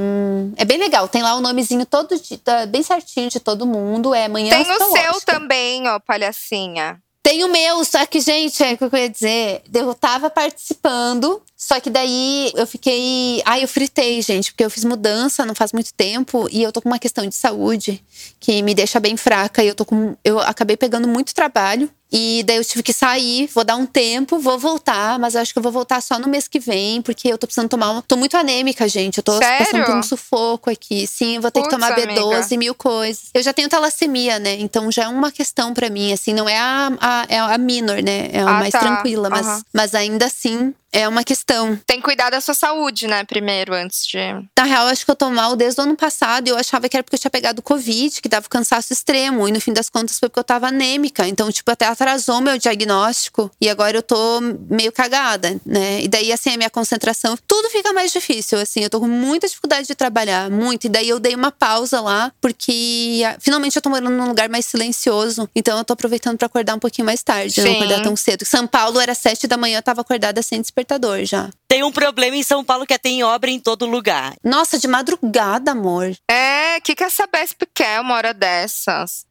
[0.56, 1.08] é bem legal.
[1.08, 4.14] Tem lá o nomezinho todo de- tá bem certinho de todo mundo.
[4.14, 7.00] É Manhã Tem o seu também, ó, palhacinha.
[7.20, 9.62] Tem o meu, só que, gente, é o que eu ia dizer.
[9.72, 13.40] Eu tava participando, só que daí eu fiquei.
[13.46, 16.82] Ai, eu fritei, gente, porque eu fiz mudança não faz muito tempo e eu tô
[16.82, 18.04] com uma questão de saúde
[18.38, 19.64] que me deixa bem fraca.
[19.64, 20.14] E eu tô com.
[20.22, 21.88] Eu acabei pegando muito trabalho.
[22.16, 25.52] E daí eu tive que sair, vou dar um tempo, vou voltar, mas eu acho
[25.52, 28.02] que eu vou voltar só no mês que vem, porque eu tô precisando tomar uma.
[28.02, 29.16] Tô muito anêmica, gente.
[29.18, 29.66] Eu tô Sério?
[29.66, 31.08] passando por um sufoco aqui.
[31.08, 32.56] Sim, eu vou ter que Putz, tomar B12 amiga.
[32.56, 33.24] mil coisas.
[33.34, 34.54] Eu já tenho talassemia, né?
[34.60, 38.00] Então já é uma questão pra mim, assim, não é a, a, é a minor,
[38.00, 38.28] né?
[38.32, 38.78] É a Ah, mais tá.
[38.78, 39.62] tranquila, mas, Aham.
[39.72, 41.76] mas ainda assim é uma questão.
[41.84, 44.18] Tem que cuidar da sua saúde, né, primeiro, antes de.
[44.56, 46.96] Na real, acho que eu tô mal desde o ano passado e eu achava que
[46.96, 49.48] era porque eu tinha pegado Covid, que dava cansaço extremo.
[49.48, 51.26] E no fim das contas foi porque eu tava anêmica.
[51.26, 53.50] Então, tipo, até atrasou meu diagnóstico.
[53.60, 54.40] E agora eu tô
[54.70, 56.02] meio cagada, né?
[56.02, 58.84] E daí, assim, a minha concentração, tudo fica mais difícil, assim.
[58.84, 60.84] Eu tô com muita dificuldade de trabalhar, muito.
[60.84, 64.48] E daí eu dei uma pausa lá, porque ah, finalmente eu tô morando num lugar
[64.48, 65.48] mais silencioso.
[65.56, 67.76] Então eu tô aproveitando pra acordar um pouquinho mais tarde, não Sim.
[67.76, 68.44] acordar tão cedo.
[68.44, 71.50] São Paulo era sete da manhã, eu tava acordada sem despertador já.
[71.66, 74.34] Tem um problema em São Paulo que é tem obra em todo lugar.
[74.44, 76.14] Nossa, de madrugada, amor.
[76.30, 79.26] É, o que, que essa Besp quer uma hora dessas?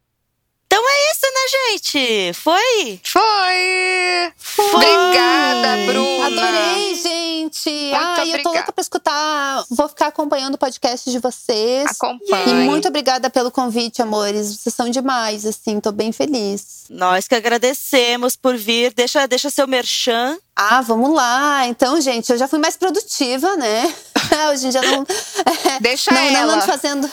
[0.74, 2.32] Então é isso, né, gente?
[2.34, 3.00] Foi?
[3.04, 4.32] Foi!
[4.36, 4.74] Foi.
[4.74, 6.26] Obrigada, Bruna.
[6.26, 7.70] Adorei, gente.
[7.70, 8.48] Muito Ai, eu tô obrigada.
[8.48, 9.64] louca pra escutar.
[9.70, 11.88] Vou ficar acompanhando o podcast de vocês.
[11.92, 12.50] Acompanhe.
[12.50, 14.56] E muito obrigada pelo convite, amores.
[14.56, 16.86] Vocês são demais, assim, tô bem feliz.
[16.90, 18.92] Nós que agradecemos por vir.
[18.94, 20.36] Deixa, deixa seu merchan.
[20.56, 21.68] Ah, vamos lá.
[21.68, 23.94] Então, gente, eu já fui mais produtiva, né?
[24.50, 25.06] Hoje em dia não.
[25.80, 26.46] Deixa não, ela.
[26.46, 27.08] Não ando fazendo.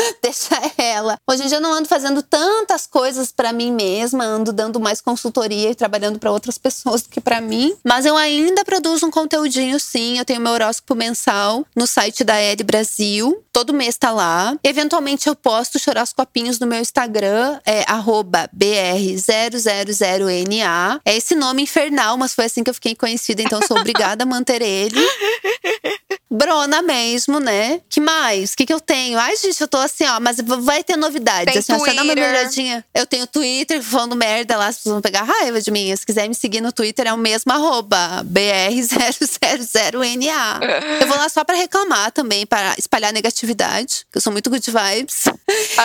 [0.22, 1.18] Deixa ela.
[1.26, 5.00] Hoje em dia eu não ando fazendo tantas coisas pra mim mesma, ando dando mais
[5.00, 7.74] consultoria e trabalhando pra outras pessoas do que pra mim.
[7.84, 10.18] Mas eu ainda produzo um conteúdinho, sim.
[10.18, 13.44] Eu tenho meu horóscopo mensal no site da L Brasil.
[13.52, 14.56] Todo mês tá lá.
[14.62, 21.00] Eventualmente eu posto os horóscopinhos no meu Instagram, é arroba BR000NA.
[21.04, 24.26] É esse nome infernal, mas foi assim que eu fiquei conhecida, então sou obrigada a
[24.26, 25.00] manter ele.
[26.30, 27.80] Brona mesmo, né?
[27.88, 28.52] Que mais?
[28.52, 29.18] O que, que eu tenho?
[29.18, 31.52] Ai, gente, eu tô assim, ó, mas vai ter novidades.
[31.52, 32.84] Tem assim, dá uma melhoradinha.
[32.94, 35.94] Eu tenho Twitter falando merda lá, as pessoas vão pegar raiva de mim.
[35.94, 40.60] Se quiser me seguir no Twitter, é o mesmo arroba BR000NA.
[41.00, 44.70] Eu vou lá só pra reclamar também, para espalhar negatividade, que eu sou muito good
[44.70, 45.24] vibes.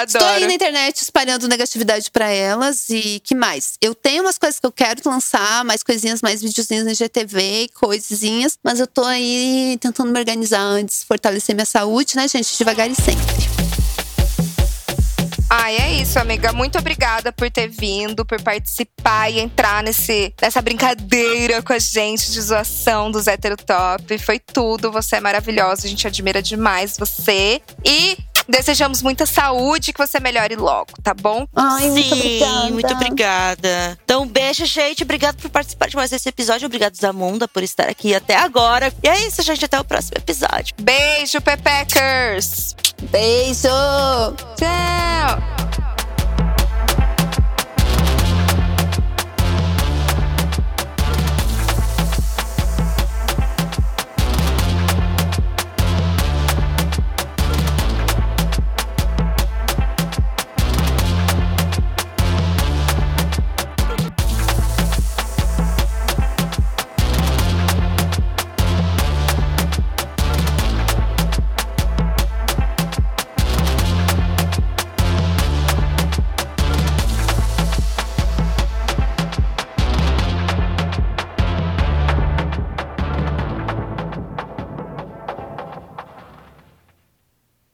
[0.06, 0.48] Estou aí Adoro.
[0.48, 2.90] na internet espalhando negatividade pra elas.
[2.90, 3.74] E que mais?
[3.82, 8.58] Eu tenho umas coisas que eu quero lançar, mais coisinhas, mais videozinhos no GTV, coisinhas.
[8.64, 12.58] Mas eu tô aí tentando me organizar antes, fortalecer minha saúde, né, gente?
[12.58, 13.75] Devagar e sempre.
[15.58, 16.52] Ai, é isso, amiga.
[16.52, 22.30] Muito obrigada por ter vindo, por participar e entrar nesse, nessa brincadeira com a gente
[22.30, 24.18] de zoação dos heterotop.
[24.18, 24.92] Foi tudo.
[24.92, 25.88] Você é maravilhosa.
[25.88, 27.62] A gente admira demais você.
[27.86, 31.48] E desejamos muita saúde e que você melhore logo, tá bom?
[31.56, 32.72] Ai, muito Sim, obrigada.
[32.72, 34.00] muito obrigada.
[34.04, 35.04] Então, beijo, gente.
[35.04, 36.66] Obrigado por participar de mais esse episódio.
[36.66, 38.94] Obrigado, Zamunda, por estar aqui até agora.
[39.04, 39.66] E é isso, gente.
[39.66, 40.76] Até o próximo episódio.
[40.80, 42.76] Beijo, Pepeckers!
[43.12, 43.70] Beijo!
[44.58, 45.95] Tchau!